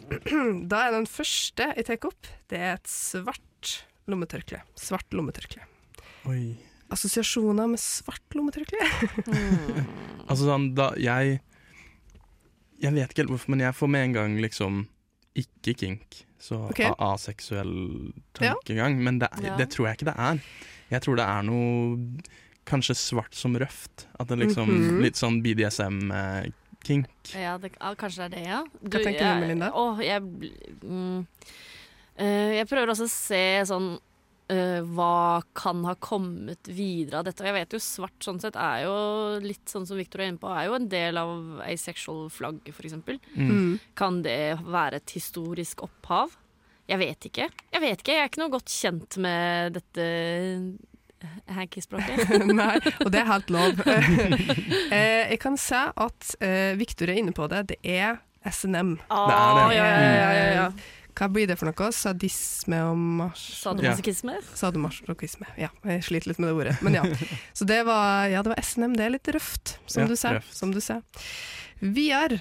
Da 0.70 0.86
er 0.88 0.92
den 0.96 1.06
første 1.10 1.70
jeg 1.76 1.86
tar 1.88 2.08
opp, 2.08 2.26
det 2.52 2.58
er 2.58 2.74
et 2.78 2.90
svart 2.90 3.72
lommetørkle. 4.10 4.60
Svart 4.78 5.08
lommetørkle. 5.14 5.62
Oi. 6.30 6.56
Assosiasjoner 6.92 7.70
med 7.72 7.80
svart 7.80 8.36
lommetørkle? 8.36 8.82
Altså 10.28 10.44
sånn, 10.46 10.68
da 10.78 10.90
jeg 11.02 11.40
Jeg 12.82 12.94
vet 12.94 13.10
ikke 13.12 13.22
helt 13.24 13.32
hvorfor, 13.34 13.50
men 13.54 13.60
jeg 13.64 13.74
får 13.78 13.90
med 13.90 14.04
en 14.08 14.14
gang 14.16 14.36
liksom 14.42 14.82
ikke 15.38 15.74
kink. 15.80 16.22
Så 16.42 16.58
okay. 16.68 16.90
aseksuell 16.98 18.12
tankegang. 18.36 18.98
Men 19.00 19.20
det, 19.22 19.28
er- 19.32 19.44
Ja. 19.46 19.56
det 19.56 19.68
tror 19.72 19.86
jeg 19.88 19.96
ikke 20.00 20.10
det 20.10 20.16
er. 20.18 20.40
Jeg 20.90 21.00
tror 21.04 21.16
det 21.16 21.24
er 21.24 21.42
noe 21.46 21.96
kanskje 22.68 22.94
svart 22.98 23.34
som 23.34 23.54
røft. 23.56 24.06
At 24.20 24.28
det 24.28 24.38
liksom 24.42 24.68
Mhm. 24.68 25.00
Litt 25.02 25.14
sånn 25.16 25.40
BDSM-kink. 25.42 26.54
Ja, 27.38 27.56
det, 27.62 27.74
kanskje 27.78 28.24
det 28.24 28.28
er 28.28 28.32
det, 28.34 28.46
ja. 28.48 28.62
Hva 28.82 29.02
tenker 29.02 29.20
du, 29.22 29.44
Melinda? 29.44 29.68
Å, 29.74 29.84
jeg, 30.02 30.22
mm, 30.82 31.20
eh, 32.16 32.56
jeg 32.58 32.70
prøver 32.70 32.94
også 32.94 33.06
å 33.08 33.12
se 33.12 33.44
sånn 33.70 33.88
eh, 34.52 34.80
hva 34.94 35.42
kan 35.56 35.84
ha 35.88 35.94
kommet 36.02 36.70
videre 36.70 37.20
av 37.20 37.28
dette. 37.28 37.44
Og 37.44 37.50
jeg 37.50 37.58
vet 37.60 37.76
jo 37.76 37.82
svart 37.82 38.26
sånn 38.26 38.42
sett 38.42 38.58
er 38.58 38.84
jo 38.86 38.94
litt 39.44 39.64
sånn 39.70 39.88
som 39.88 40.00
Victor 40.00 40.24
er 40.24 40.32
inne 40.32 40.42
på, 40.42 40.52
er 40.52 40.68
jo 40.68 40.78
en 40.78 40.90
del 40.92 41.20
av 41.20 41.64
asexual 41.66 42.28
flagg, 42.32 42.62
for 42.74 42.88
eksempel. 42.88 43.20
Mm. 43.34 43.50
Mm. 43.50 43.74
Kan 43.98 44.22
det 44.26 44.40
være 44.66 45.02
et 45.02 45.16
historisk 45.18 45.84
opphav? 45.86 46.38
Jeg 46.90 46.98
vet 46.98 47.28
ikke. 47.28 47.46
Jeg 47.72 47.82
vet 47.84 48.00
ikke, 48.02 48.16
jeg 48.16 48.24
er 48.24 48.32
ikke 48.32 48.42
noe 48.42 48.52
godt 48.52 48.72
kjent 48.72 49.16
med 49.22 49.78
dette 49.78 50.06
hanky-språket. 51.58 52.32
Nei, 52.62 52.78
og 53.04 53.10
det 53.12 53.20
er 53.22 53.28
helt 53.30 53.50
lov. 53.54 53.82
eh, 54.96 55.30
jeg 55.32 55.38
kan 55.42 55.56
si 55.60 55.78
at 55.78 56.34
eh, 56.40 56.72
Victor 56.80 57.10
er 57.12 57.20
inne 57.22 57.34
på 57.36 57.48
det. 57.52 57.62
Det 57.74 57.78
er 57.84 58.18
SNM. 58.48 58.96
Det 58.98 59.06
er 59.06 59.28
det. 59.28 59.36
Ah, 59.38 59.70
Ja, 59.76 59.84
ja, 59.84 59.86
ja, 59.86 60.32
ja, 60.32 60.50
ja. 60.62 60.66
Hva 61.12 61.26
blir 61.28 61.44
det 61.50 61.58
for 61.60 61.68
noe? 61.68 61.88
Sadisme 61.92 62.78
og 62.88 62.96
mars... 62.96 63.42
Sadomasochisme? 63.60 64.38
Sadomasochisme. 64.56 65.44
Ja, 65.60 65.68
jeg 65.84 66.06
sliter 66.06 66.30
litt 66.32 66.40
med 66.40 66.48
det 66.48 66.54
ordet. 66.56 66.72
Men 66.80 66.96
ja. 66.96 67.02
Så 67.52 67.66
det 67.68 67.82
var, 67.84 68.30
ja, 68.32 68.40
det 68.42 68.54
var 68.54 68.62
SNM. 68.64 68.94
Det 68.96 69.04
er 69.04 69.12
litt 69.18 69.28
røft, 69.36 69.74
som 69.84 70.02
Ja, 70.02 70.08
du 70.08 70.16
ser. 70.16 70.38
røft. 70.40 70.54
Som 70.56 70.72
du 70.72 70.80
ser. 70.80 71.04
Videre 71.84 72.40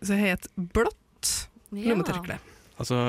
så 0.00 0.14
har 0.16 0.30
jeg 0.30 0.38
et 0.38 0.46
blått 0.56 1.32
Ja. 1.74 1.90
lommetørkle. 1.92 2.38
Altså, 2.80 3.00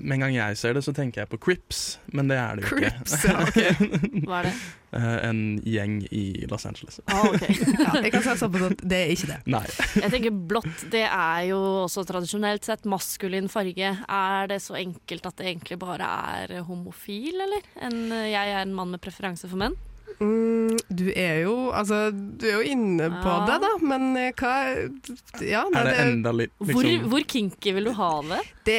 med 0.00 0.18
en 0.18 0.22
gang 0.26 0.34
jeg 0.36 0.56
ser 0.60 0.74
det, 0.76 0.82
så 0.84 0.92
tenker 0.92 1.22
jeg 1.22 1.30
på 1.32 1.38
Crips, 1.40 1.82
men 2.12 2.28
det 2.28 2.36
er 2.36 2.58
det 2.60 2.66
jo 2.66 2.76
Crips, 2.76 3.14
ikke. 3.16 3.32
ja, 3.32 3.40
ok. 3.46 3.92
Hva 4.28 4.40
er 4.42 4.48
det? 4.50 4.52
Eh, 4.92 5.14
en 5.30 5.38
gjeng 5.64 5.94
i 6.12 6.22
Los 6.50 6.66
Angeles. 6.68 6.98
Ah, 7.08 7.22
ok. 7.30 7.46
Ja, 7.82 7.94
jeg 8.04 8.12
kan 8.12 8.24
si 8.26 8.34
såpass 8.42 8.66
at 8.68 8.82
det 8.84 8.98
er 8.98 9.12
ikke 9.14 9.30
det. 9.30 9.38
Nei. 9.54 9.62
Jeg 9.96 10.12
tenker 10.12 10.34
blått, 10.52 10.84
det 10.92 11.06
er 11.08 11.46
jo 11.48 11.60
også 11.86 12.04
tradisjonelt 12.08 12.68
sett 12.68 12.84
maskulin 12.90 13.48
farge. 13.52 13.94
Er 14.04 14.50
det 14.52 14.60
så 14.64 14.76
enkelt 14.80 15.30
at 15.30 15.40
det 15.40 15.48
egentlig 15.54 15.80
bare 15.80 16.10
er 16.42 16.58
homofil, 16.68 17.40
eller? 17.46 17.64
En, 17.88 18.02
jeg 18.28 18.52
er 18.52 18.60
en 18.66 18.76
mann 18.76 18.92
med 18.92 19.00
preferanse 19.04 19.48
for 19.48 19.60
menn. 19.64 19.78
Mm, 20.22 20.76
du 20.94 21.04
er 21.18 21.40
jo 21.42 21.54
altså, 21.74 21.98
du 22.14 22.44
er 22.46 22.54
jo 22.60 22.72
inne 22.72 23.08
på 23.22 23.32
det, 23.48 23.56
da, 23.64 23.70
men 23.82 24.04
eh, 24.20 24.28
hva 24.38 24.52
Ja, 25.42 25.62
nei, 25.72 25.80
Er 25.80 25.88
det 25.88 25.94
det, 25.96 26.04
enda 26.06 26.32
litt 26.36 26.52
Hvor, 26.62 26.82
liksom, 26.86 27.08
hvor 27.10 27.26
kinky 27.34 27.72
vil 27.76 27.88
du 27.90 27.92
ha 27.98 28.10
det? 28.30 28.38
det 28.68 28.78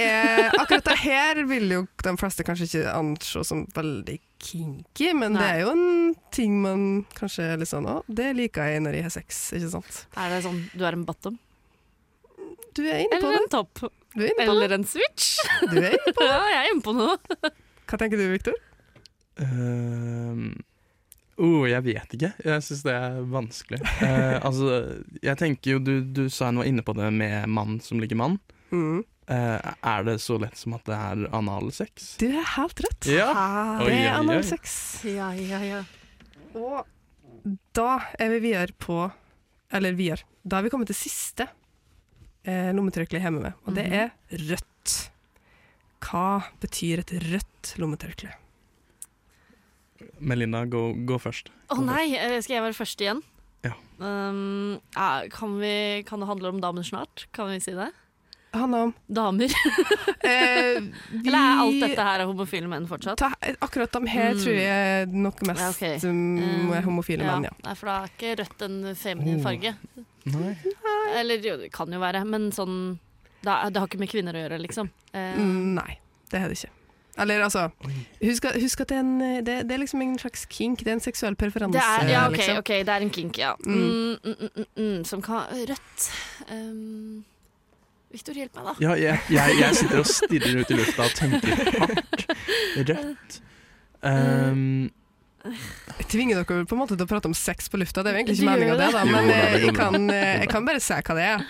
Akkurat 0.61 0.87
det 0.87 0.97
her 1.03 1.41
vil 1.49 1.67
jo 1.75 1.81
de 2.05 2.13
fleste 2.21 2.45
kanskje 2.47 2.69
ikke 2.69 2.93
anse 2.95 3.43
som 3.49 3.65
veldig 3.75 4.17
kinky, 4.43 5.13
men 5.15 5.37
det 5.39 5.45
er 5.47 5.61
jo 5.63 5.71
en 5.75 5.85
ting 6.35 6.57
man 6.63 6.85
kanskje 7.15 7.45
er 7.53 7.61
litt 7.61 7.71
sånn 7.71 7.87
Å, 7.87 7.99
det 8.07 8.31
liker 8.39 8.73
jeg 8.73 8.83
når 8.87 8.97
jeg 8.99 9.07
har 9.09 9.15
sex, 9.19 9.41
ikke 9.59 9.71
sant? 9.75 10.01
Er 10.19 10.33
det 10.37 10.41
sånn 10.47 10.61
du 10.73 10.83
er 10.87 10.97
en 10.97 11.05
bottom? 11.07 11.37
Du 12.73 12.81
er 12.87 13.03
inne 13.05 13.19
på 13.21 13.27
Eller 13.29 13.37
det. 13.37 13.45
en 13.45 13.51
topp? 13.53 13.83
Du 14.15 14.21
er 14.23 14.31
inne 14.31 14.37
på 14.37 14.43
det. 14.43 14.51
Eller 14.63 14.75
en 14.79 14.85
switch? 14.89 15.31
Du 15.69 15.77
er 15.77 15.93
inne 15.97 16.13
på 16.13 16.23
det. 16.25 16.29
Ja, 16.31 16.39
jeg 16.49 16.59
er 16.63 16.71
inne 16.71 16.85
på 16.85 16.93
noe. 16.97 17.51
Hva 17.89 17.99
tenker 18.01 18.17
du, 18.17 18.23
Viktor? 18.31 18.55
Ehm, 19.41 20.47
oh, 21.37 21.63
jeg 21.69 21.83
vet 21.85 22.13
ikke. 22.17 22.29
Jeg 22.45 22.63
syns 22.65 22.83
det 22.85 22.93
er 22.97 23.21
vanskelig. 23.33 23.79
Eh, 24.03 24.37
altså, 24.45 24.81
jeg 25.23 25.37
tenker 25.39 25.71
jo 25.75 25.79
du, 25.79 25.93
du 26.03 26.23
sa 26.29 26.49
hun 26.51 26.57
var 26.61 26.69
inne 26.69 26.83
på 26.85 26.93
det 26.97 27.09
med 27.13 27.47
mann 27.49 27.79
som 27.81 27.99
ligger 28.01 28.19
mann. 28.19 28.39
Mm. 28.71 29.03
Eh, 29.31 29.71
er 29.87 30.03
det 30.03 30.17
så 30.19 30.35
lett 30.41 30.57
som 30.59 30.73
at 30.75 30.83
det 30.89 30.97
er 30.97 31.23
analsex? 31.33 32.17
Du 32.19 32.27
er 32.27 32.43
helt 32.57 32.81
rett. 32.83 33.07
Ja. 33.07 33.29
Oi, 33.81 33.89
Det 33.93 34.01
er 34.03 34.17
analsex. 34.19 34.75
Ja, 35.07 35.31
ja, 35.37 35.61
ja. 35.63 35.83
Og 36.53 36.83
da 37.73 37.99
er 38.19 38.29
vi 38.35 38.39
videre 38.49 38.71
på 38.79 38.99
Eller 39.73 39.95
videre. 39.97 40.21
Da 40.45 40.59
er 40.59 40.63
vi 40.67 40.69
kommet 40.69 40.87
til 40.91 40.99
siste 40.99 41.47
eh, 42.45 42.69
lommetørkle 42.75 43.17
jeg 43.17 43.23
har 43.25 43.31
med 43.33 43.41
meg, 43.47 43.53
og 43.65 43.73
det 43.77 43.85
Mhm. 43.87 43.93
er 44.03 44.43
rødt. 44.51 44.93
Hva 46.03 46.43
betyr 46.61 46.99
et 46.99 47.13
rødt 47.31 47.73
lommetørkle? 47.79 48.33
Melinda, 50.19 50.65
gå, 50.65 50.81
gå 51.07 51.17
først. 51.21 51.49
Å 51.73 51.79
nei, 51.83 52.15
eh, 52.17 52.39
skal 52.41 52.57
jeg 52.59 52.63
være 52.65 52.77
først 52.77 53.01
igjen? 53.03 53.21
Ja. 53.63 53.73
Um, 53.99 54.79
ja, 54.95 55.09
kan, 55.31 55.59
vi, 55.61 56.03
kan 56.07 56.19
det 56.19 56.27
handle 56.27 56.49
om 56.51 56.59
damer 56.63 56.83
snart? 56.83 57.27
Kan 57.31 57.47
vi 57.53 57.59
si 57.63 57.71
det? 57.77 57.91
Hanna, 58.53 58.91
Damer? 59.09 59.49
eh, 60.21 60.77
vi 61.09 61.23
Eller 61.25 61.39
er 61.39 61.61
alt 61.63 61.79
dette 61.81 62.03
her 62.05 62.21
homofile 62.29 62.67
menn 62.69 62.85
fortsatt? 62.85 63.17
ta, 63.17 63.31
Akkurat 63.65 63.91
de 63.95 64.11
her 64.11 64.33
Mm. 64.35 64.41
tror 64.43 64.59
jeg 64.59 65.07
nok 65.09 65.41
mest 65.47 65.63
Ja, 65.63 65.69
okay. 65.71 65.95
um, 66.09 66.69
er 66.75 66.85
homofile 66.85 67.25
menn, 67.25 67.47
ja. 67.49 67.53
Nei, 67.65 67.73
for 67.79 67.89
da 67.89 67.95
er 68.03 68.11
ikke 68.13 68.35
rødt 68.43 68.61
en 68.67 68.77
feminin 68.99 69.39
Oh. 69.39 69.43
farge. 69.47 69.73
Nei. 70.29 70.53
Eller 71.17 71.41
jo, 71.41 71.57
det 71.63 71.71
kan 71.73 71.89
jo 71.91 71.99
være, 71.99 72.21
men 72.29 72.51
sånn 72.51 72.99
Det, 73.43 73.51
det 73.73 73.79
har 73.81 73.87
ikke 73.89 73.99
med 73.99 74.09
kvinner 74.13 74.33
å 74.37 74.43
gjøre, 74.45 74.59
liksom. 74.61 74.89
Eh, 75.13 75.33
Mm, 75.35 75.73
nei, 75.75 75.97
det 76.29 76.39
er 76.41 76.47
det 76.53 76.59
ikke. 76.61 76.69
Eller 77.17 77.43
altså 77.45 77.67
Husk 78.23 78.45
husk 78.61 78.81
at 78.81 78.89
det, 78.89 78.95
er 78.97 79.01
en, 79.03 79.19
det, 79.45 79.57
det 79.69 79.71
er 79.75 79.81
liksom 79.83 80.01
en 80.01 80.15
slags 80.19 80.47
kink. 80.49 80.79
Det 80.79 80.87
er 80.87 80.97
en 80.97 81.03
seksuell 81.03 81.35
preferanse. 81.37 81.77
det 81.77 81.83
er, 81.83 82.09
ja, 82.09 82.23
ok, 82.27 82.37
liksom. 82.37 82.57
ok, 82.57 82.71
det 82.87 82.95
er 82.95 83.05
en 83.05 83.13
kink, 83.13 83.37
ja. 83.37 83.51
Mm. 83.65 83.75
Mm, 83.75 84.17
mm, 84.23 84.33
mm, 84.39 84.49
mm, 84.55 84.65
mm, 84.83 85.05
som 85.05 85.21
kan 85.21 85.45
Rødt 85.69 86.07
um, 86.49 87.23
Victor, 88.13 88.33
hjelp 88.37 88.57
meg, 88.57 88.65
da. 88.65 88.73
Ja, 88.81 88.95
jeg, 89.01 89.19
jeg, 89.33 89.55
jeg 89.59 89.75
sitter 89.75 90.01
og 90.03 90.09
stirrer 90.09 90.59
ut 90.59 90.73
i 90.73 90.75
lufta 90.77 91.05
og 91.07 91.15
tenker 91.17 91.63
hardt. 91.79 92.27
Rødt. 92.89 93.39
Um, 94.03 94.91
Jeg 95.97 96.05
tvinger 96.11 96.41
dere 96.41 96.65
på 96.65 96.75
en 96.75 96.79
måte 96.79 96.95
til 96.97 97.05
å 97.05 97.09
prate 97.09 97.29
om 97.29 97.33
sex 97.37 97.69
på 97.71 97.79
lufta, 97.81 98.03
det 98.03 98.11
er 98.11 98.17
jo 98.17 98.21
egentlig 98.21 98.37
ikke 98.37 98.51
meninga 98.51 98.75
det, 98.79 98.91
da, 98.95 99.01
men 99.09 99.25
Jo, 99.27 99.33
eh, 99.37 99.55
jeg 99.65 99.73
kan, 99.75 99.97
eh, 100.13 100.35
jeg 100.43 100.51
kan 100.53 100.67
bare 100.67 100.83
se 100.83 100.99
hva 101.01 101.15
det 101.17 101.25
er. 101.31 101.47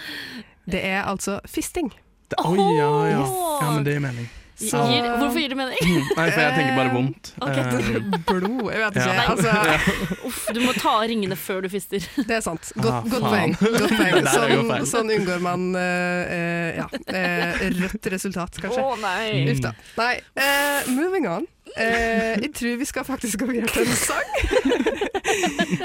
Det 0.76 0.86
er 0.88 1.01
altså 1.03 1.39
fisting. 1.51 1.91
det, 2.32 2.39
oh, 2.41 2.55
ja, 2.78 2.89
ja. 3.11 3.26
Ja, 3.61 3.68
men 3.76 3.84
det 3.86 3.97
gir 3.97 4.01
mening. 4.07 4.32
Så- 4.56 4.78
Gir, 4.88 5.06
hvorfor 5.18 5.39
gir 5.41 5.49
det 5.49 5.58
mening? 5.58 5.80
Nei, 6.16 6.26
for 6.32 6.39
jeg 6.39 6.54
tenker 6.56 6.76
bare 6.78 6.91
vondt. 6.93 7.32
Ok. 7.41 7.58
Um, 7.58 8.12
Blod, 8.28 8.68
jeg 8.72 8.82
vet 8.84 8.97
ikke. 8.99 9.14
Ja. 9.14 9.24
Altså, 9.34 9.54
Uff, 10.30 10.41
du 10.54 10.60
må 10.62 10.74
ta 10.78 10.91
av 10.99 11.08
ringene 11.10 11.36
før 11.36 11.62
du 11.66 11.70
fister. 11.74 12.06
det 12.30 12.38
er 12.38 12.43
sant. 12.45 12.70
Godt, 12.78 13.10
Ah, 13.10 13.26
poeng. 13.26 13.56
Sånn, 14.36 14.86
sånn 14.88 15.10
unngår 15.16 15.41
man 15.43 15.66
uh, 15.76 15.82
eh, 15.82 16.78
ja, 16.78 16.86
uh, 16.86 17.66
rødt 17.82 18.08
resultat, 18.14 18.62
kanskje. 18.62 18.86
nei. 19.01 19.26
Mm. 19.41 19.51
Uff 19.56 19.64
da. 19.66 19.74
Nei, 19.97 20.14
Uh, 20.38 20.91
moving 20.93 21.28
on. 21.28 21.47
Eh, 21.78 22.36
jeg 22.43 22.51
tror 22.54 22.76
vi 22.78 22.86
skal 22.86 23.06
faktisk 23.08 23.39
gå 23.41 23.47
videre 23.49 23.72
til 23.74 23.88
en 23.88 23.95
sang. 23.97 24.30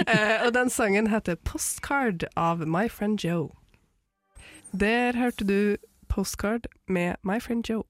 Eh, 0.04 0.44
og 0.46 0.52
den 0.54 0.68
sangen 0.70 1.06
heter 1.08 1.36
'Postcard' 1.44 2.26
av 2.36 2.66
My 2.66 2.88
Friend 2.88 3.16
Joe. 3.24 3.48
Der 4.76 5.12
hørte 5.16 5.44
du 5.48 5.76
'Postcard' 6.12 6.66
med 6.88 7.16
My 7.24 7.38
Friend 7.40 7.64
Joe. 7.70 7.84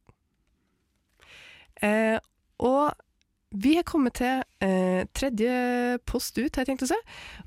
Eh, 1.85 2.19
og 2.65 2.91
vi 3.51 3.79
har 3.79 3.87
kommet 3.89 4.19
til 4.19 4.43
eh, 4.65 5.07
tredje 5.17 5.99
post 6.09 6.37
ut, 6.37 6.51
har 6.53 6.65
jeg 6.65 6.73
tenkt 6.75 6.85
å 6.85 6.91
si. 6.91 6.99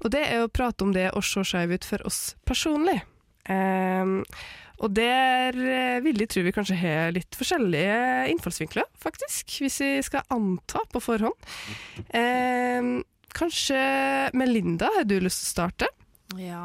Og 0.01 0.09
det 0.13 0.23
er 0.25 0.41
å 0.41 0.51
prate 0.51 0.85
om 0.85 0.95
det 0.95 1.11
å 1.13 1.21
se 1.25 1.43
skeiv 1.45 1.75
ut 1.75 1.85
for 1.85 2.03
oss 2.09 2.33
personlig. 2.47 2.97
Eh, 3.49 4.17
og 4.81 4.95
der 4.97 5.53
eh, 5.53 5.99
vil 6.01 6.23
jeg 6.23 6.31
tro 6.33 6.43
vi 6.45 6.53
kanskje 6.55 6.79
har 6.79 7.13
litt 7.13 7.37
forskjellige 7.37 8.31
innfallsvinkler, 8.33 8.87
faktisk, 9.01 9.59
hvis 9.61 9.77
vi 9.83 9.91
skal 10.05 10.25
anta 10.33 10.81
på 10.89 11.03
forhånd. 11.03 11.37
Eh, 12.09 12.89
kanskje 13.37 13.81
Melinda, 14.37 14.89
har 14.97 15.05
du 15.05 15.19
lyst 15.21 15.43
til 15.43 15.51
å 15.51 15.53
starte? 15.53 15.91
Ja 16.39 16.63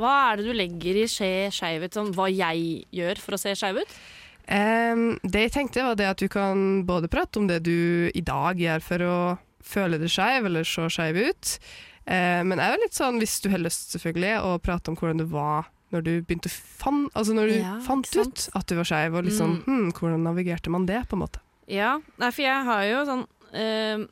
Hva 0.00 0.10
er 0.30 0.40
det 0.40 0.48
du 0.48 0.54
legger 0.56 0.96
i 1.02 1.06
skeivhet? 1.06 1.94
Sånn, 1.94 2.14
hva 2.16 2.26
jeg 2.32 2.86
gjør 2.94 3.20
for 3.22 3.36
å 3.36 3.40
se 3.40 3.52
skeiv 3.58 3.82
ut? 3.84 3.98
Eh, 4.44 5.04
det 5.22 5.46
jeg 5.46 5.54
tenkte 5.54 5.86
var 5.86 5.98
det 5.98 6.10
at 6.10 6.22
du 6.22 6.28
kan 6.32 6.84
både 6.88 7.10
prate 7.12 7.40
om 7.40 7.48
det 7.50 7.62
du 7.66 8.10
i 8.14 8.24
dag 8.24 8.60
gjør 8.60 8.84
for 8.84 9.08
å 9.08 9.18
føle 9.64 9.98
deg 10.00 10.12
skeiv, 10.12 10.48
eller 10.48 10.66
se 10.68 10.88
skeiv 10.92 11.20
ut. 11.30 11.58
uh, 12.04 12.42
men 12.44 12.60
òg 12.60 12.82
litt 12.82 12.96
sånn, 12.96 13.16
hvis 13.22 13.38
du 13.40 13.48
har 13.48 13.62
lyst 13.62 13.94
selvfølgelig, 13.94 14.34
å 14.44 14.58
prate 14.60 14.92
om 14.92 14.98
hvordan 15.00 15.22
det 15.22 15.30
var 15.32 15.70
når 15.94 16.04
du 16.04 16.12
begynte 16.26 16.50
fan, 16.50 17.06
altså 17.14 17.36
når 17.36 17.52
du 17.52 17.54
Ja, 17.60 17.76
fant 17.84 18.08
ut 18.16 18.48
at 18.58 18.66
du 18.68 18.74
var 18.76 18.88
skeiv, 18.88 19.14
og 19.14 19.28
liksom, 19.28 19.60
hm, 19.64 19.92
hvordan 19.94 20.26
navigerte 20.26 20.72
man 20.72 20.88
det, 20.90 21.04
på 21.08 21.16
en 21.16 21.22
måte? 21.22 21.40
Ja, 21.70 21.96
nei, 22.20 22.30
for 22.34 22.44
jeg 22.44 22.66
har 22.66 22.84
jo 22.88 23.04
sånn 23.08 23.24
uh, 23.54 24.04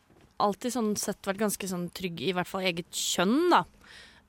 alltid 0.43 0.75
sånn 0.75 0.93
sett 1.01 1.27
vært 1.27 1.43
ganske 1.43 1.69
sånn 1.69 1.89
trygg 1.95 2.23
i 2.23 2.33
hvert 2.37 2.49
fall 2.49 2.65
eget 2.71 2.89
kjønn, 2.97 3.51
da. 3.53 3.65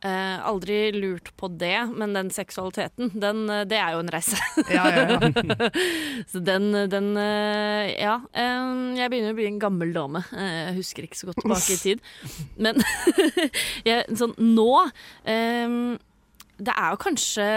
Eh, 0.04 0.38
aldri 0.43 0.91
lurt 0.91 1.30
på 1.39 1.47
det, 1.47 1.78
men 1.95 2.12
den 2.12 2.28
seksualiteten, 2.36 3.14
den, 3.24 3.45
eh, 3.49 3.62
det 3.72 3.78
er 3.80 3.93
jo 3.95 4.01
en 4.04 4.10
reise. 4.12 4.36
Ja, 4.68 4.84
ja, 4.91 5.04
ja. 5.16 5.70
så 6.32 6.41
den, 6.43 6.66
den 6.91 7.08
eh, 7.16 7.93
Ja. 8.01 8.18
eh, 8.36 8.74
jeg 8.99 9.14
begynner 9.14 9.32
å 9.32 9.38
bli 9.38 9.47
en 9.47 9.62
gammel 9.64 9.93
dame. 9.95 10.26
Jeg 10.36 10.76
husker 10.82 11.08
ikke 11.08 11.22
så 11.22 11.30
godt 11.30 11.39
tilbake 11.45 11.78
i 11.78 11.80
tid. 11.80 12.04
Men 12.60 12.84
jeg, 13.88 14.04
sånn 14.20 14.36
nå 14.43 14.68
eh, 15.24 15.80
Det 16.60 16.76
er 16.76 16.91
jo 16.93 16.99
kanskje 17.01 17.47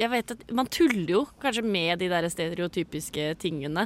Jeg 0.00 0.10
vet 0.12 0.32
at 0.34 0.42
man 0.56 0.68
tuller 0.72 1.12
jo 1.18 1.22
kanskje 1.44 1.62
med 1.64 2.00
de 2.00 2.08
der 2.12 2.28
stereotypiske 2.32 3.34
tingene 3.42 3.84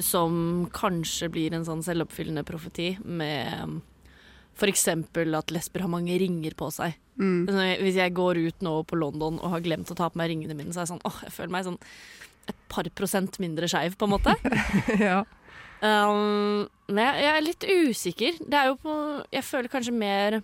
som 0.00 0.68
kanskje 0.72 1.26
blir 1.28 1.52
en 1.52 1.66
sånn 1.66 1.82
selvoppfyllende 1.84 2.46
profeti 2.48 2.94
med 3.04 3.80
f.eks. 4.56 4.88
at 4.88 5.54
lesber 5.54 5.84
har 5.84 5.90
mange 5.92 6.16
ringer 6.20 6.56
på 6.58 6.70
seg. 6.74 6.96
Mm. 7.20 7.46
Hvis 7.82 7.98
jeg 8.00 8.14
går 8.16 8.40
ut 8.48 8.64
nå 8.64 8.74
på 8.88 8.98
London 8.98 9.38
og 9.40 9.54
har 9.54 9.64
glemt 9.64 9.90
å 9.92 9.96
ta 9.98 10.08
på 10.10 10.20
meg 10.20 10.32
ringene 10.32 10.56
mine, 10.56 10.72
så 10.72 10.82
er 10.82 10.86
jeg 10.86 10.94
sånn 10.94 11.06
åh, 11.08 11.18
jeg 11.26 11.34
føler 11.34 11.54
meg 11.54 11.66
sånn 11.68 11.80
et 12.50 12.58
par 12.72 12.88
prosent 12.98 13.38
mindre 13.42 13.68
skeiv, 13.70 13.94
på 13.98 14.08
en 14.08 14.14
måte. 14.16 14.34
ja. 14.98 15.22
Um, 15.82 16.66
men 16.90 17.02
jeg, 17.02 17.22
jeg 17.24 17.32
er 17.32 17.44
litt 17.44 17.66
usikker. 17.66 18.40
Det 18.46 18.58
er 18.58 18.68
jo 18.70 18.76
på 18.78 18.92
Jeg 19.34 19.42
føler 19.46 19.70
kanskje 19.70 19.94
mer 19.94 20.40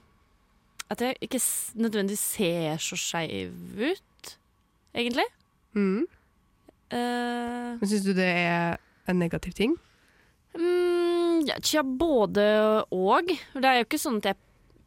at 0.89 1.03
jeg 1.05 1.19
ikke 1.23 1.41
nødvendigvis 1.79 2.23
ser 2.39 2.79
så 2.81 2.97
skeiv 2.97 3.53
ut, 3.77 4.31
egentlig. 4.97 5.27
Mm. 5.77 6.07
Uh, 6.89 7.77
Men 7.77 7.91
syns 7.91 8.07
du 8.07 8.15
det 8.17 8.25
er 8.25 8.79
en 9.09 9.21
negativ 9.21 9.53
ting? 9.59 9.77
Mm, 10.57 11.49
ja, 11.73 11.83
både 11.83 12.45
og. 12.95 13.33
Det 13.55 13.65
er 13.65 13.81
jo 13.81 13.87
ikke 13.89 14.01
sånn 14.01 14.21
at 14.23 14.31
jeg 14.33 14.39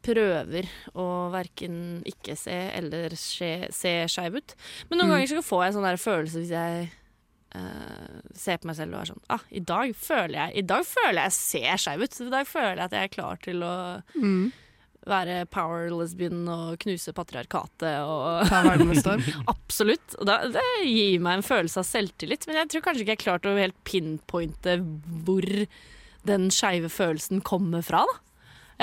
prøver 0.01 0.65
å 0.97 1.03
verken 1.33 1.75
ikke 2.09 2.33
se 2.39 2.55
eller 2.79 3.13
se, 3.15 3.67
se 3.69 3.91
skeiv 4.09 4.39
ut. 4.39 4.55
Men 4.89 4.97
noen 4.97 5.11
Mm. 5.11 5.13
ganger 5.15 5.27
så 5.35 5.43
får 5.45 5.63
jeg 5.65 5.73
sånn 5.75 5.85
der 5.89 6.01
følelse 6.01 6.41
hvis 6.41 6.53
jeg 6.55 6.89
uh, 7.53 8.21
ser 8.33 8.57
på 8.57 8.67
meg 8.71 8.75
selv 8.79 8.95
og 8.95 9.01
er 9.03 9.11
sånn 9.11 9.21
ah, 9.29 9.43
i 9.51 9.59
dag 9.59 9.93
føler 9.95 10.37
jeg 10.39 10.57
I 10.63 10.65
dag 10.71 10.85
føler 10.87 11.21
jeg 11.27 11.31
ser 11.37 11.77
skeiv 11.83 12.01
ut. 12.07 12.19
I 12.21 12.29
dag 12.33 12.47
føler 12.49 12.75
jeg 12.81 12.85
at 12.89 12.97
jeg 12.97 13.03
er 13.09 13.15
klar 13.19 13.41
til 13.45 13.61
å 13.67 13.75
Mm. 14.15 14.51
Være 15.09 15.45
power 15.49 15.89
lesbian 15.89 16.43
og 16.51 16.75
knuse 16.83 17.13
patriarkatet 17.17 18.03
og? 18.05 18.51
Absolutt. 19.55 20.17
Og 20.19 20.27
da, 20.29 20.41
det 20.53 20.65
gir 20.85 21.21
meg 21.23 21.39
en 21.39 21.45
følelse 21.47 21.81
av 21.81 21.87
selvtillit. 21.89 22.45
Men 22.49 22.61
jeg 22.61 22.73
tror 22.73 22.85
kanskje 22.87 23.05
ikke 23.05 23.15
jeg 23.17 23.23
klarte 23.25 23.51
å 23.51 23.57
helt 23.57 23.79
pinpointe 23.87 24.77
hvor 25.25 25.47
den 26.27 26.51
skeive 26.53 26.91
følelsen 26.93 27.41
kommer 27.45 27.81
fra. 27.85 28.03
da. 28.05 28.19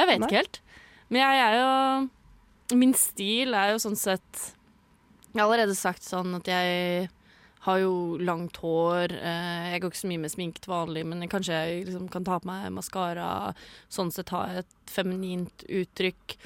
Jeg 0.00 0.10
vet 0.10 0.22
Nei. 0.22 0.28
ikke 0.28 0.42
helt. 0.42 0.62
Men 1.08 1.22
jeg 1.24 1.42
er 1.44 1.58
jo 1.58 2.78
Min 2.78 2.92
stil 2.92 3.54
er 3.56 3.70
jo 3.72 3.78
sånn 3.80 3.96
sett 3.96 4.42
Jeg 5.32 5.40
har 5.40 5.46
allerede 5.46 5.72
sagt 5.78 6.04
sånn 6.04 6.34
at 6.36 6.50
jeg 6.50 7.06
har 7.66 7.80
jo 7.82 7.94
langt 8.22 8.60
hår. 8.62 9.14
Eh, 9.14 9.70
jeg 9.72 9.82
går 9.82 9.92
ikke 9.92 10.00
så 10.02 10.10
mye 10.12 10.22
med 10.22 10.32
sminke 10.34 10.62
til 10.62 10.72
vanlig, 10.72 11.04
men 11.08 11.26
kanskje 11.30 11.56
jeg 11.56 11.88
liksom 11.88 12.06
kan 12.12 12.26
ta 12.26 12.38
på 12.38 12.50
meg 12.50 12.68
maskara. 12.76 13.30
Sånn 13.92 14.12
sett 14.14 14.32
ha 14.34 14.44
et 14.60 14.92
feminint 14.92 15.66
uttrykk. 15.66 16.36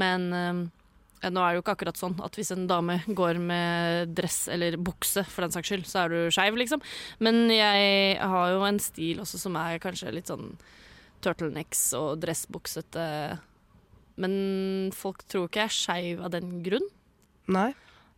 Men 0.00 0.28
eh, 0.36 0.60
nå 1.28 1.42
er 1.42 1.52
det 1.52 1.58
jo 1.58 1.64
ikke 1.64 1.76
akkurat 1.78 2.00
sånn 2.00 2.16
at 2.24 2.36
hvis 2.38 2.52
en 2.54 2.68
dame 2.70 3.00
går 3.20 3.40
med 3.42 4.14
dress 4.16 4.46
eller 4.52 4.78
bukse, 4.80 5.24
for 5.28 5.46
den 5.46 5.56
saks 5.56 5.72
skyld, 5.72 5.88
så 5.88 6.04
er 6.04 6.14
du 6.14 6.34
skeiv, 6.34 6.58
liksom. 6.60 6.84
Men 7.24 7.46
jeg 7.52 8.18
har 8.20 8.54
jo 8.54 8.64
en 8.68 8.80
stil 8.82 9.22
også 9.24 9.40
som 9.42 9.58
er 9.60 9.80
kanskje 9.82 10.14
litt 10.16 10.32
sånn 10.32 10.54
turtlenecks 11.24 11.90
og 11.98 12.20
dressbuksete. 12.22 13.04
Men 14.20 14.34
folk 14.96 15.24
tror 15.28 15.48
ikke 15.48 15.64
jeg 15.64 15.70
er 15.70 15.76
skeiv 15.76 16.24
av 16.24 16.32
den 16.36 16.60
grunn. 16.64 16.88
Nei? 17.50 17.70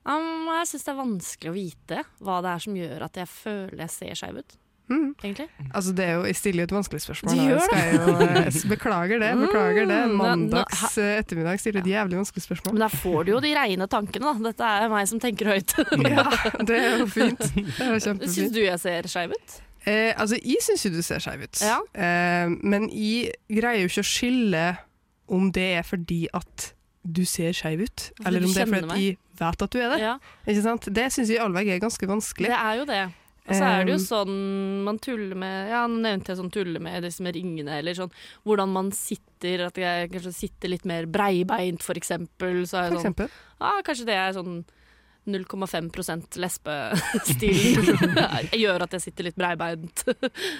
Um, 0.04 0.48
jeg 0.58 0.66
syns 0.72 0.84
det 0.88 0.90
er 0.92 0.98
vanskelig 0.98 1.50
å 1.52 1.54
vite 1.54 2.00
hva 2.26 2.40
det 2.42 2.50
er 2.56 2.58
som 2.64 2.74
gjør 2.80 3.04
at 3.06 3.20
jeg 3.22 3.28
føler 3.30 3.84
jeg 3.84 3.90
ser 3.94 4.18
skeiv 4.18 4.38
ut, 4.42 4.58
Mm. 4.90 5.14
egentlig. 5.22 5.46
Altså, 5.72 5.92
det 5.96 6.04
er 6.04 6.16
jo, 6.18 6.24
jeg 6.26 6.36
stiller 6.36 6.60
jo 6.64 6.66
et 6.66 6.72
vanskelig 6.74 7.00
spørsmål. 7.00 7.32
Du 7.32 7.38
da. 7.38 7.76
jeg 7.78 7.94
jo, 7.94 8.14
eh, 8.26 8.56
beklager 8.68 9.22
det. 9.22 9.28
beklager 9.40 9.86
det. 9.88 10.00
Mm, 10.10 10.16
Mandags 10.18 10.98
eh, 10.98 11.12
ettermiddag 11.22 11.60
stiller 11.62 11.80
et 11.80 11.86
jævlig 11.86 12.18
vanskelig 12.18 12.42
spørsmål. 12.44 12.74
Men 12.74 12.82
da 12.82 12.88
får 12.92 13.24
du 13.24 13.30
jo 13.32 13.40
de 13.40 13.52
reine 13.56 13.86
tankene, 13.88 14.26
da. 14.34 14.50
Dette 14.50 14.72
er 14.82 14.88
meg 14.92 15.08
som 15.08 15.22
tenker 15.22 15.52
høyt. 15.54 15.72
Ja, 16.12 16.26
det 16.66 16.76
er 16.82 16.98
jo 16.98 17.06
fint. 17.06 17.40
Er 17.80 17.96
Syns 18.02 18.52
du 18.52 18.60
jeg 18.60 18.78
ser 18.82 19.08
skeiv 19.08 19.32
ut? 19.38 19.56
Eh, 19.86 20.12
altså, 20.18 20.36
jeg 20.42 20.60
syns 20.66 20.84
jo 20.84 20.92
du 20.98 21.00
ser 21.06 21.22
skeiv 21.24 21.46
ut, 21.46 21.62
Ja. 21.62 21.78
eh, 21.94 22.50
men 22.60 22.90
jeg 22.92 23.32
greier 23.48 23.86
jo 23.86 23.88
ikke 23.94 24.04
å 24.04 24.10
skille 24.12 24.66
om 25.32 25.48
det 25.54 25.70
er 25.78 25.86
fordi 25.88 26.26
at 26.34 26.72
du 27.02 27.24
ser 27.26 27.52
skeiv 27.56 27.82
ut, 27.82 28.10
Fordi 28.16 28.28
eller 28.28 28.46
om 28.46 28.52
det 28.52 28.62
er 28.62 28.70
fordi 28.70 28.82
de 28.82 28.92
meg. 28.92 29.18
vet 29.40 29.62
at 29.66 29.70
du 29.74 29.78
er 29.80 29.88
det. 29.90 29.98
Ja, 30.02 30.12
Ikke 30.46 30.62
sant? 30.62 30.86
Det 30.94 31.08
syns 31.12 31.32
vi 31.32 31.38
allveg 31.42 31.68
er 31.74 31.82
ganske 31.82 32.06
vanskelig. 32.08 32.48
det 32.52 32.58
er 32.60 32.78
jo 32.78 32.84
det. 32.86 33.02
Og 33.42 33.56
så 33.58 33.64
er 33.66 33.84
det 33.84 33.90
jo 33.90 33.98
Um, 33.98 34.04
sånn 34.06 34.84
man 34.86 34.98
tuller 35.02 35.34
med 35.34 35.70
Ja, 35.72 35.80
nå 35.90 35.98
nevnte 35.98 36.30
jeg 36.30 36.38
sånn 36.38 36.52
tuller 36.54 36.78
med 36.78 37.02
med 37.02 37.34
ringene, 37.34 37.78
eller 37.80 37.96
sånn 37.98 38.12
hvordan 38.46 38.70
man 38.70 38.92
sitter, 38.94 39.66
at 39.66 39.74
jeg 39.74 40.12
kanskje 40.12 40.32
sitter 40.32 40.68
litt 40.70 40.84
mer 40.86 41.06
breibeint, 41.06 41.82
for 41.82 41.98
eksempel. 41.98 42.62
Så 42.66 42.78
er 42.78 42.92
jeg 42.92 43.02
sånn. 43.02 43.18
Ja, 43.58 43.80
kanskje 43.82 44.06
det 44.06 44.14
er 44.14 44.32
sånn 44.38 44.62
0,5% 45.26 46.38
jeg 47.42 48.58
gjør 48.62 48.82
at 48.82 48.94
jeg 48.96 49.04
sitter 49.04 49.28
litt 49.28 49.36
breibeint. 49.38 50.02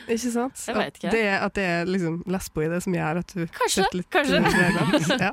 Ikke 0.07 0.30
sant? 0.30 0.61
Jeg 0.68 0.76
vet 0.76 1.01
ikke. 1.01 1.09
At 1.11 1.16
det, 1.16 1.24
at 1.49 1.57
det 1.59 1.64
er 1.66 1.90
liksom 1.90 2.20
lesbo 2.30 2.62
i 2.62 2.68
det 2.70 2.78
som 2.84 2.95
gjør 2.95 3.22
at 3.24 3.34
du 3.34 3.43
Kanskje, 3.47 3.82
sitter 3.82 3.99
litt 3.99 4.11
kanskje. 4.14 5.18
ja. 5.26 5.32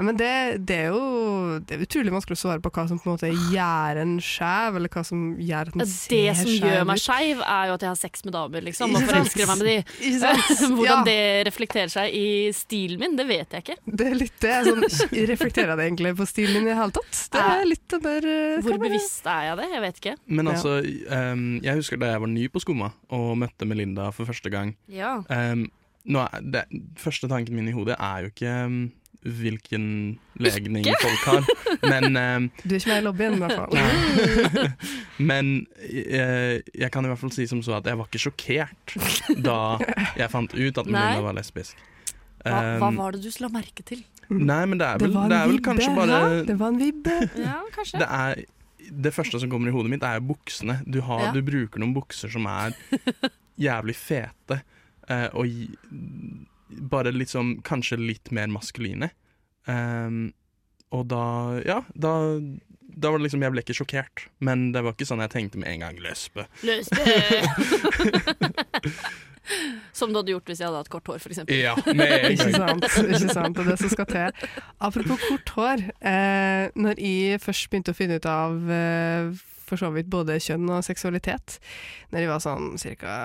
Ja, 0.00 0.04
men 0.08 0.16
det, 0.16 0.30
det 0.64 0.76
er 0.86 0.94
jo 0.94 1.58
det 1.68 1.76
er 1.76 1.82
utrolig 1.84 2.12
vanskelig 2.14 2.38
å 2.38 2.40
svare 2.40 2.62
på 2.64 2.70
hva 2.72 2.86
som 2.88 2.96
på 2.96 3.10
en 3.10 3.12
måte 3.18 3.28
gjør 3.52 3.98
en 4.00 4.14
skjev, 4.24 4.78
eller 4.80 4.88
hva 4.94 5.02
som 5.04 5.24
gjør 5.36 5.68
at 5.68 5.74
en 5.76 5.82
Det 5.82 5.88
ser 5.92 6.38
som 6.38 6.48
gjør 6.54 6.86
meg 6.88 6.96
ut. 6.96 7.02
skeiv, 7.04 7.42
er 7.44 7.66
jo 7.68 7.74
at 7.76 7.84
jeg 7.84 7.90
har 7.90 7.98
sex 8.00 8.24
med 8.24 8.32
damer, 8.38 8.64
liksom, 8.64 8.94
og 8.96 9.04
forelsker 9.10 9.50
meg 9.50 9.60
med 9.60 9.68
de. 9.68 9.76
Hvordan 10.72 10.86
Ja. 10.88 10.96
det 11.04 11.18
reflekterer 11.50 11.92
seg 11.92 12.14
i 12.16 12.26
stilen 12.56 13.02
min, 13.04 13.18
det 13.20 13.26
vet 13.28 13.52
jeg 13.58 13.66
ikke. 13.66 13.76
Det 14.00 14.06
er 14.08 14.16
litt 14.16 14.38
det. 14.40 14.54
Sånn, 14.70 14.86
reflekterer 15.34 15.76
det 15.76 15.88
egentlig 15.90 16.14
på 16.22 16.28
stilen 16.30 16.56
min 16.62 16.70
i 16.70 16.72
det 16.72 16.78
hele 16.80 16.96
tatt? 16.96 17.20
Det 17.36 17.42
er 17.44 17.66
litt 17.68 17.84
den 17.92 18.06
der 18.06 18.28
eh, 18.30 18.60
Hvor 18.64 18.80
bevisst 18.80 19.28
er 19.28 19.50
jeg 19.50 19.58
det? 19.60 19.68
Jeg 19.74 19.84
vet 19.84 20.00
ikke. 20.00 20.14
Men 20.32 20.48
Ja. 20.48 20.54
altså, 20.56 20.78
ehm, 21.18 21.44
jeg 21.66 21.82
husker 21.82 22.00
da 22.00 22.14
jeg 22.14 22.24
var 22.24 22.32
ny 22.32 22.46
på 22.48 22.62
Skumma 22.64 22.88
og 23.12 23.36
møtte 23.44 23.68
Melinda 23.68 24.08
for 24.16 24.24
første 24.30 24.48
gang. 24.54 24.72
Ja. 24.88 25.18
Um, 25.28 25.66
nå 26.08 26.22
er 26.24 26.40
det, 26.56 26.64
første 26.96 27.28
tanken 27.28 27.52
min 27.58 27.68
i 27.68 27.76
hodet 27.76 27.98
er 28.00 28.24
jo 28.24 28.30
ikke 28.32 28.54
hvilken 29.20 29.84
legning 30.40 30.86
folk 31.02 31.24
har, 31.28 31.48
men 31.84 32.16
ehm, 32.16 32.46
Du 32.64 32.72
er 32.74 32.78
ikke 32.80 32.88
med 32.92 33.02
i 33.02 33.04
lobbyen, 33.04 33.34
i 33.36 33.40
hvert 33.42 33.58
fall. 33.58 34.70
Men 35.30 35.50
eh, 35.84 36.60
jeg 36.72 36.88
kan 36.94 37.04
i 37.04 37.10
hvert 37.10 37.20
fall 37.20 37.32
si 37.34 37.44
som 37.50 37.60
så 37.64 37.74
at 37.76 37.88
jeg 37.90 37.98
var 38.00 38.08
ikke 38.08 38.22
sjokkert 38.22 38.94
da 39.44 39.58
jeg 40.16 40.30
fant 40.32 40.54
ut 40.56 40.80
at 40.80 40.86
Nei. 40.88 40.94
Melinda 40.94 41.26
var 41.26 41.36
lesbisk. 41.36 41.76
Hva, 42.40 42.62
hva 42.80 42.88
Um, 42.88 42.96
var 42.96 43.12
det 43.12 43.20
du 43.26 43.28
la 43.44 43.50
merke 43.52 43.84
til? 43.84 44.00
Nei, 44.32 44.62
men 44.70 44.78
det 44.80 44.86
er 44.88 45.02
vel, 45.02 45.12
en 45.12 45.28
det 45.28 45.36
er 45.36 45.50
vel 45.50 45.60
kanskje 45.66 45.90
bare? 45.92 46.20
Det 46.48 46.56
var 46.56 46.72
en 46.72 46.78
vibbe. 46.80 47.16
Ja, 47.36 47.58
kanskje. 47.74 48.00
det, 48.00 48.08
er, 48.08 48.40
det 49.04 49.12
første 49.12 49.40
som 49.42 49.50
kommer 49.52 49.68
i 49.68 49.74
hodet 49.74 49.92
mitt, 49.92 50.06
er 50.06 50.22
buksene. 50.24 50.78
Du, 50.88 51.02
har, 51.04 51.26
Ja. 51.28 51.32
du 51.36 51.42
bruker 51.44 51.82
noen 51.82 51.92
bukser 51.92 52.32
som 52.32 52.48
er 52.48 52.72
jævlig 53.60 53.96
fete, 54.00 54.62
eh, 55.10 55.28
og 55.36 55.44
bare 56.70 57.12
liksom 57.14 57.60
kanskje 57.66 57.98
litt 58.00 58.30
mer 58.34 58.50
maskuline. 58.52 59.10
Um, 59.66 60.32
og 60.90 61.06
da 61.12 61.60
Ja, 61.66 61.82
da, 61.94 62.12
da 62.80 63.10
var 63.12 63.20
det 63.20 63.26
liksom 63.26 63.42
Jeg 63.44 63.52
ble 63.52 63.62
ikke 63.62 63.76
sjokkert, 63.76 64.24
men 64.40 64.70
det 64.74 64.80
var 64.82 64.96
ikke 64.96 65.06
sånn 65.06 65.22
jeg 65.22 65.34
tenkte 65.34 65.60
med 65.60 65.68
en 65.74 65.84
gang 65.84 66.00
lesbe. 66.02 66.46
Løs! 66.66 66.90
Som 69.96 70.12
du 70.12 70.20
hadde 70.20 70.30
gjort 70.34 70.50
hvis 70.50 70.60
jeg 70.62 70.68
hadde 70.68 70.80
hatt 70.82 70.90
kort 70.92 71.08
hår, 71.10 71.18
f.eks. 71.18 71.40
Ja, 71.50 71.74
Ikke 72.30 72.52
sant, 72.54 72.84
ikke 72.86 73.32
sant, 73.32 73.56
det 73.56 73.64
er 73.64 73.70
det 73.72 73.78
som 73.80 73.90
skal 73.92 74.06
til. 74.10 74.50
Apropos 74.78 75.24
kort 75.26 75.52
hår. 75.56 75.82
Eh, 76.06 76.64
når 76.78 77.00
jeg 77.02 77.40
først 77.42 77.70
begynte 77.72 77.94
å 77.94 77.98
finne 77.98 78.20
ut 78.20 78.28
av 78.30 78.70
eh, 78.70 79.32
for 79.66 79.80
så 79.80 79.90
vidt 79.94 80.10
både 80.12 80.38
kjønn 80.42 80.70
og 80.70 80.86
seksualitet, 80.86 81.58
når 82.12 82.24
jeg 82.24 82.30
var 82.30 82.44
sånn 82.44 82.70
ca. 83.02 83.16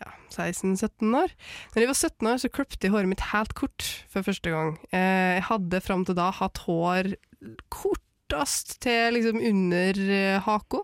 Ja, 0.00 0.14
16-17 0.34 1.14
år 1.18 1.32
Når 1.74 1.80
jeg 1.80 1.90
var 1.90 1.98
17 1.98 2.30
år, 2.30 2.40
så 2.42 2.50
kløpte 2.52 2.86
jeg 2.86 2.94
håret 2.94 3.10
mitt 3.10 3.24
helt 3.30 3.54
kort 3.58 3.86
for 4.10 4.26
første 4.26 4.52
gang. 4.52 4.74
Eh, 4.90 5.38
jeg 5.38 5.46
hadde 5.50 5.82
fram 5.84 6.04
til 6.04 6.18
da 6.18 6.30
hatt 6.34 6.64
hår 6.66 7.14
kortest 7.72 8.78
til 8.84 9.16
liksom 9.16 9.40
under 9.40 10.00
eh, 10.18 10.40
haka. 10.44 10.82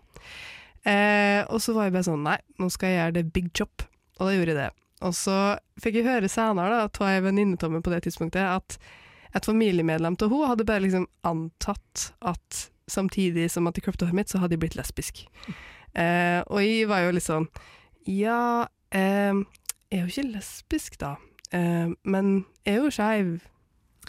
Eh, 0.87 1.41
og 1.45 1.61
så 1.61 1.75
var 1.75 1.87
jeg 1.87 1.93
bare 1.93 2.07
sånn 2.07 2.23
Nei, 2.25 2.39
nå 2.57 2.71
skal 2.73 2.89
jeg 2.89 3.01
gjøre 3.01 3.17
det 3.19 3.27
big 3.35 3.51
chop. 3.57 3.85
Og 4.19 4.27
da 4.27 4.33
gjorde 4.35 4.55
jeg 4.55 4.61
det. 4.61 4.71
Og 5.01 5.13
så 5.17 5.37
fikk 5.81 5.99
jeg 5.99 6.07
høre 6.07 6.29
senere 6.29 6.83
da, 6.83 6.89
av 6.89 7.07
ei 7.09 7.21
venninne 7.25 7.57
av 7.57 7.73
meg 7.73 7.85
på 7.85 7.93
det 7.93 8.03
tidspunktet 8.05 8.45
at 8.45 8.77
et 9.31 9.47
familiemedlem 9.47 10.17
av 10.19 10.27
henne 10.33 10.49
hadde 10.51 10.67
bare 10.67 10.83
liksom 10.83 11.07
antatt 11.27 12.11
at 12.19 12.65
samtidig 12.91 13.47
som 13.51 13.69
at 13.69 13.77
de 13.77 13.83
kløpte 13.85 14.05
håret 14.05 14.17
mitt, 14.17 14.31
så 14.31 14.41
hadde 14.41 14.57
jeg 14.57 14.63
blitt 14.65 14.77
lesbisk. 14.77 15.23
Eh, 15.95 16.39
og 16.47 16.59
jeg 16.63 16.87
var 16.91 17.05
jo 17.05 17.15
litt 17.15 17.25
sånn 17.25 17.49
Ja, 18.07 18.67
jeg 18.99 19.99
er 19.99 20.03
jo 20.05 20.11
ikke 20.11 20.27
lesbisk, 20.33 20.97
da. 21.01 21.15
Eh, 21.55 21.91
men 22.03 22.33
jeg 22.65 22.77
er 22.77 22.83
jo 22.85 22.91
skeiv 22.93 23.31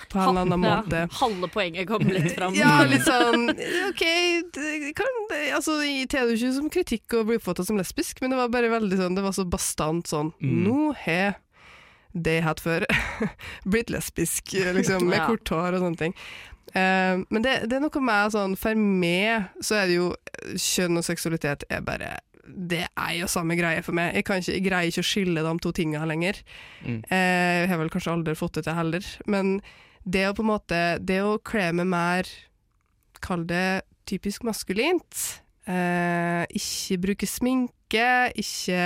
på 0.09 0.17
en 0.19 0.29
eller 0.31 0.47
annen 0.47 0.63
måte. 0.63 1.01
Ja, 1.05 1.09
halve 1.21 1.49
poenget 1.53 1.87
kom 1.91 2.05
litt 2.09 2.33
fram. 2.35 2.55
Ja, 2.59 2.79
litt 2.89 3.05
sånn 3.05 3.51
OK, 3.91 4.03
det 4.57 4.93
kan, 4.99 5.19
det, 5.31 5.41
altså, 5.59 5.77
jeg 5.85 6.09
tar 6.11 6.27
det 6.31 6.39
ikke 6.39 6.53
som 6.57 6.71
kritikk 6.73 7.17
å 7.19 7.25
bli 7.29 7.37
oppfatta 7.41 7.67
som 7.69 7.77
lesbisk, 7.81 8.23
men 8.25 8.33
det 8.33 8.39
var 8.41 8.49
bare 8.55 8.71
veldig 8.73 8.99
sånn, 9.03 9.19
det 9.19 9.25
var 9.27 9.37
så 9.37 9.45
bastant 9.49 10.09
sånn 10.09 10.33
Mm. 10.41 10.63
Nå 10.65 10.79
har 11.05 11.37
det 12.13 12.39
jeg 12.39 12.45
hatt 12.45 12.61
før 12.61 12.85
blitt 13.73 13.93
lesbisk, 13.93 14.53
liksom, 14.77 15.07
med 15.09 15.21
Ja. 15.21 15.27
kort 15.29 15.49
hår 15.53 15.77
og 15.79 15.85
sånne 15.85 16.01
ting. 16.01 16.17
Uh, 16.73 17.21
men 17.29 17.43
det, 17.45 17.55
det 17.69 17.77
er 17.77 17.83
noe 17.85 18.01
med 18.01 18.33
sånn 18.33 18.53
For 18.57 18.79
meg 18.79 19.49
så 19.61 19.75
er 19.83 19.89
det 19.91 19.97
jo 19.99 20.07
kjønn 20.57 20.97
og 21.01 21.05
seksualitet 21.05 21.65
er 21.69 21.83
bare 21.85 22.15
det 22.43 22.85
er 22.89 23.13
jo 23.21 23.31
samme 23.31 23.57
greie 23.59 23.83
for 23.87 23.95
meg. 23.97 24.17
Jeg, 24.19 24.27
kan 24.27 24.43
ikke, 24.43 24.57
jeg 24.57 24.65
greier 24.67 24.91
ikke 24.91 25.05
å 25.05 25.07
skille 25.07 25.45
de 25.47 25.53
to 25.63 25.73
tingene 25.77 26.09
lenger. 26.11 26.41
Mm. 26.83 27.01
Eh, 27.07 27.59
jeg 27.63 27.71
har 27.71 27.81
vel 27.81 27.93
kanskje 27.93 28.15
aldri 28.17 28.35
fått 28.39 28.59
det 28.59 28.67
til 28.67 28.79
heller. 28.79 29.09
Men 29.31 29.55
det 30.03 30.27
å 30.27 30.35
på 30.35 30.43
en 30.43 30.49
måte 30.51 30.79
Det 30.99 31.21
å 31.23 31.37
kle 31.47 31.69
meg 31.79 31.87
mer 31.87 32.31
Kall 33.23 33.45
det 33.47 33.85
typisk 34.11 34.43
maskulint. 34.43 35.19
Eh, 35.71 36.43
ikke 36.59 36.97
bruke 37.05 37.27
sminke, 37.31 38.33
ikke 38.35 38.81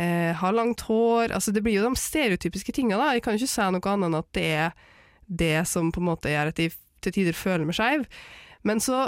eh, 0.00 0.30
ha 0.40 0.52
langt 0.56 0.86
hår. 0.88 1.34
Altså, 1.36 1.52
det 1.52 1.60
blir 1.60 1.76
jo 1.76 1.84
de 1.84 2.00
stereotypiske 2.00 2.72
tinga. 2.72 2.96
da. 2.96 3.10
Jeg 3.12 3.26
kan 3.26 3.36
ikke 3.36 3.50
si 3.52 3.66
noe 3.68 3.92
annet 3.92 4.08
enn 4.08 4.16
at 4.22 4.30
det 4.32 4.46
er 4.56 4.72
det 5.28 5.58
som 5.68 5.92
på 5.92 6.00
en 6.00 6.08
måte 6.08 6.32
gjør 6.32 6.48
at 6.48 6.64
jeg 6.64 6.72
til 7.04 7.14
tider 7.18 7.36
føler 7.36 7.68
meg 7.68 7.76
skeiv. 7.76 8.08
Men 8.64 8.80
så 8.80 9.04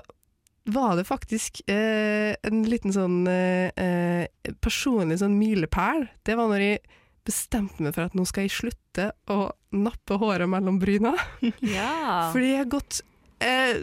var 0.64 0.96
det 0.96 1.04
faktisk 1.04 1.60
eh, 1.68 2.34
en 2.42 2.62
liten 2.68 2.92
sånn 2.94 3.24
eh, 3.28 3.70
eh, 3.76 4.52
personlig 4.64 5.18
sånn 5.20 5.36
milepæl. 5.38 6.06
Det 6.24 6.36
var 6.38 6.48
når 6.48 6.64
jeg 6.64 6.84
bestemte 7.24 7.84
meg 7.84 7.94
for 7.96 8.08
at 8.08 8.16
nå 8.16 8.24
skal 8.28 8.46
jeg 8.46 8.54
slutte 8.56 9.10
å 9.32 9.50
nappe 9.76 10.18
håret 10.20 10.48
mellom 10.50 10.78
bryna. 10.80 11.14
Ja. 11.76 12.30
Fordi 12.32 12.52
jeg 12.54 12.62
har 12.62 12.70
gått 12.72 13.02
eh, 13.44 13.76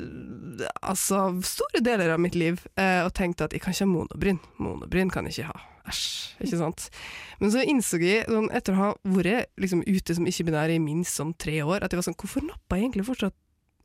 altså 0.81 1.27
store 1.45 1.83
deler 1.85 2.15
av 2.15 2.21
mitt 2.23 2.37
liv 2.37 2.63
eh, 2.75 3.01
og 3.05 3.13
tenkt 3.17 3.43
at 3.45 3.53
jeg 3.53 3.63
kan 3.63 3.75
ikke 3.75 3.85
ha 3.85 3.91
monobryn. 3.93 4.41
Monobryn 4.61 5.13
kan 5.13 5.29
jeg 5.29 5.37
ikke 5.37 5.51
ha. 5.51 5.67
Æsj, 5.91 6.01
ikke 6.45 6.59
sant. 6.59 6.89
Men 7.41 7.53
så 7.53 7.63
innså 7.65 7.97
jeg, 8.01 8.25
sånn, 8.29 8.49
etter 8.53 8.75
å 8.75 8.81
ha 8.81 8.89
vært 9.17 9.49
liksom, 9.61 9.81
ute 9.85 10.17
som 10.17 10.27
ikke-binær 10.29 10.73
i 10.73 10.81
minst 10.81 11.17
sånn 11.17 11.33
tre 11.41 11.61
år, 11.65 11.81
at 11.81 11.93
jeg 11.93 12.01
var 12.01 12.09
sånn 12.09 12.17
Hvorfor 12.21 12.45
napper 12.45 12.77
jeg 12.77 12.89
egentlig 12.89 13.07
fortsatt 13.09 13.37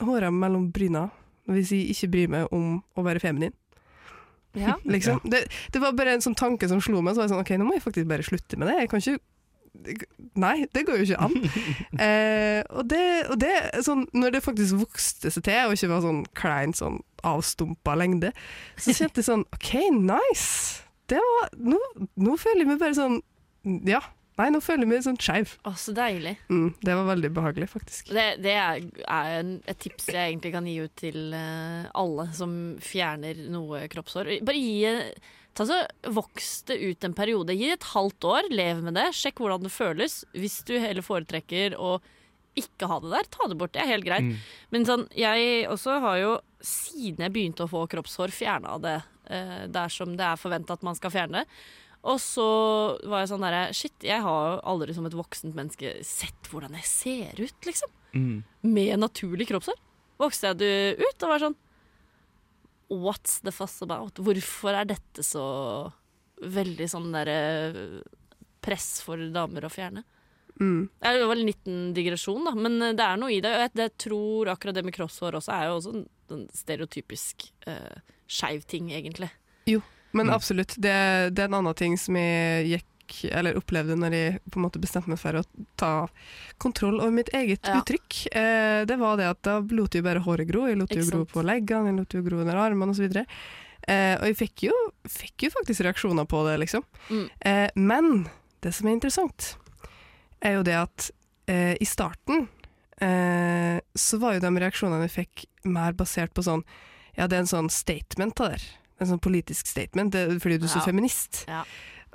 håret 0.04 0.32
mellom 0.32 0.68
bryna 0.76 1.06
hvis 1.52 1.72
jeg 1.74 1.94
ikke 1.94 2.10
bryr 2.14 2.34
meg 2.34 2.52
om 2.54 2.80
å 2.96 3.06
være 3.06 3.22
feminin? 3.22 3.54
ja. 4.56 4.74
Liksom. 4.94 5.20
Det, 5.24 5.44
det 5.72 5.80
var 5.82 5.96
bare 5.96 6.16
en 6.16 6.24
sånn 6.24 6.36
tanke 6.38 6.68
som 6.70 6.80
slo 6.80 7.02
meg, 7.04 7.14
så 7.14 7.22
var 7.22 7.28
jeg 7.28 7.34
sånn 7.34 7.42
OK, 7.44 7.54
nå 7.60 7.66
må 7.68 7.76
jeg 7.76 7.84
faktisk 7.84 8.08
bare 8.10 8.26
slutte 8.26 8.58
med 8.60 8.70
det. 8.70 8.78
Jeg 8.84 8.92
kan 8.92 9.02
ikke 9.04 9.18
Nei, 10.40 10.64
det 10.72 10.86
går 10.88 11.02
jo 11.02 11.04
ikke 11.04 11.26
an. 11.26 11.34
Eh, 12.06 12.62
og 12.72 12.88
det, 12.88 13.02
og 13.32 13.38
det 13.40 13.82
sånn, 13.84 14.06
Når 14.16 14.34
det 14.34 14.40
faktisk 14.44 14.78
vokste 14.80 15.30
seg 15.32 15.44
til, 15.46 15.58
og 15.68 15.76
ikke 15.76 15.90
var 15.92 16.02
sånn 16.04 16.22
klein, 16.36 16.72
sånn 16.76 16.98
avstumpa 17.28 17.94
lengde, 17.96 18.32
så 18.80 18.94
kjente 18.96 19.20
jeg 19.20 19.28
sånn 19.28 19.44
OK, 19.56 19.70
nice! 19.92 20.82
Det 21.08 21.20
var 21.20 21.52
Nå, 21.60 21.78
nå 22.16 22.36
føler 22.40 22.64
jeg 22.64 22.70
meg 22.72 22.80
bare 22.82 22.96
sånn 22.96 23.20
Ja. 23.88 24.00
Nei, 24.36 24.50
nå 24.52 24.60
føler 24.60 24.84
jeg 24.84 24.90
meg 24.90 25.04
sånn 25.06 25.20
skeiv. 25.20 25.54
Å, 25.64 25.72
så 25.80 25.94
deilig. 25.96 26.34
Mm, 26.52 26.68
det 26.84 26.96
var 26.98 27.06
veldig 27.08 27.30
behagelig, 27.38 27.70
faktisk. 27.72 28.10
Det, 28.12 28.26
det 28.44 28.52
er, 28.60 28.82
er 29.08 29.38
en, 29.38 29.54
et 29.64 29.80
tips 29.80 30.10
jeg 30.12 30.34
egentlig 30.34 30.52
kan 30.52 30.68
gi 30.68 30.76
ut 30.84 30.92
til 31.00 31.32
eh, 31.36 31.88
alle 31.96 32.28
som 32.36 32.52
fjerner 32.84 33.46
noe 33.52 33.86
kroppshår. 33.92 34.36
Bare 34.44 34.60
gi 34.60 34.94
Ta 35.56 35.64
så 35.64 35.78
Voks 36.12 36.66
det 36.68 36.76
ut 36.84 37.04
en 37.04 37.14
periode. 37.16 37.54
Gi 37.56 37.70
et 37.72 37.88
halvt 37.94 38.26
år, 38.28 38.50
lev 38.52 38.82
med 38.84 38.92
det. 38.98 39.06
Sjekk 39.16 39.40
hvordan 39.40 39.64
det 39.64 39.72
føles. 39.72 40.18
Hvis 40.36 40.58
du 40.68 40.74
heller 40.76 41.04
foretrekker 41.04 41.78
å 41.80 41.96
ikke 42.56 42.88
ha 42.88 42.98
det 43.00 43.12
der, 43.12 43.28
ta 43.32 43.48
det 43.48 43.56
bort. 43.60 43.72
Det 43.72 43.80
er 43.80 43.94
helt 43.94 44.04
greit. 44.04 44.28
Mm. 44.28 44.36
Men 44.72 44.86
sånn, 44.88 45.06
jeg 45.16 45.64
også 45.72 45.96
har 46.04 46.20
jo, 46.20 46.36
siden 46.64 47.24
jeg 47.24 47.32
begynte 47.32 47.64
å 47.64 47.72
få 47.72 47.86
kroppshår, 47.92 48.32
fjerna 48.36 48.76
det 48.84 48.98
eh, 49.32 49.64
dersom 49.72 50.16
det 50.16 50.28
er 50.28 50.40
forventa 50.40 50.76
at 50.76 50.84
man 50.86 50.96
skal 50.98 51.12
fjerne 51.14 51.42
det. 51.42 51.58
Og 52.06 52.20
så 52.22 52.46
var 53.08 53.24
jeg 53.24 53.32
sånn 53.32 53.44
derre 53.44 53.62
Shit, 53.74 53.96
jeg 54.06 54.22
har 54.22 54.50
jo 54.52 54.58
aldri 54.70 54.94
som 54.94 55.06
et 55.08 55.16
voksent 55.16 55.56
menneske 55.56 55.96
sett 56.06 56.50
hvordan 56.52 56.76
jeg 56.78 56.88
ser 56.88 57.40
ut, 57.42 57.58
liksom. 57.66 57.92
Mm. 58.16 58.36
Med 58.70 59.00
naturlig 59.02 59.48
kroppshår. 59.50 59.78
Vokste 60.20 60.52
jeg 60.52 60.60
det 60.62 60.74
ut 61.02 61.24
og 61.26 61.32
var 61.32 61.42
sånn 61.42 61.56
What's 62.86 63.40
the 63.42 63.50
fuss 63.50 63.80
about? 63.82 64.20
Hvorfor 64.22 64.76
er 64.78 64.86
dette 64.86 65.24
så 65.26 65.42
veldig 66.38 66.86
sånn 66.86 67.08
derre 67.10 68.04
press 68.62 69.00
for 69.02 69.18
damer 69.34 69.66
å 69.66 69.72
fjerne? 69.72 70.04
Mm. 70.60 70.86
Det 71.02 71.24
var 71.26 71.36
en 71.36 71.48
liten 71.48 71.80
digresjon, 71.96 72.46
da, 72.46 72.54
men 72.54 72.78
det 72.78 73.02
er 73.02 73.18
noe 73.18 73.34
i 73.34 73.40
det. 73.42 73.50
Og 73.52 73.64
jeg, 73.64 73.72
jeg 73.82 73.94
tror 74.06 74.52
akkurat 74.54 74.78
det 74.78 74.86
med 74.86 74.94
crosshår 74.94 75.40
også 75.40 75.52
er 75.56 75.66
jo 75.66 75.74
også 75.80 75.96
en, 75.96 76.06
en 76.36 76.46
stereotypisk 76.54 77.48
uh, 77.66 77.98
skeiv 78.30 78.62
ting, 78.70 78.92
egentlig. 78.94 79.32
Men 80.16 80.26
Mm. 80.30 80.34
absolutt, 80.34 80.74
det, 80.80 80.94
det 81.36 81.42
er 81.44 81.48
en 81.50 81.58
annen 81.60 81.74
ting 81.78 81.96
som 82.00 82.16
jeg 82.16 82.70
gikk 82.72 82.92
eller 83.30 83.54
opplevde 83.54 83.94
når 83.94 84.14
jeg 84.16 84.38
på 84.50 84.58
en 84.58 84.64
måte 84.64 84.80
bestemte 84.82 85.06
meg 85.12 85.20
for 85.20 85.36
å 85.38 85.42
ta 85.78 85.90
kontroll 86.58 86.96
over 86.98 87.12
mitt 87.14 87.28
eget 87.36 87.62
Ja. 87.68 87.76
uttrykk. 87.78 88.16
Eh, 88.34 88.84
det 88.88 88.96
var 88.98 89.16
det 89.20 89.28
at 89.30 89.42
da 89.46 89.60
lot 89.60 89.94
jeg 89.94 90.02
bare 90.02 90.24
håret 90.24 90.48
gro. 90.48 90.64
Jeg 90.66 90.78
lot 90.80 90.88
det 90.90 91.04
jo 91.04 91.10
gro 91.12 91.24
på 91.30 91.44
leggene, 91.46 91.92
jeg 91.92 91.98
lot 92.00 92.08
det 92.10 92.18
jo 92.18 92.24
gro 92.26 92.40
under 92.42 92.56
armene 92.58 92.90
osv. 92.90 93.06
Eh, 93.86 94.16
og 94.18 94.24
jeg 94.26 94.36
fikk 94.40 94.64
jo, 94.66 94.74
fikk 95.06 95.46
jo 95.46 95.50
faktisk 95.54 95.84
reaksjoner 95.86 96.26
på 96.26 96.40
det, 96.48 96.56
liksom. 96.64 96.82
Mm. 97.10 97.28
Eh, 97.46 97.68
men 97.76 98.10
det 98.64 98.74
som 98.74 98.88
er 98.88 98.96
interessant, 98.98 99.52
er 100.42 100.56
jo 100.58 100.64
det 100.66 100.74
at 100.74 101.10
eh, 101.46 101.76
i 101.78 101.84
starten 101.86 102.48
eh, 103.00 103.78
så 103.94 104.18
var 104.18 104.34
jo 104.34 104.40
de 104.42 104.50
reaksjonene 104.60 105.06
jeg 105.06 105.14
fikk 105.26 105.44
mer 105.70 105.92
basert 105.92 106.34
på 106.34 106.42
sånn 106.42 106.64
Ja, 107.16 107.26
det 107.28 107.36
er 107.38 107.44
en 107.46 107.48
sånn 107.48 107.70
statement 107.70 108.34
det 108.36 108.48
der. 108.50 108.62
En 109.00 109.06
sånn 109.10 109.20
politisk 109.20 109.66
statement, 109.68 110.14
fordi 110.40 110.58
du 110.58 110.64
er 110.64 110.72
så 110.72 110.78
Ja. 110.80 110.86
feminist. 110.86 111.44
Ja. 111.48 111.64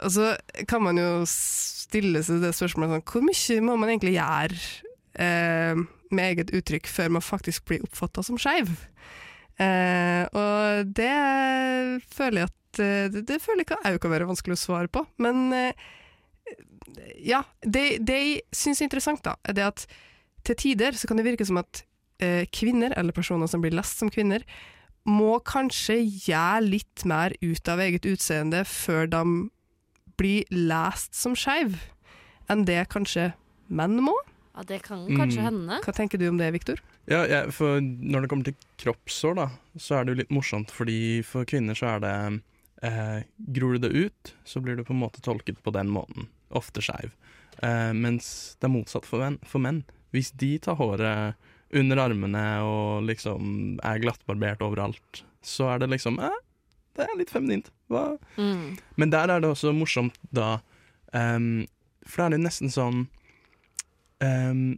Og 0.01 0.09
så 0.15 0.31
kan 0.67 0.81
man 0.81 0.97
jo 0.97 1.23
stille 1.29 2.23
seg 2.25 2.41
det 2.41 2.53
spørsmålet 2.57 2.89
sånn 2.95 3.03
Hvor 3.05 3.21
mye 3.27 3.61
må 3.61 3.75
man 3.77 3.89
egentlig 3.91 4.15
gjøre 4.15 4.57
eh, 5.21 5.75
med 6.11 6.25
eget 6.31 6.51
uttrykk 6.57 6.87
før 6.87 7.09
man 7.11 7.21
faktisk 7.21 7.65
blir 7.69 7.83
oppfatta 7.85 8.23
som 8.25 8.37
skeiv? 8.41 8.71
Eh, 9.61 10.25
og 10.33 10.89
det 10.97 11.11
føler 12.09 12.41
jeg 12.41 12.49
at 12.49 12.79
eh, 12.81 13.07
det, 13.13 13.25
det 13.29 13.41
føler 13.43 13.65
jeg 13.67 13.77
òg 13.93 13.99
kan 14.01 14.13
være 14.15 14.29
vanskelig 14.31 14.57
å 14.57 14.63
svare 14.63 14.89
på. 14.89 15.03
Men 15.21 15.51
eh, 15.53 15.73
ja, 17.21 17.43
det, 17.61 17.99
det 18.07 18.17
jeg 18.17 18.41
syns 18.55 18.81
er 18.81 18.87
interessant, 18.89 19.21
da, 19.27 19.35
er 19.45 19.53
det 19.59 19.67
at 19.67 19.85
til 20.47 20.57
tider 20.57 20.97
så 20.97 21.05
kan 21.07 21.19
det 21.19 21.27
virke 21.27 21.45
som 21.45 21.59
at 21.61 21.83
eh, 22.23 22.47
kvinner, 22.49 22.95
eller 22.97 23.13
personer 23.13 23.47
som 23.51 23.61
blir 23.61 23.75
lest 23.75 24.01
som 24.01 24.09
kvinner, 24.09 24.41
må 25.09 25.39
kanskje 25.43 25.95
gjøre 26.27 26.61
litt 26.67 27.05
mer 27.09 27.33
ut 27.41 27.67
av 27.71 27.79
eget 27.79 28.05
utseende 28.05 28.63
før 28.69 29.07
de 29.09 29.23
blir 30.21 30.43
lest 30.53 31.15
som 31.17 31.33
skeiv, 31.35 31.79
enn 32.51 32.65
det 32.67 32.83
kanskje 32.93 33.31
menn 33.71 33.97
må. 34.03 34.13
Ja, 34.53 34.63
det 34.67 34.81
kan 34.83 35.07
kanskje 35.07 35.39
Mm. 35.41 35.45
hende. 35.47 35.79
Hva 35.83 35.93
tenker 35.95 36.19
du 36.19 36.27
om 36.29 36.37
det, 36.37 36.51
Viktor? 36.53 36.81
Ja, 37.07 37.23
ja, 37.25 37.49
for 37.49 37.79
når 37.81 38.21
det 38.21 38.29
kommer 38.29 38.43
til 38.43 38.55
kroppssår, 38.77 39.35
da, 39.35 39.47
så 39.77 39.95
er 39.99 40.03
det 40.05 40.11
jo 40.13 40.19
litt 40.21 40.29
morsomt, 40.35 40.69
fordi 40.69 41.23
for 41.23 41.45
kvinner 41.45 41.73
så 41.73 41.95
er 41.95 41.99
det 42.03 42.41
eh, 42.83 43.23
Gror 43.53 43.77
du 43.79 43.87
det 43.87 43.91
ut, 43.95 44.33
så 44.45 44.59
blir 44.61 44.75
du 44.75 44.83
på 44.83 44.91
en 44.93 44.99
måte 45.01 45.21
tolket 45.21 45.61
på 45.63 45.71
den 45.73 45.87
måten. 45.89 46.27
Ofte 46.51 46.81
skeiv. 46.81 47.11
Eh, 47.63 47.93
mens 47.93 48.57
det 48.59 48.65
er 48.67 48.73
motsatt 48.73 49.05
for 49.05 49.19
menn, 49.19 49.39
for 49.45 49.59
menn. 49.59 49.83
Hvis 50.11 50.31
de 50.35 50.57
tar 50.59 50.75
håret 50.75 51.35
under 51.77 52.01
armene 52.03 52.45
og 52.67 53.07
liksom 53.07 53.77
er 53.85 54.01
glattbarbert 54.03 54.63
overalt, 54.65 55.23
så 55.41 55.71
er 55.73 55.83
det 55.83 55.91
liksom 55.93 56.19
eh, 56.21 56.39
Det 56.97 57.05
er 57.05 57.17
litt 57.19 57.31
feminint. 57.31 57.71
Mm. 57.91 58.77
Men 58.95 59.11
der 59.11 59.31
er 59.31 59.41
det 59.41 59.49
også 59.51 59.73
morsomt 59.75 60.15
da 60.31 60.61
um, 61.11 61.67
For 62.05 62.21
da 62.21 62.27
er 62.27 62.35
det 62.35 62.45
nesten 62.45 62.71
sånn 62.71 63.05
um, 64.23 64.77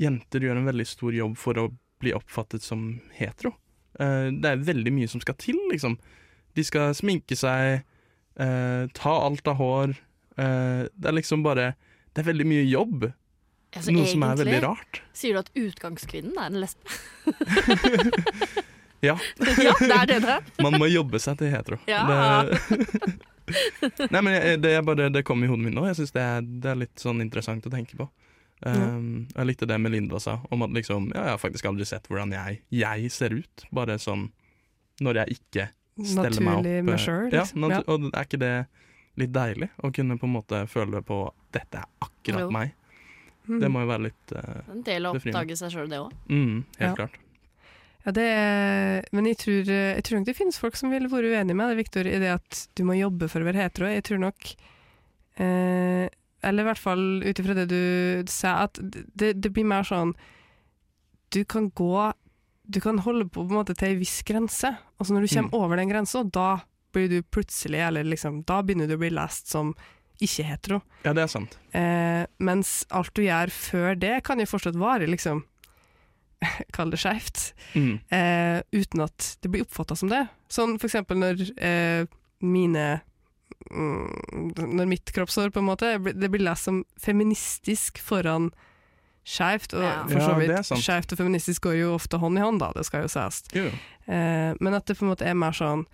Jenter 0.00 0.44
gjør 0.44 0.60
en 0.60 0.68
veldig 0.70 0.86
stor 0.88 1.14
jobb 1.14 1.36
for 1.38 1.58
å 1.60 1.70
bli 2.02 2.14
oppfattet 2.16 2.64
som 2.64 2.96
hetero. 3.14 3.52
Uh, 4.00 4.32
det 4.34 4.48
er 4.48 4.64
veldig 4.66 4.92
mye 4.94 5.10
som 5.10 5.22
skal 5.22 5.36
til, 5.38 5.58
liksom. 5.70 5.98
De 6.56 6.64
skal 6.66 6.96
sminke 6.96 7.36
seg, 7.38 7.84
uh, 8.40 8.88
ta 8.96 9.12
alt 9.28 9.46
av 9.52 9.60
hår. 9.60 9.94
Uh, 10.34 10.88
det 10.96 11.10
er 11.10 11.18
liksom 11.18 11.44
bare 11.44 11.74
Det 12.12 12.24
er 12.24 12.30
veldig 12.32 12.48
mye 12.48 12.64
jobb. 12.66 13.04
Altså, 13.72 13.92
noe 13.96 14.04
som 14.10 14.22
er 14.26 14.36
veldig 14.36 14.58
rart. 14.66 15.00
Sier 15.16 15.32
du 15.36 15.40
at 15.40 15.50
utgangskvinnen 15.56 16.36
er 16.36 16.50
en 16.50 16.60
lesbe? 16.60 16.84
Ja. 19.02 19.16
ja, 19.58 19.72
det 19.80 19.90
er 19.90 20.06
det 20.06 20.18
det. 20.22 20.36
Man 20.62 20.76
må 20.78 20.86
jobbe 20.86 21.18
seg 21.18 21.34
til 21.40 21.48
hetero. 21.50 21.78
Ja. 21.90 22.04
Det, 22.46 24.06
Nei, 24.14 24.20
men 24.22 24.28
jeg, 24.36 24.60
det, 24.62 24.70
er 24.78 24.84
bare, 24.86 25.08
det 25.10 25.24
kom 25.26 25.42
i 25.42 25.48
hodet 25.50 25.64
mitt 25.66 25.74
nå. 25.74 25.82
Jeg 25.90 25.96
syns 25.98 26.12
det, 26.14 26.22
er- 26.22 26.44
det 26.62 26.70
er 26.70 26.78
litt 26.84 27.02
sånn 27.02 27.18
interessant 27.24 27.66
å 27.66 27.72
tenke 27.72 27.98
på. 27.98 28.06
Um, 28.62 29.24
jeg 29.34 29.48
likte 29.48 29.66
det 29.66 29.74
Melinda 29.82 30.20
sa, 30.22 30.36
om 30.54 30.62
at 30.62 30.70
liksom 30.70 31.08
Ja, 31.10 31.24
jeg 31.26 31.34
har 31.34 31.40
faktisk 31.42 31.66
aldri 31.66 31.82
sett 31.90 32.06
hvordan 32.06 32.30
jeg, 32.36 32.60
jeg 32.78 33.10
ser 33.10 33.34
ut. 33.34 33.64
Bare 33.74 33.96
sånn 33.98 34.28
når 35.02 35.18
jeg 35.24 35.40
ikke 35.40 35.66
steller 35.98 36.38
meg 36.38 36.52
opp. 36.54 36.62
Naturlig 36.62 36.76
eh, 36.78 36.84
meg 36.86 37.02
sjøl. 37.02 37.26
Ja, 37.34 37.42
liksom. 37.42 37.64
nat 37.66 37.74
Ja. 37.74 37.82
Og 37.90 38.06
er 38.12 38.28
ikke 38.30 38.40
det 38.44 38.52
litt 39.18 39.34
deilig? 39.34 39.68
Å 39.82 39.90
kunne 39.98 40.16
på 40.22 40.30
en 40.30 40.36
måte 40.38 40.62
føle 40.70 41.02
på 41.10 41.18
dette 41.52 41.82
er 41.82 41.90
akkurat 42.06 42.46
Jo. 42.46 42.52
meg. 42.54 42.78
Mm. 43.48 43.58
Det 43.60 43.68
må 43.74 43.80
jo 43.82 43.88
være 43.90 44.02
litt 44.06 44.32
uh, 44.36 44.70
En 44.70 44.82
del 44.86 45.06
av 45.06 45.14
å 45.14 45.18
oppdage 45.18 45.56
seg 45.58 45.70
sjøl, 45.74 45.88
det 45.90 45.98
òg. 45.98 46.12
mm, 46.30 46.64
Helt 46.78 46.88
Ja. 46.88 46.94
klart. 46.94 47.16
Ja, 48.04 48.10
det 48.12 48.22
er, 48.26 49.04
men 49.12 49.26
jeg 49.26 49.36
tror, 49.38 49.64
jeg 49.66 50.02
tror 50.02 50.18
nok 50.18 50.26
det 50.26 50.34
finnes 50.36 50.58
folk 50.58 50.74
som 50.76 50.90
vil 50.90 51.06
være 51.10 51.30
uenig 51.30 51.54
med 51.54 51.68
deg, 51.70 51.76
Victor, 51.78 52.06
i 52.06 52.18
det 52.18 52.32
at 52.34 52.68
du 52.74 52.82
må 52.84 52.96
jobbe 52.98 53.28
for 53.30 53.40
å 53.42 53.46
være 53.46 53.62
hetero. 53.62 53.86
Jeg 53.86 54.02
tror 54.08 54.18
nok 54.18 54.54
eh, 55.38 56.08
Eller 56.42 56.64
i 56.64 56.66
hvert 56.66 56.82
fall 56.82 57.04
ut 57.22 57.38
ifra 57.38 57.54
det 57.54 57.68
du 57.70 58.24
sa, 58.30 58.64
at 58.66 58.78
det, 58.82 59.32
det 59.40 59.52
blir 59.54 59.64
mer 59.68 59.86
sånn 59.86 60.14
Du 61.32 61.44
kan 61.44 61.70
gå 61.70 62.12
Du 62.66 62.80
kan 62.82 62.98
holde 63.06 63.28
på 63.30 63.42
på 63.46 63.50
en 63.50 63.58
måte 63.60 63.74
til 63.78 63.88
ei 63.92 63.96
viss 64.00 64.20
grense, 64.26 64.70
og 64.98 65.06
så 65.06 65.14
når 65.16 65.26
du 65.26 65.34
kommer 65.34 65.50
Mm. 65.50 65.58
over 65.62 65.76
den 65.76 65.88
grensa, 65.90 66.22
da 66.24 66.60
blir 66.92 67.08
du 67.08 67.22
plutselig, 67.22 67.80
eller 67.80 68.04
liksom 68.04 68.44
Da 68.46 68.62
begynner 68.62 68.86
du 68.88 68.94
å 68.96 69.02
bli 69.02 69.10
lest 69.10 69.48
som 69.48 69.74
ikke-hetero. 70.20 70.80
Ja, 71.04 71.12
det 71.16 71.22
er 71.24 71.30
sant. 71.32 71.56
Eh, 71.74 72.26
mens 72.38 72.84
alt 72.90 73.14
du 73.14 73.22
gjør 73.22 73.50
før 73.50 73.94
det, 73.98 74.22
kan 74.24 74.38
jo 74.38 74.46
fortsatt 74.46 74.76
vare, 74.78 75.06
liksom 75.10 75.44
Kall 76.74 76.90
det 76.90 76.98
skeivt 76.98 77.52
Mm. 77.74 78.00
eh, 78.10 78.60
uten 78.74 79.00
at 79.04 79.36
det 79.40 79.48
blir 79.50 79.62
oppfatta 79.64 79.94
som 79.96 80.10
det. 80.10 80.26
Sånn 80.50 80.74
for 80.78 80.88
eksempel 80.90 81.16
når 81.22 81.40
eh, 81.62 82.04
mine 82.42 83.00
mm, 83.70 84.52
Når 84.58 84.88
mitt 84.90 85.12
kroppshår 85.14 85.52
på 85.54 85.62
en 85.62 85.68
måte 85.70 85.94
det 86.02 86.28
blir 86.30 86.42
lest 86.42 86.64
som 86.68 86.82
feministisk 87.00 87.98
foran 88.02 88.50
skeivt. 89.24 89.72
Og 89.78 89.82
Ja. 89.86 90.02
for 90.10 90.18
så 90.18 90.34
vidt, 90.40 90.50
ja, 90.50 90.62
skeivt 90.82 91.12
og 91.14 91.18
feministisk 91.22 91.62
går 91.62 91.76
jo 91.78 91.94
ofte 91.94 92.18
hånd 92.18 92.38
i 92.38 92.42
hånd, 92.42 92.58
da, 92.60 92.72
det 92.74 92.84
skal 92.88 93.04
jo 93.06 93.08
sies. 93.08 93.44
Eh, 93.54 94.52
men 94.60 94.74
at 94.74 94.84
det 94.86 94.98
på 94.98 95.06
en 95.06 95.12
måte 95.14 95.24
er 95.24 95.34
mer 95.38 95.52
sånn 95.54 95.86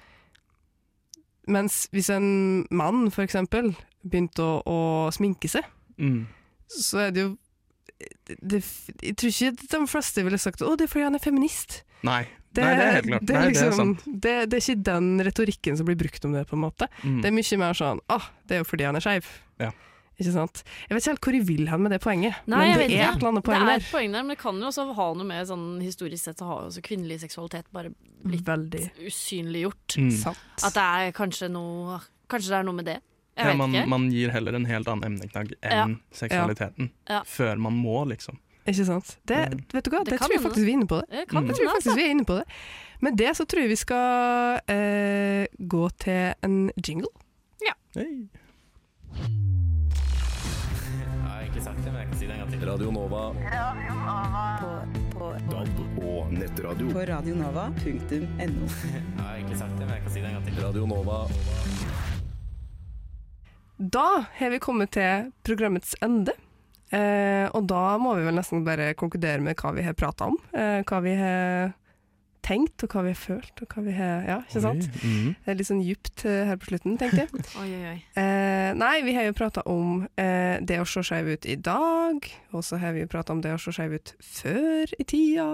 Mens 1.49 1.87
hvis 1.93 2.11
en 2.12 2.66
mann 2.71 3.07
for 3.11 3.25
eksempel 3.25 3.71
begynte 4.05 4.42
å, 4.44 4.62
å 4.66 4.78
sminke 5.14 5.49
seg, 5.51 5.64
Mm. 5.99 6.26
så 6.68 6.99
er 7.09 7.11
det 7.11 7.20
jo 7.24 7.36
det, 8.40 8.61
Jeg 9.03 9.16
tror 9.18 9.30
ikke 9.32 9.68
de 9.72 9.86
fleste 9.90 10.22
ville 10.22 10.38
sagt 10.38 10.61
'å, 10.62 10.76
det 10.78 10.84
er 10.86 10.92
fordi 10.92 11.05
han 11.05 11.14
er 11.16 11.18
feminist'. 11.18 11.82
Nei. 12.05 12.26
Det, 12.55 12.62
Nei, 12.64 12.74
det 12.76 12.84
er 12.84 12.92
helt 12.92 13.07
klart. 13.07 13.26
Det 13.26 13.36
er, 13.36 13.49
liksom, 13.49 13.66
det 13.66 13.66
er 13.66 13.70
liksom, 13.70 13.96
sant. 13.96 14.22
det, 14.22 14.51
det 14.51 14.57
er 14.57 14.62
ikke 14.62 14.82
den 14.84 15.20
retorikken 15.20 15.76
som 15.76 15.86
blir 15.86 15.96
brukt 15.99 16.24
om 16.24 16.32
det, 16.32 16.46
på 16.49 16.55
en 16.57 16.62
måte. 16.62 16.88
Mm. 17.03 17.20
Det 17.22 17.28
er 17.28 17.34
mye 17.36 17.59
mer 17.59 17.74
sånn 17.74 18.01
'ah, 18.09 18.24
det 18.46 18.55
er 18.57 18.59
jo 18.62 18.64
fordi 18.64 18.84
han 18.84 18.96
er 18.96 19.01
skeiv'. 19.01 19.26
Ja. 19.61 19.70
Ikke 20.18 20.32
sant? 20.32 20.64
Jeg 20.88 20.94
vet 20.96 21.03
ikke 21.03 21.11
helt 21.12 21.20
hvor 21.22 21.32
jeg 21.34 21.46
vil 21.46 21.68
hen 21.68 21.82
med 21.82 21.90
det 21.92 22.01
poenget, 22.03 22.34
Nei, 22.46 22.59
men 22.59 22.78
det 22.78 22.84
er 22.84 22.88
ikke. 22.90 22.99
et 22.99 23.16
eller 23.18 23.28
annet 23.28 23.44
Det 23.44 23.55
er 23.55 23.76
et 23.76 23.92
poeng 23.92 24.12
der, 24.12 24.22
men 24.22 24.28
det 24.34 24.38
kan 24.38 24.55
jo 24.59 24.66
også 24.66 24.94
ha 24.94 25.14
noe 25.14 25.24
med 25.24 25.46
sånn 25.46 25.80
Historisk 25.80 26.24
sett 26.24 26.38
så 26.38 26.46
har 26.46 26.62
jo 26.62 26.66
også 26.70 26.82
kvinnelig 26.82 27.20
seksualitet 27.20 27.64
bare 27.72 27.90
blitt 28.24 28.42
Veldig 28.44 28.90
usynliggjort. 29.07 29.96
Mm. 29.96 30.34
At 30.64 30.74
det 30.74 30.82
er 30.82 31.12
kanskje 31.12 31.51
noe 31.51 32.01
Kanskje 32.28 32.49
det 32.51 32.59
er 32.59 32.64
noe 32.64 32.74
med 32.74 32.84
det. 32.86 32.99
Jeg 33.39 33.47
Ja, 33.47 33.53
vet 33.53 33.59
man, 33.61 33.74
ikke. 33.74 33.89
man 33.95 34.09
gir 34.11 34.32
heller 34.34 34.59
en 34.59 34.66
helt 34.66 34.89
annen 34.91 35.05
emneknagg 35.12 35.53
enn 35.62 35.97
seksualiteten. 36.11 36.91
Ja. 37.09 37.22
Før 37.24 37.57
man 37.62 37.78
må, 37.78 38.01
liksom. 38.11 38.39
Ikke 38.68 38.84
sant? 38.84 39.14
Det, 39.24 39.39
vet 39.72 39.84
du 39.86 39.91
hva, 39.95 40.03
Det 40.05 40.12
det, 40.12 40.18
tror 40.20 40.34
jeg 40.34 40.43
faktisk 40.45 40.66
vi 40.66 40.72
er 40.74 40.76
inne 40.76 40.89
på 40.91 40.99
det. 41.01 41.07
Det 41.11 41.28
kan 41.30 41.39
Mm. 41.39 41.47
Jeg 41.49 41.55
hende, 41.55 41.59
tror 41.59 41.72
faktisk 41.72 41.86
altså. 41.89 41.97
vi 41.97 42.03
er 42.05 42.11
inne 42.11 42.24
på 42.28 42.36
det. 42.36 42.45
Med 43.01 43.16
det 43.16 43.30
så 43.36 43.45
tror 43.47 43.61
jeg 43.62 43.68
vi 43.70 43.76
skal 43.76 44.61
eh, 44.68 45.47
gå 45.57 45.84
til 46.03 46.34
en 46.43 46.70
jingle. 46.86 47.09
Ja. 47.64 47.72
Hey. 47.95 48.26
Radio 52.68 52.91
Nova. 52.91 53.32
Radio 53.32 53.95
Nova. 53.95 54.86
På, 55.12 55.32
DAB 55.51 56.05
og 56.05 56.32
nettradio. 56.32 56.91
På 56.93 57.05
radionova.no. 57.07 58.66
Radio 60.62 60.86
Nova. 60.86 61.26
Da 63.79 64.24
har 64.35 64.51
vi 64.51 64.59
kommet 64.59 64.93
til 64.97 65.31
programmets 65.47 65.95
ende. 66.03 66.35
Eh, 66.91 67.47
og 67.53 67.66
da 67.68 67.99
må 68.01 68.14
vi 68.16 68.24
vel 68.26 68.39
nesten 68.39 68.64
bare 68.66 68.95
konkludere 68.99 69.43
med 69.45 69.59
hva 69.61 69.74
vi 69.76 69.85
har 69.87 69.95
prata 69.99 70.31
om. 70.33 70.39
Eh, 70.57 70.81
hva 70.89 70.99
vi 71.05 71.12
har 71.18 71.76
tenkt, 72.49 72.83
og 72.83 72.95
hva 72.95 73.05
vi 73.05 73.12
har 73.12 73.20
følt, 73.20 73.61
og 73.62 73.74
hva 73.74 73.85
vi 73.85 73.95
har 73.97 74.24
Ja, 74.26 74.39
ikke 74.47 74.62
sant? 74.64 74.89
Oi, 74.89 75.11
mm. 75.11 75.29
Det 75.45 75.53
er 75.53 75.59
litt 75.61 75.68
sånn 75.68 75.85
djupt 75.85 76.24
eh, 76.24 76.49
her 76.49 76.59
på 76.59 76.70
slutten, 76.70 76.97
tenkte 76.99 77.26
jeg. 77.26 77.45
Oi, 77.62 77.68
oi, 77.68 77.93
oi. 77.93 78.01
Eh, 78.22 78.70
nei, 78.79 78.97
vi 79.07 79.14
har 79.18 79.29
jo 79.29 79.37
prata 79.37 79.62
om 79.68 80.03
eh, 80.18 80.57
det 80.64 80.81
å 80.81 80.89
se 80.89 81.05
skeiv 81.07 81.31
ut 81.35 81.47
i 81.47 81.59
dag, 81.68 82.29
og 82.57 82.66
så 82.66 82.81
har 82.83 82.97
vi 82.97 83.05
jo 83.05 83.12
prata 83.12 83.37
om 83.37 83.45
det 83.45 83.55
å 83.55 83.62
se 83.62 83.74
skeiv 83.76 83.99
ut 83.99 84.14
før 84.24 84.97
i 84.99 85.07
tida. 85.07 85.49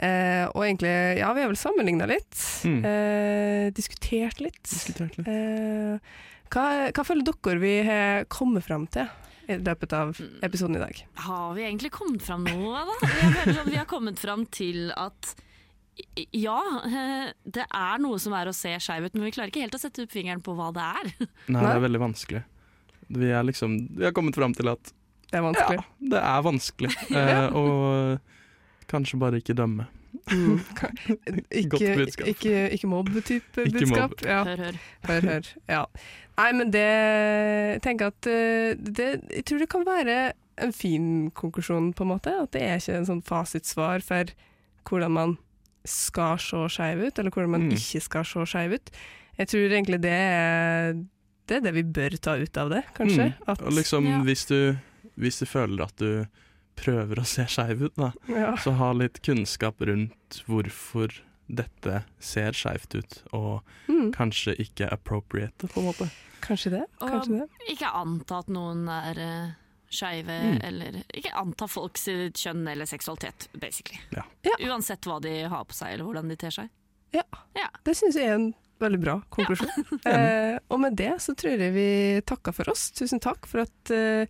Eh, 0.00 0.46
og 0.54 0.64
egentlig, 0.64 0.94
ja, 1.18 1.34
vi 1.36 1.44
har 1.44 1.50
vel 1.50 1.60
sammenligna 1.60 2.08
litt. 2.08 2.36
Mm. 2.64 2.80
Eh, 2.88 3.66
diskutert 3.76 4.40
litt. 4.40 4.62
Diskutert 4.64 5.18
litt. 5.18 5.28
Eh, 5.28 6.28
hva, 6.50 6.64
hva 6.94 7.04
føler 7.06 7.26
dere 7.26 7.60
vi 7.62 7.74
har 7.86 8.24
kommet 8.32 8.66
fram 8.66 8.86
til 8.90 9.06
i 9.50 9.58
løpet 9.58 9.94
av 9.96 10.16
episoden 10.46 10.78
i 10.78 10.82
dag? 10.82 10.98
Har 11.26 11.54
vi 11.56 11.64
egentlig 11.66 11.92
kommet 11.94 12.22
fram 12.26 12.44
noe, 12.46 12.82
da? 12.86 12.96
Jeg 13.06 13.30
føler 13.36 13.70
vi 13.70 13.78
har 13.78 13.88
kommet 13.90 14.20
fram 14.22 14.44
til 14.54 14.90
at 14.98 15.34
ja, 16.32 16.58
eh, 16.86 17.32
det 17.44 17.66
er 17.66 18.00
noe 18.00 18.18
som 18.22 18.34
er 18.38 18.48
å 18.48 18.54
se 18.56 18.72
skeiv 18.80 19.08
ut, 19.08 19.16
men 19.16 19.26
vi 19.26 19.34
klarer 19.34 19.52
ikke 19.52 19.64
helt 19.64 19.76
å 19.76 19.80
sette 19.82 20.06
opp 20.06 20.14
fingeren 20.14 20.42
på 20.44 20.54
hva 20.56 20.70
det 20.74 20.86
er. 20.86 21.10
Nei, 21.50 21.60
det 21.60 21.74
er 21.74 21.84
veldig 21.84 22.02
vanskelig. 22.02 22.42
Vi 23.10 23.30
er 23.34 23.42
liksom 23.42 23.72
Vi 23.98 24.06
har 24.06 24.14
kommet 24.14 24.36
fram 24.38 24.52
til 24.54 24.70
at 24.70 24.92
Det 25.30 25.34
er 25.34 25.42
ja, 25.42 25.46
vanskelig. 25.48 25.82
det 26.14 26.20
er 26.22 26.44
vanskelig. 26.46 26.92
Eh, 27.20 27.58
og 27.58 28.86
kanskje 28.90 29.18
bare 29.22 29.42
ikke 29.42 29.54
dømme. 29.58 29.86
Mm. 30.30 30.60
Ikke, 31.50 31.68
Godt 31.70 31.96
budskap. 32.00 32.26
ikke, 32.28 32.54
ikke 32.76 32.88
mobb-type 32.90 33.64
budskap. 33.64 34.10
mobb. 34.10 34.24
Ja. 34.26 34.40
Hør, 34.44 34.56
hør. 34.64 34.78
Hør, 35.08 35.20
hør. 35.30 35.50
Ja. 35.68 35.84
Nei, 36.40 36.52
men 36.56 36.70
det 36.72 36.84
Jeg 36.86 37.82
tenker 37.84 38.06
at 38.10 38.26
eh, 38.30 38.74
det, 38.80 39.08
Jeg 39.36 39.44
tror 39.48 39.58
det 39.62 39.68
kan 39.72 39.84
være 39.86 40.32
en 40.60 40.72
fin 40.76 41.30
konklusjon, 41.30 41.92
på 41.96 42.04
en 42.04 42.10
måte. 42.12 42.32
At 42.42 42.50
det 42.52 42.62
er 42.62 42.76
ikke 42.82 42.98
en 42.98 43.06
sånn 43.08 43.22
fasitsvar 43.24 44.02
for 44.04 44.32
hvordan 44.88 45.14
man 45.14 45.36
skal 45.88 46.36
se 46.42 46.60
skeiv 46.74 47.06
ut, 47.06 47.18
eller 47.18 47.30
hvordan 47.32 47.50
man 47.54 47.62
Mm. 47.68 47.72
ikke 47.78 48.00
skal 48.04 48.24
se 48.28 48.44
skeiv 48.46 48.74
ut. 48.76 48.90
Jeg 49.38 49.48
tror 49.48 49.70
egentlig 49.72 50.00
det 50.02 50.12
er 50.12 50.92
det 51.48 51.56
er 51.56 51.60
det 51.64 51.72
vi 51.74 51.82
bør 51.82 52.14
ta 52.22 52.36
ut 52.38 52.56
av 52.60 52.68
det, 52.70 52.82
kanskje. 52.94 53.30
Mm. 53.32 53.48
At, 53.48 53.62
Og 53.62 53.72
liksom, 53.72 54.04
Ja. 54.06 54.20
hvis, 54.22 54.44
du, 54.46 54.76
hvis 55.16 55.38
du 55.40 55.46
føler 55.46 55.82
at 55.82 55.96
du 55.98 56.26
prøver 56.80 57.20
å 57.20 57.26
se 57.28 57.44
skeiv 57.50 57.86
ut, 57.88 57.94
da, 58.00 58.10
ja. 58.32 58.54
så 58.60 58.72
ha 58.80 58.92
litt 58.96 59.20
kunnskap 59.26 59.80
rundt 59.86 60.40
hvorfor 60.48 61.12
dette 61.50 62.04
ser 62.22 62.54
skeivt 62.54 62.94
ut, 62.94 63.16
og 63.34 63.62
Mm, 63.90 64.12
kanskje 64.14 64.54
ikke 64.62 64.86
appropriate, 64.94 65.66
på 65.68 65.80
en 65.82 65.88
måte. 65.90 66.06
kanskje 66.40 66.70
det. 66.76 66.84
Og- 67.00 67.10
Kanskje 67.10 67.40
det. 67.40 67.48
Ikke 67.74 67.90
anta 67.92 68.38
at 68.38 68.46
noen 68.48 68.84
er 68.88 69.18
uh, 69.18 69.50
skeive, 69.90 70.30
Mm. 70.30 70.60
eller 70.62 71.02
ikke 71.12 71.32
anta 71.34 71.66
folks 71.66 72.06
eh, 72.08 72.30
kjønn 72.30 72.68
eller 72.70 72.86
seksualitet, 72.86 73.48
basically. 73.58 73.98
Ja. 74.14 74.22
Ja. 74.46 74.54
Uansett 74.70 75.02
hva 75.04 75.20
de 75.20 75.32
har 75.50 75.64
på 75.64 75.74
seg, 75.74 75.94
eller 75.94 76.04
hvordan 76.06 76.28
de 76.30 76.36
ter 76.36 76.50
seg. 76.54 76.70
Ja, 77.12 77.22
Det 77.84 77.96
syns 77.98 78.14
jeg 78.14 78.28
er 78.28 78.34
en 78.38 78.54
veldig 78.80 79.00
bra 79.02 79.16
konklusjon. 79.34 79.68
eh, 80.06 80.58
og 80.70 80.78
med 80.80 80.94
det 80.96 81.16
så 81.20 81.34
tror 81.34 81.58
jeg 81.58 81.74
vi 81.74 82.20
takker 82.22 82.54
for 82.54 82.70
oss. 82.70 82.90
Tusen 82.94 83.18
takk 83.20 83.46
for 83.50 83.64
at 83.66 83.90
eh, 83.90 84.26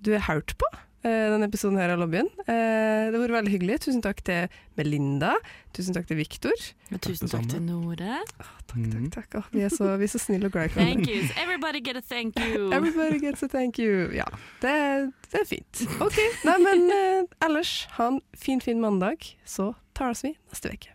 du 0.00 0.12
er 0.14 0.20
hørt 0.30 0.54
på 0.56 0.70
denne 1.08 1.48
episoden 1.48 1.78
her 1.80 1.90
av 1.90 1.98
Lobbyen. 1.98 2.28
Eh, 2.46 3.10
det 3.10 3.16
har 3.16 3.22
vært 3.24 3.34
veldig 3.40 3.52
hyggelig. 3.56 3.78
Tusen 3.82 4.02
takk 4.04 4.20
til 4.22 4.46
Melinda. 4.78 5.32
Tusen 5.74 5.96
takk 5.96 6.06
til 6.06 6.16
Viktor. 6.20 6.54
Og 6.92 7.00
tusen 7.02 7.28
takk 7.32 7.48
til. 7.50 7.60
Nore. 7.66 8.20
Takk, 8.38 8.78
Mhm. 8.78 9.10
takk, 9.10 9.28
takk. 9.30 9.42
Å, 9.42 9.44
vi, 9.52 9.64
er 9.66 9.68
så, 9.74 9.90
vi 9.98 10.04
er 10.06 10.12
så 10.14 10.20
snille 10.22 10.46
og 10.46 10.52
glad 10.54 10.70
i 10.70 10.74
Thank 10.76 11.04
hverandre. 11.08 11.42
Everybody 11.42 11.80
get 11.80 11.96
a 11.96 12.00
thank 12.00 12.38
you. 12.38 12.70
Everybody 12.78 13.18
gets 13.18 13.42
a 13.42 13.48
thank 13.48 13.78
you. 13.78 14.08
Ja, 14.14 14.24
det, 14.62 15.12
det 15.32 15.40
er 15.42 15.48
fint. 15.50 15.82
OK. 16.00 16.18
Nei, 16.46 16.56
men 16.62 16.86
eh, 16.90 17.24
ellers, 17.44 17.74
ha 17.98 18.08
en 18.14 18.20
fin, 18.36 18.60
fin 18.60 18.80
mandag. 18.80 19.34
Så 19.44 19.74
tar 19.94 20.14
vi 20.22 20.36
neste 20.52 20.72
uke. 20.72 20.94